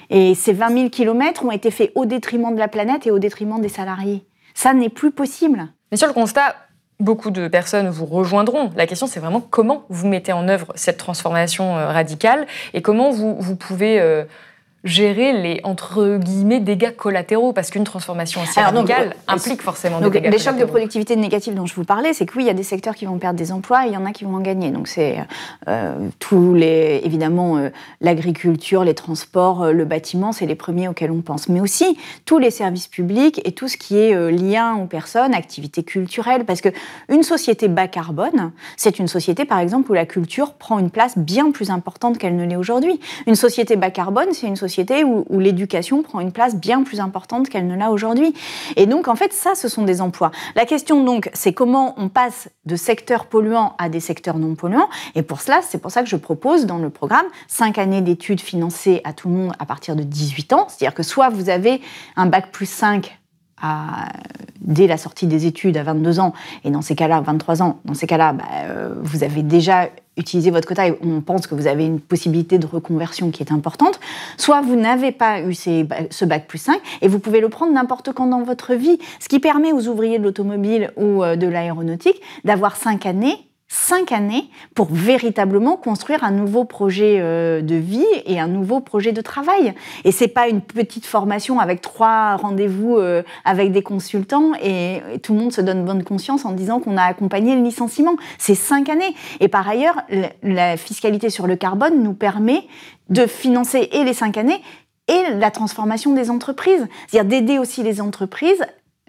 Et 0.09 0.35
ces 0.35 0.53
20 0.53 0.69
000 0.69 0.89
kilomètres 0.89 1.43
ont 1.43 1.51
été 1.51 1.71
faits 1.71 1.91
au 1.95 2.05
détriment 2.05 2.53
de 2.53 2.59
la 2.59 2.67
planète 2.67 3.07
et 3.07 3.11
au 3.11 3.19
détriment 3.19 3.59
des 3.59 3.69
salariés. 3.69 4.25
Ça 4.53 4.73
n'est 4.73 4.89
plus 4.89 5.11
possible. 5.11 5.67
Mais 5.91 5.97
sur 5.97 6.07
le 6.07 6.13
constat, 6.13 6.55
beaucoup 6.99 7.29
de 7.29 7.47
personnes 7.47 7.89
vous 7.89 8.05
rejoindront. 8.05 8.71
La 8.75 8.87
question, 8.87 9.07
c'est 9.07 9.19
vraiment 9.19 9.41
comment 9.41 9.83
vous 9.89 10.07
mettez 10.07 10.31
en 10.31 10.47
œuvre 10.47 10.67
cette 10.75 10.97
transformation 10.97 11.77
euh, 11.77 11.87
radicale 11.87 12.47
et 12.73 12.81
comment 12.81 13.11
vous, 13.11 13.35
vous 13.39 13.55
pouvez... 13.55 13.99
Euh, 13.99 14.25
gérer 14.87 15.33
les 15.33 15.59
entre 15.63 16.17
guillemets 16.17 16.59
dégâts 16.59 16.95
collatéraux 16.95 17.53
parce 17.53 17.69
qu'une 17.69 17.83
transformation 17.83 18.41
aussi 18.41 18.59
radicale 18.59 19.09
euh, 19.09 19.33
implique 19.33 19.61
forcément 19.61 19.99
des 19.99 20.09
dégâts 20.09 20.31
les 20.31 20.39
chocs 20.39 20.57
de 20.57 20.65
productivité 20.65 21.15
négatifs 21.15 21.53
dont 21.53 21.65
je 21.65 21.75
vous 21.75 21.83
parlais 21.83 22.13
c'est 22.13 22.25
que 22.25 22.35
oui 22.37 22.43
il 22.43 22.47
y 22.47 22.49
a 22.49 22.53
des 22.53 22.63
secteurs 22.63 22.95
qui 22.95 23.05
vont 23.05 23.17
perdre 23.17 23.37
des 23.37 23.51
emplois 23.51 23.85
et 23.85 23.89
il 23.89 23.93
y 23.93 23.97
en 23.97 24.05
a 24.05 24.11
qui 24.11 24.23
vont 24.23 24.35
en 24.35 24.39
gagner. 24.39 24.71
Donc 24.71 24.87
c'est 24.87 25.17
euh, 25.67 25.95
tous 26.19 26.53
les 26.53 27.01
évidemment 27.03 27.57
euh, 27.57 27.69
l'agriculture 28.01 28.83
les 28.83 28.93
transports 28.93 29.67
le 29.67 29.85
bâtiment 29.85 30.31
c'est 30.31 30.45
les 30.45 30.55
premiers 30.55 30.87
auxquels 30.87 31.11
on 31.11 31.21
pense. 31.21 31.49
Mais 31.49 31.59
aussi 31.59 31.97
tous 32.25 32.39
les 32.39 32.51
services 32.51 32.87
publics 32.87 33.41
et 33.43 33.51
tout 33.51 33.67
ce 33.67 33.77
qui 33.77 33.97
est 33.97 34.31
lien 34.31 34.75
aux 34.75 34.85
personnes 34.85 35.33
activités 35.33 35.83
culturelles. 35.83 36.45
Parce 36.45 36.61
que 36.61 36.69
une 37.09 37.23
société 37.23 37.67
bas 37.67 37.87
carbone 37.87 38.51
c'est 38.77 38.99
une 38.99 39.07
société 39.07 39.45
par 39.45 39.59
exemple 39.59 39.91
où 39.91 39.93
la 39.93 40.05
culture 40.05 40.53
prend 40.53 40.79
une 40.79 40.89
place 40.89 41.17
bien 41.17 41.51
plus 41.51 41.69
importante 41.69 42.17
qu'elle 42.17 42.35
ne 42.35 42.45
l'est 42.45 42.55
aujourd'hui. 42.55 42.99
Une 43.25 43.35
société 43.35 43.75
bas 43.75 43.91
carbone 43.91 44.29
c'est 44.31 44.47
une 44.47 44.55
société 44.55 44.76
où, 45.03 45.39
l'éducation 45.39 46.03
prend 46.03 46.19
une 46.19 46.31
place 46.31 46.55
bien 46.55 46.83
plus 46.83 46.99
importante 46.99 47.49
qu'elle 47.49 47.67
ne 47.67 47.75
l'a 47.75 47.91
aujourd'hui. 47.91 48.33
Et 48.75 48.85
donc, 48.85 49.07
en 49.07 49.15
fait, 49.15 49.33
ça, 49.33 49.55
ce 49.55 49.67
sont 49.67 49.83
des 49.83 50.01
emplois. 50.01 50.31
La 50.55 50.65
question, 50.65 51.03
donc, 51.03 51.29
c'est 51.33 51.53
comment 51.53 51.93
on 51.97 52.09
passe 52.09 52.49
de 52.65 52.75
secteurs 52.75 53.25
polluants 53.25 53.75
à 53.77 53.89
des 53.89 53.99
secteurs 53.99 54.37
non 54.37 54.55
polluants. 54.55 54.89
Et 55.15 55.21
pour 55.21 55.41
cela, 55.41 55.61
c'est 55.61 55.77
pour 55.79 55.91
ça 55.91 56.03
que 56.03 56.09
je 56.09 56.15
propose 56.15 56.65
dans 56.65 56.77
le 56.77 56.89
programme 56.89 57.25
cinq 57.47 57.77
années 57.77 58.01
d'études 58.01 58.41
financées 58.41 59.01
à 59.03 59.13
tout 59.13 59.29
le 59.29 59.35
monde 59.35 59.53
à 59.59 59.65
partir 59.65 59.95
de 59.95 60.03
18 60.03 60.53
ans. 60.53 60.67
C'est-à-dire 60.69 60.95
que 60.95 61.03
soit 61.03 61.29
vous 61.29 61.49
avez 61.49 61.81
un 62.15 62.25
bac 62.25 62.51
plus 62.51 62.69
5 62.69 63.17
dès 64.61 64.87
la 64.87 64.97
sortie 64.97 65.27
des 65.27 65.45
études 65.45 65.77
à 65.77 65.83
22 65.83 66.19
ans, 66.19 66.33
et 66.63 66.71
dans 66.71 66.81
ces 66.81 66.95
cas-là, 66.95 67.21
23 67.21 67.61
ans, 67.61 67.79
dans 67.85 67.93
ces 67.93 68.07
cas-là, 68.07 68.33
bah, 68.33 68.43
euh, 68.65 68.93
vous 69.01 69.23
avez 69.23 69.41
déjà 69.41 69.89
utilisé 70.17 70.49
votre 70.51 70.67
quota 70.67 70.87
et 70.87 70.97
on 71.03 71.21
pense 71.21 71.47
que 71.47 71.55
vous 71.55 71.67
avez 71.67 71.85
une 71.85 71.99
possibilité 71.99 72.57
de 72.57 72.65
reconversion 72.65 73.31
qui 73.31 73.43
est 73.43 73.51
importante, 73.51 73.99
soit 74.35 74.61
vous 74.61 74.75
n'avez 74.75 75.11
pas 75.11 75.41
eu 75.41 75.53
ce 75.53 76.25
bac 76.25 76.47
plus 76.47 76.57
5 76.57 76.79
et 77.01 77.07
vous 77.07 77.19
pouvez 77.19 77.39
le 77.39 77.49
prendre 77.49 77.71
n'importe 77.71 78.11
quand 78.13 78.27
dans 78.27 78.43
votre 78.43 78.73
vie, 78.73 78.97
ce 79.19 79.29
qui 79.29 79.39
permet 79.39 79.71
aux 79.71 79.87
ouvriers 79.87 80.17
de 80.17 80.23
l'automobile 80.23 80.91
ou 80.97 81.23
euh, 81.23 81.35
de 81.35 81.47
l'aéronautique 81.47 82.19
d'avoir 82.43 82.75
5 82.75 83.05
années 83.05 83.46
cinq 83.67 84.11
années 84.11 84.49
pour 84.75 84.87
véritablement 84.91 85.75
construire 85.75 86.23
un 86.23 86.31
nouveau 86.31 86.63
projet 86.65 87.17
euh, 87.19 87.61
de 87.61 87.75
vie 87.75 88.05
et 88.25 88.39
un 88.39 88.47
nouveau 88.47 88.79
projet 88.79 89.11
de 89.11 89.21
travail. 89.21 89.73
Et 90.03 90.11
c'est 90.11 90.27
pas 90.27 90.47
une 90.47 90.61
petite 90.61 91.05
formation 91.05 91.59
avec 91.59 91.81
trois 91.81 92.35
rendez-vous 92.35 92.97
euh, 92.97 93.23
avec 93.45 93.71
des 93.71 93.83
consultants 93.83 94.53
et, 94.61 95.01
tout 95.23 95.33
le 95.33 95.39
monde 95.39 95.51
se 95.51 95.61
donne 95.61 95.85
bonne 95.85 96.03
conscience 96.03 96.45
en 96.45 96.51
disant 96.51 96.79
qu'on 96.79 96.97
a 96.97 97.03
accompagné 97.03 97.55
le 97.55 97.61
licenciement. 97.61 98.15
C'est 98.37 98.55
cinq 98.55 98.89
années. 98.89 99.15
Et 99.39 99.47
par 99.47 99.67
ailleurs, 99.67 100.01
la 100.43 100.77
fiscalité 100.77 101.29
sur 101.29 101.47
le 101.47 101.55
carbone 101.55 102.03
nous 102.03 102.13
permet 102.13 102.67
de 103.09 103.25
financer 103.25 103.89
et 103.91 104.03
les 104.03 104.13
cinq 104.13 104.37
années 104.37 104.61
et 105.07 105.33
la 105.35 105.51
transformation 105.51 106.13
des 106.13 106.29
entreprises. 106.29 106.87
C'est-à-dire 107.07 107.29
d'aider 107.29 107.59
aussi 107.59 107.83
les 107.83 108.01
entreprises, 108.01 108.63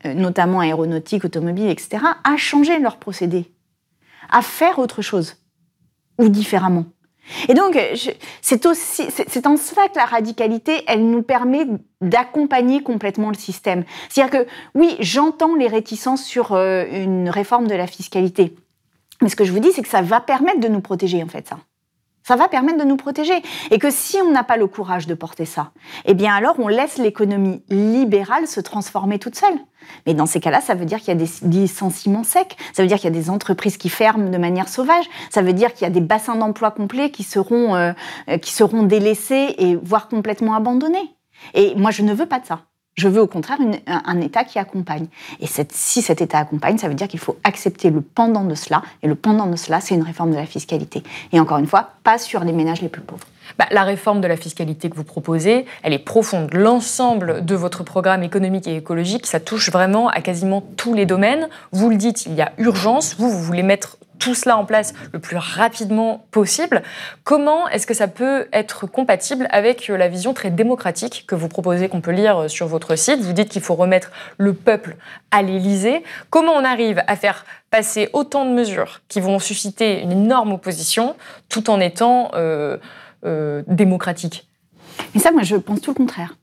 euh, 0.05 0.14
notamment 0.14 0.61
aéronautiques, 0.61 1.25
automobiles, 1.25 1.68
etc., 1.68 1.99
à 2.25 2.37
changer 2.37 2.79
leurs 2.79 2.97
procédés 2.97 3.51
à 4.31 4.43
faire 4.43 4.79
autre 4.79 5.03
chose 5.03 5.37
ou 6.19 6.29
différemment. 6.29 6.85
Et 7.49 7.55
donc, 7.55 7.79
c'est 8.41 8.67
aussi, 8.67 9.05
c'est 9.11 9.47
en 9.47 9.57
cela 9.57 9.88
que 9.88 9.97
la 9.97 10.07
radicalité, 10.07 10.83
elle 10.87 11.09
nous 11.11 11.23
permet 11.23 11.67
d'accompagner 12.01 12.83
complètement 12.83 13.29
le 13.29 13.37
système. 13.37 13.85
C'est-à-dire 14.09 14.41
que, 14.41 14.47
oui, 14.75 14.97
j'entends 15.01 15.55
les 15.55 15.67
réticences 15.67 16.25
sur 16.25 16.53
euh, 16.53 16.85
une 16.91 17.29
réforme 17.29 17.67
de 17.67 17.75
la 17.75 17.87
fiscalité. 17.87 18.55
Mais 19.21 19.29
ce 19.29 19.37
que 19.37 19.45
je 19.45 19.53
vous 19.53 19.61
dis, 19.61 19.73
c'est 19.73 19.83
que 19.83 19.88
ça 19.88 20.03
va 20.03 20.21
permettre 20.21 20.61
de 20.61 20.69
nous 20.69 20.81
protéger, 20.81 21.23
en 21.23 21.29
fait, 21.29 21.49
ça. 21.49 21.59
Ça 22.29 22.37
va 22.37 22.47
permettre 22.47 22.77
de 22.77 22.85
nous 22.85 22.99
protéger. 22.99 23.43
Et 23.71 23.79
que 23.79 23.91
si 23.91 24.19
on 24.21 24.31
n'a 24.31 24.45
pas 24.45 24.59
le 24.59 24.67
courage 24.67 25.07
de 25.07 25.14
porter 25.14 25.47
ça, 25.47 25.71
eh 26.05 26.12
bien 26.12 26.35
alors 26.35 26.57
on 26.59 26.69
laisse 26.69 26.99
l'économie 26.99 27.62
libérale 27.71 28.47
se 28.47 28.61
transformer 28.61 29.19
toute 29.19 29.35
seule. 29.35 29.59
Mais 30.07 30.12
dans 30.12 30.27
ces 30.27 30.38
cas-là, 30.38 30.61
ça 30.61 30.75
veut 30.75 30.85
dire 30.85 30.99
qu'il 30.99 31.09
y 31.09 31.12
a 31.12 31.14
des 31.14 31.31
licenciements 31.45 32.25
secs, 32.25 32.55
ça 32.75 32.83
veut 32.83 32.87
dire 32.87 32.99
qu'il 32.99 33.07
y 33.07 33.17
a 33.17 33.19
des 33.19 33.31
entreprises 33.31 33.79
qui 33.79 33.88
ferment 33.88 34.29
de 34.29 34.37
manière 34.37 34.69
sauvage, 34.69 35.07
ça 35.31 35.41
veut 35.41 35.55
dire 35.55 35.73
qu'il 35.73 35.85
y 35.85 35.87
a 35.87 35.91
des 35.91 36.03
bassins 36.03 36.37
d'emploi 36.37 36.71
complets 36.71 37.11
qui 37.11 37.23
seront, 37.23 37.75
euh, 37.75 37.93
qui 38.43 38.53
seront 38.53 38.83
délaissés 38.83 39.55
et 39.57 39.77
voire 39.77 40.09
complètement 40.09 40.53
abandonnés. 40.55 41.17
Et 41.55 41.77
moi, 41.77 41.93
je 41.93 42.03
ne 42.03 42.12
veux 42.12 42.27
pas 42.27 42.41
de 42.41 42.45
ça. 42.45 42.61
Je 42.99 43.07
veux 43.07 43.21
au 43.21 43.29
contraire 43.29 43.59
un, 43.87 44.21
État 44.21 44.43
qui 44.43 44.59
accompagne. 44.59 45.07
Et 45.39 45.47
si 45.47 46.03
cet 46.03 46.21
État 46.21 46.39
accompagne, 46.39 46.79
ça 46.79 46.89
veut 46.89 46.95
dire 46.95 47.07
qu'il 47.07 47.21
faut 47.21 47.37
accepter 47.45 47.91
le 47.91 48.01
pendant 48.01 48.43
de 48.43 48.57
cela. 48.57 48.83
Et 49.05 49.07
le 49.07 49.15
pendant 49.15 49.47
de 49.47 49.55
cela, 49.55 49.81
c'est 49.81 49.95
une 49.95 50.03
réforme 50.03 50.33
de 50.33 50.37
la 50.37 50.47
fiscalité. 50.47 51.05
Et 51.31 51.39
encore 51.39 51.59
une 51.59 51.69
fois, 51.69 51.93
pas 52.03 52.19
sur 52.19 52.43
les 52.43 52.53
ménages 52.53 52.83
les 52.83 52.89
plus 52.89 53.01
pauvres. 53.01 53.25
Bah, 53.59 53.67
la 53.71 53.85
réforme 53.85 54.21
de 54.21 54.27
la 54.27 54.37
fiscalité 54.37 54.91
que 54.91 54.97
vous 54.97 55.05
proposez, 55.05 55.67
elle 55.83 55.93
est 55.93 55.99
profonde. 55.99 56.53
L'ensemble 56.53 57.45
de 57.45 57.55
votre 57.55 57.85
programme 57.85 58.23
économique 58.23 58.67
et 58.67 58.77
écologique, 58.77 59.27
ça 59.27 59.41
touche 59.41 59.71
vraiment 59.71 60.09
à 60.09 60.21
quasiment 60.21 60.63
tous 60.77 60.95
les 60.95 61.07
domaines. 61.07 61.49
Vous 61.73 61.91
le 61.91 61.97
dites, 61.97 62.27
il 62.27 62.35
y 62.35 62.43
a 62.43 62.53
urgence. 62.59 63.17
Vous, 63.19 63.31
vous 63.31 63.43
voulez 63.43 63.63
mettre 63.63 63.99
tout 64.19 64.35
cela 64.35 64.57
en 64.57 64.65
place 64.65 64.95
le 65.13 65.19
plus 65.19 65.37
rapidement 65.37 66.27
possible. 66.31 66.83
Comment 67.25 67.69
est-ce 67.69 67.87
que 67.87 67.95
ça 67.95 68.09
peut 68.09 68.49
être 68.53 68.87
compatible 68.87 69.47
avec 69.51 69.89
la 69.89 70.09
vision 70.09 70.35
très 70.35 70.51
démocratique 70.51 71.25
que 71.27 71.35
vous 71.35 71.49
proposez, 71.49 71.89
qu'on 71.89 72.01
peut 72.01 72.11
lire 72.11 72.51
sur 72.51 72.67
votre 72.67 72.97
site? 72.97 73.21
Vous 73.21 73.33
dites 73.33 73.49
qu'il 73.49 73.63
faut 73.63 73.75
remettre 73.75 74.11
le 74.37 74.53
peuple 74.53 74.97
à 75.31 75.43
l'Élysée. 75.43 76.03
Comment 76.31 76.53
on 76.53 76.65
arrive 76.65 77.03
à 77.07 77.17
faire 77.17 77.45
passer 77.71 78.09
autant 78.13 78.45
de 78.45 78.51
mesures 78.51 79.03
qui 79.09 79.21
vont 79.21 79.39
susciter 79.39 80.01
une 80.01 80.13
énorme 80.13 80.53
opposition 80.53 81.17
tout 81.49 81.71
en 81.71 81.81
étant 81.81 82.31
euh, 82.35 82.79
euh, 83.25 83.63
démocratique 83.67 84.49
Mais 85.15 85.21
ça, 85.21 85.33
moi, 85.33 85.43
je 85.43 85.57
pense 85.57 85.81
tout 85.81 85.91
le 85.91 85.97
contraire. 85.97 86.37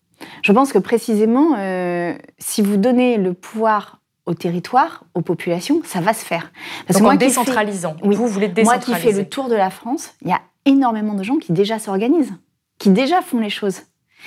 Je 0.43 0.51
pense 0.51 0.71
que 0.71 0.79
précisément, 0.79 1.55
euh, 1.57 2.13
si 2.37 2.61
vous 2.61 2.77
donnez 2.77 3.17
le 3.17 3.33
pouvoir 3.33 3.99
au 4.25 4.33
territoire, 4.33 5.03
aux 5.13 5.21
populations, 5.21 5.81
ça 5.83 6.01
va 6.01 6.13
se 6.13 6.25
faire. 6.25 6.51
Parce 6.87 6.99
Donc 6.99 7.11
en 7.11 7.15
décentralisant. 7.15 7.95
oui, 8.03 8.15
vous 8.15 8.27
voulez 8.27 8.47
décentraliser. 8.47 8.91
Moi 8.91 8.99
qui 8.99 9.07
fais 9.07 9.17
le 9.17 9.27
tour 9.27 9.49
de 9.49 9.55
la 9.55 9.69
France, 9.69 10.13
il 10.21 10.29
y 10.29 10.33
a 10.33 10.41
énormément 10.65 11.13
de 11.13 11.23
gens 11.23 11.37
qui 11.37 11.53
déjà 11.53 11.79
s'organisent, 11.79 12.33
qui 12.79 12.89
déjà 12.89 13.21
font 13.21 13.39
les 13.39 13.49
choses. 13.49 13.81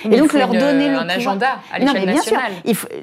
Et 0.05 0.17
donc 0.17 0.33
leur 0.33 0.49
donner 0.49 0.89
le 0.89 0.97
un 0.97 1.09
agenda 1.09 1.59
à 1.71 1.79
l'échelle 1.79 2.05
nationale. 2.05 2.51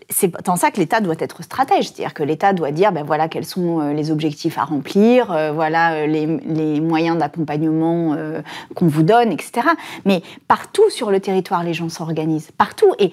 C'est 0.09 0.49
en 0.49 0.57
ça 0.57 0.71
que 0.71 0.79
l'État 0.79 1.01
doit 1.01 1.15
être 1.19 1.43
stratège, 1.43 1.89
c'est-à-dire 1.89 2.15
que 2.15 2.23
l'État 2.23 2.53
doit 2.53 2.71
dire, 2.71 2.93
ben 2.93 3.05
voilà 3.05 3.29
quels 3.29 3.45
sont 3.45 3.81
euh, 3.81 3.93
les 3.93 4.11
objectifs 4.11 4.59
à 4.59 4.65
remplir, 4.65 5.31
euh, 5.33 5.53
voilà 5.53 5.95
euh, 5.95 6.07
les, 6.07 6.27
les 6.27 6.81
moyens 6.81 7.19
d'accompagnement 7.19 8.17
qu'on 8.75 8.87
vous 8.87 9.03
donne, 9.03 9.33
etc. 9.33 9.69
Mais 10.05 10.23
partout 10.49 10.89
sur 10.91 11.11
le 11.11 11.21
territoire, 11.21 11.63
les 11.63 11.75
gens 11.75 11.89
s'organisent, 11.89 12.51
partout. 12.57 12.93
Et, 12.99 13.11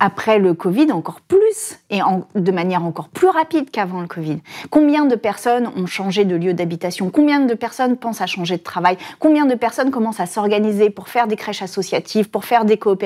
après 0.00 0.38
le 0.38 0.54
Covid, 0.54 0.92
encore 0.92 1.20
plus, 1.20 1.78
et 1.90 2.02
en, 2.02 2.26
de 2.34 2.52
manière 2.52 2.84
encore 2.84 3.08
plus 3.08 3.28
rapide 3.28 3.70
qu'avant 3.70 4.00
le 4.00 4.06
Covid. 4.06 4.38
Combien 4.70 5.04
de 5.04 5.14
personnes 5.14 5.70
ont 5.76 5.86
changé 5.86 6.24
de 6.24 6.36
lieu 6.36 6.54
d'habitation? 6.54 7.10
Combien 7.10 7.40
de 7.40 7.54
personnes 7.54 7.96
pensent 7.96 8.20
à 8.20 8.26
changer 8.26 8.56
de 8.56 8.62
travail? 8.62 8.96
Combien 9.18 9.46
de 9.46 9.54
personnes 9.54 9.90
commencent 9.90 10.20
à 10.20 10.26
s'organiser 10.26 10.90
pour 10.90 11.08
faire 11.08 11.26
des 11.26 11.36
crèches 11.36 11.62
associatives, 11.62 12.30
pour 12.30 12.44
faire 12.44 12.64
des 12.64 12.76
coopératives? 12.76 13.01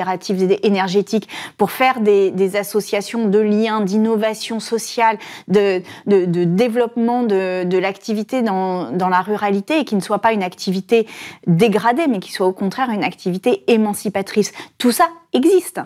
Énergétiques, 0.62 1.28
pour 1.56 1.70
faire 1.70 2.00
des, 2.00 2.56
associations 2.56 3.28
de 3.28 3.38
liens, 3.38 3.80
d'innovation 3.80 4.60
sociale, 4.60 5.18
de, 5.48 5.82
développement 6.06 7.22
de, 7.22 7.78
l'activité 7.78 8.42
dans, 8.42 8.90
la 8.92 9.20
ruralité 9.20 9.80
et 9.80 9.84
qui 9.84 9.94
ne 9.94 10.00
soit 10.00 10.20
pas 10.20 10.32
une 10.32 10.42
activité 10.42 11.06
dégradée, 11.46 12.06
mais 12.08 12.20
qui 12.20 12.32
soit 12.32 12.46
au 12.46 12.52
contraire 12.52 12.90
une 12.90 13.04
activité 13.04 13.64
émancipatrice. 13.70 14.52
Tout 14.78 14.92
ça 14.92 15.08
existe. 15.32 15.80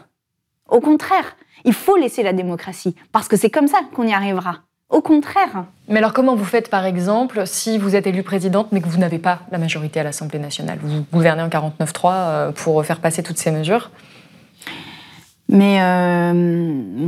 Au 0.69 0.81
contraire, 0.81 1.37
il 1.65 1.75
faut 1.75 1.97
laisser 1.97 2.23
la 2.23 2.33
démocratie, 2.33 2.95
parce 3.13 3.29
que 3.29 3.37
c'est 3.37 3.51
comme 3.51 3.69
ça 3.69 3.81
qu'on 3.93 4.07
y 4.07 4.13
arrivera. 4.13 4.61
Au 4.91 5.01
contraire. 5.01 5.65
Mais 5.89 5.99
alors 5.99 6.13
comment 6.13 6.35
vous 6.35 6.45
faites 6.45 6.69
par 6.69 6.85
exemple 6.85 7.43
si 7.47 7.79
vous 7.79 7.95
êtes 7.95 8.07
élue 8.07 8.25
présidente 8.25 8.69
mais 8.73 8.81
que 8.81 8.89
vous 8.89 8.99
n'avez 8.99 9.19
pas 9.19 9.41
la 9.53 9.59
majorité 9.59 10.01
à 10.01 10.03
l'Assemblée 10.03 10.41
nationale? 10.41 10.79
Vous 10.83 11.05
gouvernez 11.13 11.43
en 11.43 11.49
49-3 11.49 12.13
euh, 12.13 12.53
pour 12.53 12.85
faire 12.85 13.01
passer 13.01 13.23
toutes 13.23 13.39
ces 13.39 13.53
mesures? 13.53 13.91
Mais 15.53 15.83
euh, 15.83 16.33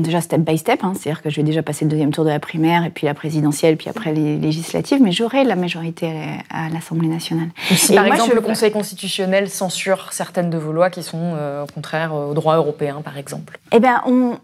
déjà 0.02 0.20
step 0.20 0.40
by 0.40 0.58
step, 0.58 0.80
hein, 0.82 0.94
c'est-à-dire 0.96 1.22
que 1.22 1.30
je 1.30 1.36
vais 1.36 1.44
déjà 1.44 1.62
passer 1.62 1.84
le 1.84 1.90
deuxième 1.92 2.10
tour 2.10 2.24
de 2.24 2.30
la 2.30 2.40
primaire 2.40 2.84
et 2.84 2.90
puis 2.90 3.06
la 3.06 3.14
présidentielle, 3.14 3.76
puis 3.76 3.88
après 3.88 4.12
les 4.12 4.36
législatives, 4.36 5.00
mais 5.00 5.12
j'aurai 5.12 5.44
la 5.44 5.54
majorité 5.54 6.12
à 6.50 6.68
l'Assemblée 6.68 7.06
nationale. 7.06 7.50
si 7.70 7.94
par 7.94 8.04
exemple 8.06 8.34
le 8.34 8.40
Conseil 8.40 8.72
constitutionnel 8.72 9.48
censure 9.48 10.12
certaines 10.12 10.50
de 10.50 10.58
vos 10.58 10.72
lois 10.72 10.90
qui 10.90 11.04
sont 11.04 11.34
euh, 11.36 11.62
au 11.62 11.66
contraire 11.66 12.14
au 12.14 12.34
droit 12.34 12.56
européen, 12.56 13.00
par 13.04 13.16
exemple 13.16 13.60
Eh 13.70 13.78
bien, 13.78 14.02
on, 14.06 14.36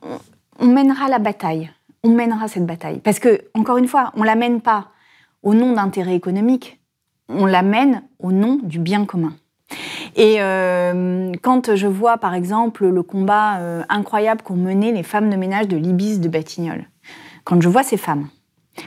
on, 0.60 0.66
mènera 0.66 1.08
la 1.08 1.18
bataille. 1.18 1.68
On 2.04 2.10
mènera 2.10 2.48
cette 2.48 2.66
bataille. 2.66 3.00
Parce 3.00 3.18
que, 3.18 3.42
encore 3.54 3.78
une 3.78 3.88
fois, 3.88 4.12
on 4.14 4.22
la 4.22 4.34
mène 4.34 4.60
pas 4.60 4.88
au 5.42 5.54
nom 5.54 5.72
d'intérêts 5.72 6.14
économiques, 6.14 6.80
on 7.28 7.46
la 7.46 7.62
mène 7.62 8.02
au 8.18 8.32
nom 8.32 8.58
du 8.62 8.78
bien 8.78 9.04
commun. 9.04 9.34
Et 10.16 10.36
euh, 10.40 11.32
quand 11.42 11.76
je 11.76 11.86
vois, 11.86 12.18
par 12.18 12.34
exemple, 12.34 12.86
le 12.86 13.02
combat 13.02 13.58
euh, 13.58 13.82
incroyable 13.88 14.42
qu'ont 14.42 14.56
mené 14.56 14.92
les 14.92 15.02
femmes 15.02 15.30
de 15.30 15.36
ménage 15.36 15.68
de 15.68 15.76
l'Ibis 15.76 16.18
de 16.18 16.28
Batignolles, 16.28 16.88
quand 17.44 17.60
je 17.60 17.68
vois 17.68 17.82
ces 17.82 17.96
femmes, 17.96 18.28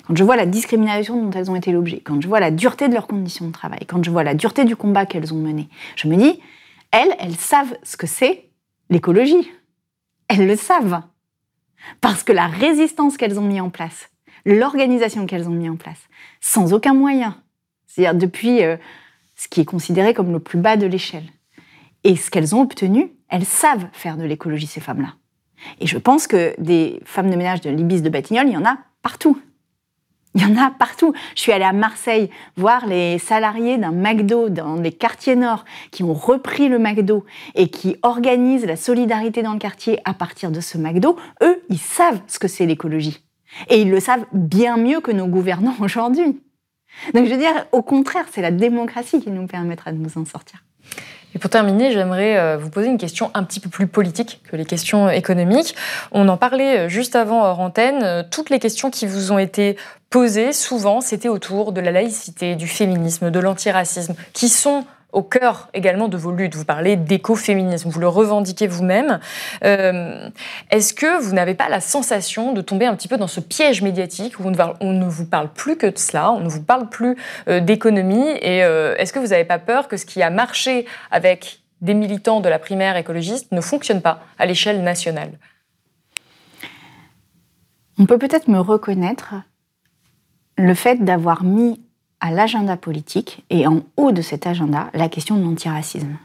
quand 0.08 0.15
je 0.15 0.24
vois 0.24 0.36
la 0.36 0.45
discrimination 0.45 1.21
dont 1.21 1.32
elles 1.32 1.52
ont 1.52 1.56
été 1.56 1.71
l'objet, 1.71 2.00
quand 2.00 2.21
je 2.21 2.28
vois 2.28 2.39
la 2.39 2.52
dureté 2.52 2.88
de 2.88 2.93
leurs 2.93 3.08
conditions 3.08 3.47
de 3.47 3.52
travail, 3.52 3.86
quand 3.88 4.04
je 4.04 4.12
vois 4.12 4.24
la 4.24 4.34
dureté 4.34 4.65
du 4.65 4.76
combat 4.76 5.06
qu'elles 5.06 5.34
ont 5.34 5.38
mené, 5.38 5.69
je 5.95 6.08
me 6.08 6.15
dis, 6.15 6.39
elles, 6.91 7.15
elles 7.19 7.36
savent 7.36 7.76
ce 7.84 7.97
que 7.97 8.08
c'est 8.08 8.50
l'écologie. 8.89 9.50
Elles 10.28 10.47
le 10.47 10.56
savent. 10.56 11.02
Parce 12.00 12.24
que 12.24 12.32
la 12.32 12.48
résistance 12.48 13.17
qu'elles 13.17 13.39
ont 13.39 13.46
mis 13.46 13.62
en 13.62 13.70
place, 13.70 14.10
l'organisation 14.46 15.26
qu'elles 15.26 15.48
ont 15.48 15.54
mis 15.54 15.70
en 15.70 15.76
place, 15.76 16.00
sans 16.39 16.74
aucun 16.74 16.94
moyen, 16.94 17.38
c'est-à-dire 17.88 18.20
depuis 18.20 18.63
euh, 18.63 18.78
ce 19.36 19.48
qui 19.48 19.62
est 19.62 19.65
considéré 19.65 20.13
comme 20.13 20.32
le 20.32 20.39
plus 20.39 20.60
bas 20.60 20.78
de 20.78 20.86
l'échelle. 20.86 21.26
Et 22.04 22.15
ce 22.15 22.32
qu'elles 22.32 22.56
ont 22.56 22.62
obtenu, 22.62 23.12
elles 23.30 23.46
savent 23.46 23.88
faire 23.94 24.17
de 24.17 24.24
l'écologie, 24.24 24.67
ces 24.67 24.82
femmes-là. 24.82 25.15
Et 25.80 25.88
je 25.88 25.98
pense 25.98 26.28
que 26.28 26.56
des 26.60 27.00
femmes 27.06 27.30
de 27.30 27.36
ménage 27.36 27.62
de 27.62 27.70
l'Ibis 27.70 28.02
de 28.02 28.10
Batignolles, 28.10 28.48
il 28.48 28.54
y 28.54 28.58
en 28.58 28.65
a 28.65 28.78
partout. 29.02 29.39
Il 30.36 30.41
y 30.41 30.46
en 30.46 30.56
a 30.56 30.72
partout. 30.72 31.13
Je 31.36 31.41
suis 31.41 31.52
allée 31.52 31.65
à 31.65 31.74
Marseille 31.74 32.30
voir 32.56 32.86
les 32.86 33.20
salariés 33.20 33.78
d'un 33.78 33.91
McDo 33.91 34.50
dans 34.50 34.76
les 34.76 34.91
quartiers 34.91 35.36
nord 35.36 35.65
qui 35.91 36.04
ont 36.04 36.13
repris 36.13 36.70
le 36.70 36.80
McDo 36.80 37.26
et 37.56 37.67
qui 37.67 37.98
organisent 38.02 38.65
la 38.65 38.78
solidarité 38.78 39.44
dans 39.44 39.54
le 39.54 39.60
quartier 39.60 40.00
à 40.06 40.13
partir 40.13 40.52
de 40.52 40.62
ce 40.62 40.78
McDo. 40.78 41.17
Eux, 41.44 41.62
ils 41.70 41.80
savent 41.80 42.22
ce 42.28 42.39
que 42.39 42.48
c'est 42.48 42.65
l'écologie. 42.65 43.22
Et 43.70 43.82
ils 43.82 43.91
le 43.91 44.00
savent 44.00 44.26
bien 44.32 44.78
mieux 44.78 45.02
que 45.02 45.12
nos 45.12 45.28
gouvernants 45.28 45.76
aujourd'hui. 45.82 46.39
Donc 47.13 47.26
je 47.26 47.32
veux 47.32 47.38
dire, 47.38 47.67
au 47.72 47.82
contraire, 47.82 48.26
c'est 48.32 48.41
la 48.41 48.52
démocratie 48.52 49.22
qui 49.22 49.32
nous 49.32 49.48
permettra 49.48 49.91
de 49.91 49.98
nous 49.98 50.17
en 50.17 50.26
sortir. 50.26 50.63
Et 51.34 51.39
pour 51.39 51.50
terminer, 51.50 51.91
j'aimerais 51.91 52.38
euh, 52.38 52.58
vous 52.58 52.70
poser 52.70 52.88
une 52.88 52.98
question 52.98 53.32
un 53.34 53.44
petit 53.44 53.60
peu 53.60 53.70
plus 53.70 53.88
politique 53.88 54.41
que 54.50 54.56
les 54.56 54.65
questions 54.65 55.10
économiques. 55.10 55.76
On 56.12 56.28
en 56.28 56.38
parlait 56.38 56.80
euh, 56.80 56.89
juste 56.89 57.15
avant 57.15 57.44
hors 57.44 57.60
antenne. 57.60 58.04
Euh, 58.04 58.24
toutes 58.30 58.50
les 58.50 58.60
questions 58.60 58.92
qui 58.92 59.06
vous 59.06 59.32
ont 59.32 59.40
été 59.40 59.77
posées, 60.10 60.52
souvent, 60.52 61.00
c'était 61.00 61.29
autour 61.29 61.71
de 61.71 61.79
la 61.79 61.92
laïcité, 61.92 62.56
du 62.56 62.67
féminisme, 62.67 63.32
de 63.32 63.40
l'antiracisme, 63.40 64.15
qui 64.34 64.50
sont 64.50 64.84
au 65.12 65.23
cœur 65.23 65.69
également 65.73 66.07
de 66.07 66.17
vos 66.17 66.31
luttes. 66.31 66.55
Vous 66.55 66.65
parlez 66.65 66.95
d'écoféminisme, 66.95 67.89
vous 67.89 67.99
le 67.99 68.07
revendiquez 68.07 68.67
vous-même. 68.67 69.19
Euh, 69.63 70.29
est-ce 70.69 70.93
que 70.93 71.21
vous 71.21 71.33
n'avez 71.33 71.53
pas 71.53 71.69
la 71.69 71.81
sensation 71.81 72.53
de 72.53 72.62
tomber 72.62 72.85
un 72.85 72.95
petit 72.95 73.07
peu 73.07 73.17
dans 73.17 73.27
ce 73.27 73.39
piège 73.39 73.81
médiatique 73.81 74.39
où 74.39 74.43
on 74.45 74.93
ne, 74.93 75.05
vous 75.05 75.25
parle 75.25 75.49
plus 75.49 75.77
que 75.77 75.87
de 75.87 75.97
cela, 75.97 76.31
on 76.31 76.39
ne 76.39 76.49
vous 76.49 76.63
parle 76.63 76.89
plus 76.89 77.17
euh, 77.47 77.59
d'économie 77.59 78.29
Et 78.41 78.63
euh, 78.63 78.95
est-ce 78.97 79.13
que 79.13 79.19
vous 79.19 79.27
n'avez 79.27 79.45
pas 79.45 79.59
peur 79.59 79.87
que 79.87 79.97
ce 79.97 80.05
qui 80.05 80.21
a 80.21 80.29
marché 80.29 80.85
avec 81.12 81.62
des 81.81 81.93
militants 81.93 82.41
de 82.41 82.49
la 82.49 82.59
primaire 82.59 82.95
écologiste 82.95 83.51
ne 83.51 83.62
fonctionne 83.62 84.01
pas 84.01 84.21
à 84.37 84.45
l'échelle 84.45 84.83
nationale? 84.83 85.31
On 87.97 88.05
peut 88.05 88.17
peut-être 88.17 88.47
me 88.47 88.59
reconnaître 88.59 89.33
le 90.57 90.73
fait 90.73 91.03
d'avoir 91.03 91.43
mis 91.43 91.81
à 92.22 92.32
l'agenda 92.32 92.78
politique 92.78 93.44
et 93.50 93.67
en 93.67 93.82
haut 93.98 94.12
de 94.12 94.22
cet 94.22 94.48
agenda 94.48 94.90
la 94.94 95.10
question 95.10 95.36
de 95.36 95.44
l'antiracisme. 95.44 96.17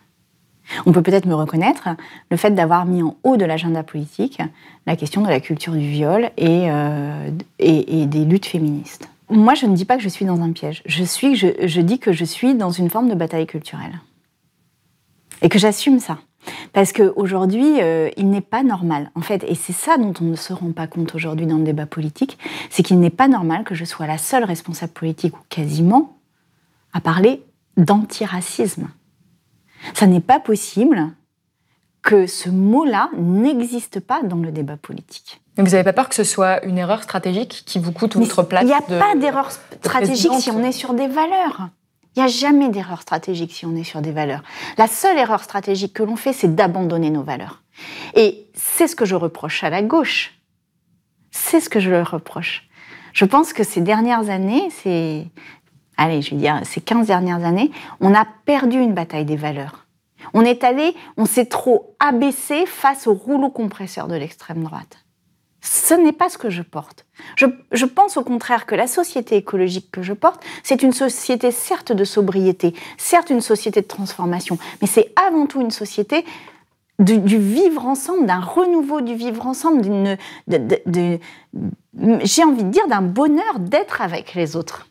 On 0.84 0.92
peut 0.92 1.02
peut-être 1.02 1.26
me 1.26 1.34
reconnaître 1.34 1.88
le 2.30 2.36
fait 2.36 2.50
d'avoir 2.50 2.86
mis 2.86 3.02
en 3.02 3.16
haut 3.24 3.36
de 3.36 3.44
l'agenda 3.44 3.82
politique 3.82 4.40
la 4.86 4.96
question 4.96 5.22
de 5.22 5.28
la 5.28 5.40
culture 5.40 5.72
du 5.72 5.88
viol 5.88 6.30
et, 6.36 6.70
euh, 6.70 7.30
des 7.58 8.24
luttes 8.24 8.46
féministes. 8.46 9.08
Moi, 9.28 9.54
je 9.54 9.66
ne 9.66 9.74
dis 9.74 9.84
pas 9.84 9.96
que 9.96 10.02
je 10.02 10.08
suis 10.08 10.24
dans 10.24 10.40
un 10.40 10.52
piège. 10.52 10.82
Je, 10.86 11.02
suis, 11.02 11.34
je 11.36 11.80
dis 11.80 11.98
que 11.98 12.12
je 12.12 12.24
suis 12.24 12.54
dans 12.54 12.70
une 12.70 12.90
forme 12.90 13.08
de 13.08 13.14
bataille 13.14 13.46
culturelle. 13.46 14.00
Et 15.42 15.48
que 15.48 15.58
j'assume 15.58 15.98
ça. 15.98 16.18
Parce 16.72 16.92
qu'aujourd'hui, 16.92 17.80
euh, 17.80 18.10
il 18.16 18.28
n'est 18.30 18.40
pas 18.40 18.62
normal, 18.62 19.10
en 19.14 19.20
fait, 19.20 19.44
et 19.44 19.54
c'est 19.54 19.72
ça 19.72 19.96
dont 19.98 20.14
on 20.20 20.24
ne 20.24 20.36
se 20.36 20.52
rend 20.52 20.72
pas 20.72 20.86
compte 20.86 21.14
aujourd'hui 21.14 21.46
dans 21.46 21.58
le 21.58 21.64
débat 21.64 21.86
politique, 21.86 22.38
c'est 22.70 22.82
qu'il 22.82 23.00
n'est 23.00 23.10
pas 23.10 23.28
normal 23.28 23.64
que 23.64 23.74
je 23.74 23.84
sois 23.84 24.06
la 24.06 24.18
seule 24.18 24.44
responsable 24.44 24.92
politique, 24.92 25.36
ou 25.36 25.40
quasiment, 25.48 26.18
à 26.92 27.00
parler 27.00 27.42
d'antiracisme. 27.76 28.88
Ça 29.94 30.06
n'est 30.06 30.20
pas 30.20 30.40
possible 30.40 31.12
que 32.02 32.26
ce 32.26 32.48
mot-là 32.48 33.10
n'existe 33.16 34.00
pas 34.00 34.22
dans 34.22 34.36
le 34.36 34.52
débat 34.52 34.76
politique. 34.76 35.40
Mais 35.56 35.64
vous 35.64 35.70
n'avez 35.70 35.84
pas 35.84 35.92
peur 35.92 36.08
que 36.08 36.14
ce 36.14 36.24
soit 36.24 36.64
une 36.64 36.78
erreur 36.78 37.02
stratégique 37.02 37.64
qui 37.66 37.78
vous 37.78 37.92
coûte 37.92 38.16
votre 38.16 38.42
place 38.42 38.62
Il 38.62 38.68
n'y 38.68 38.74
a 38.74 38.80
pas 38.80 39.16
d'erreur 39.16 39.50
stratégique 39.50 40.32
si 40.38 40.50
on 40.50 40.62
est 40.62 40.72
sur 40.72 40.94
des 40.94 41.08
valeurs. 41.08 41.68
Il 42.16 42.20
n'y 42.20 42.24
a 42.24 42.28
jamais 42.28 42.70
d'erreur 42.70 43.02
stratégique 43.02 43.52
si 43.52 43.66
on 43.66 43.76
est 43.76 43.84
sur 43.84 44.00
des 44.00 44.10
valeurs. 44.10 44.42
La 44.78 44.86
seule 44.86 45.18
erreur 45.18 45.44
stratégique 45.44 45.92
que 45.92 46.02
l'on 46.02 46.16
fait, 46.16 46.32
c'est 46.32 46.54
d'abandonner 46.54 47.10
nos 47.10 47.22
valeurs. 47.22 47.62
Et 48.14 48.46
c'est 48.54 48.88
ce 48.88 48.96
que 48.96 49.04
je 49.04 49.14
reproche 49.14 49.62
à 49.62 49.68
la 49.68 49.82
gauche. 49.82 50.32
C'est 51.30 51.60
ce 51.60 51.68
que 51.68 51.78
je 51.78 51.90
leur 51.90 52.10
reproche. 52.10 52.68
Je 53.12 53.26
pense 53.26 53.52
que 53.52 53.64
ces 53.64 53.82
dernières 53.82 54.30
années, 54.30 54.68
c'est, 54.70 55.26
allez, 55.98 56.22
je 56.22 56.30
vais 56.30 56.36
dire, 56.36 56.60
ces 56.64 56.80
15 56.80 57.06
dernières 57.06 57.44
années, 57.44 57.70
on 58.00 58.14
a 58.14 58.26
perdu 58.46 58.78
une 58.78 58.94
bataille 58.94 59.26
des 59.26 59.36
valeurs. 59.36 59.86
On 60.32 60.42
est 60.42 60.64
allé, 60.64 60.94
on 61.18 61.26
s'est 61.26 61.46
trop 61.46 61.96
abaissé 62.00 62.64
face 62.64 63.06
au 63.06 63.12
rouleau 63.12 63.50
compresseur 63.50 64.08
de 64.08 64.14
l'extrême 64.14 64.64
droite. 64.64 65.05
Ce 65.66 65.94
n'est 65.94 66.12
pas 66.12 66.28
ce 66.28 66.38
que 66.38 66.48
je 66.48 66.62
porte. 66.62 67.06
Je, 67.34 67.84
pense 67.86 68.16
au 68.16 68.22
contraire 68.22 68.66
que 68.66 68.76
la 68.76 68.86
société 68.86 69.34
écologique 69.34 69.90
que 69.90 70.00
je 70.00 70.12
porte, 70.12 70.44
c'est 70.62 70.82
une 70.84 70.92
société 70.92 71.50
certes 71.50 71.90
de 71.90 72.04
sobriété, 72.04 72.72
certes 72.98 73.30
une 73.30 73.40
société 73.40 73.80
de 73.80 73.86
transformation, 73.86 74.58
mais 74.80 74.86
c'est 74.86 75.12
avant 75.16 75.46
tout 75.46 75.60
une 75.60 75.72
société 75.72 76.24
du, 77.00 77.18
vivre 77.38 77.84
ensemble, 77.84 78.26
d'un 78.26 78.40
renouveau 78.40 79.00
du 79.00 79.16
vivre 79.16 79.44
ensemble, 79.44 79.82
d'une, 79.82 80.16
j'ai 82.22 82.44
envie 82.44 82.64
de 82.64 82.70
dire 82.70 82.86
d'un 82.86 83.02
bonheur 83.02 83.58
d'être 83.58 84.00
avec 84.00 84.34
les 84.34 84.54
autres. 84.54 84.88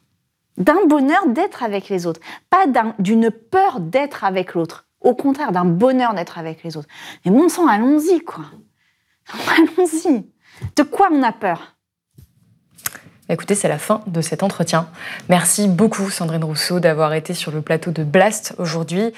D'un 0.58 0.86
bonheur 0.88 1.26
d'être 1.28 1.64
avec 1.64 1.88
les 1.88 2.06
autres, 2.06 2.20
pas 2.50 2.66
d'une 3.00 3.32
peur 3.32 3.80
d'être 3.80 4.26
avec 4.26 4.54
l'autre. 4.54 4.88
Au 5.00 5.16
contraire, 5.16 5.54
d'un 5.54 5.66
bonheur 5.66 6.14
d'être 6.14 6.38
avec 6.38 6.64
les 6.64 6.76
autres. 6.76 6.88
Mais 7.24 7.32
mon 7.32 7.48
sang, 7.48 7.68
allons-y, 7.68 8.20
quoi. 8.22 8.46
Allons-y. 9.58 10.26
De 10.76 10.84
quoi 10.84 11.10
on 11.12 11.24
a 11.24 11.32
peur? 11.32 11.76
Écoutez, 13.28 13.56
c'est 13.56 13.68
la 13.68 13.80
fin 13.80 14.02
de 14.06 14.22
cet 14.22 14.44
entretien. 14.44 14.88
Merci 15.30 15.68
beaucoup 15.68 16.12
Sandrine 16.12 16.44
Rousseau 16.44 16.80
d'avoir 16.80 17.14
été 17.14 17.34
sur 17.34 17.52
le 17.52 17.62
plateau 17.62 17.90
de 17.90 18.04
Blast 18.04 18.54
aujourd'hui. 18.60 19.14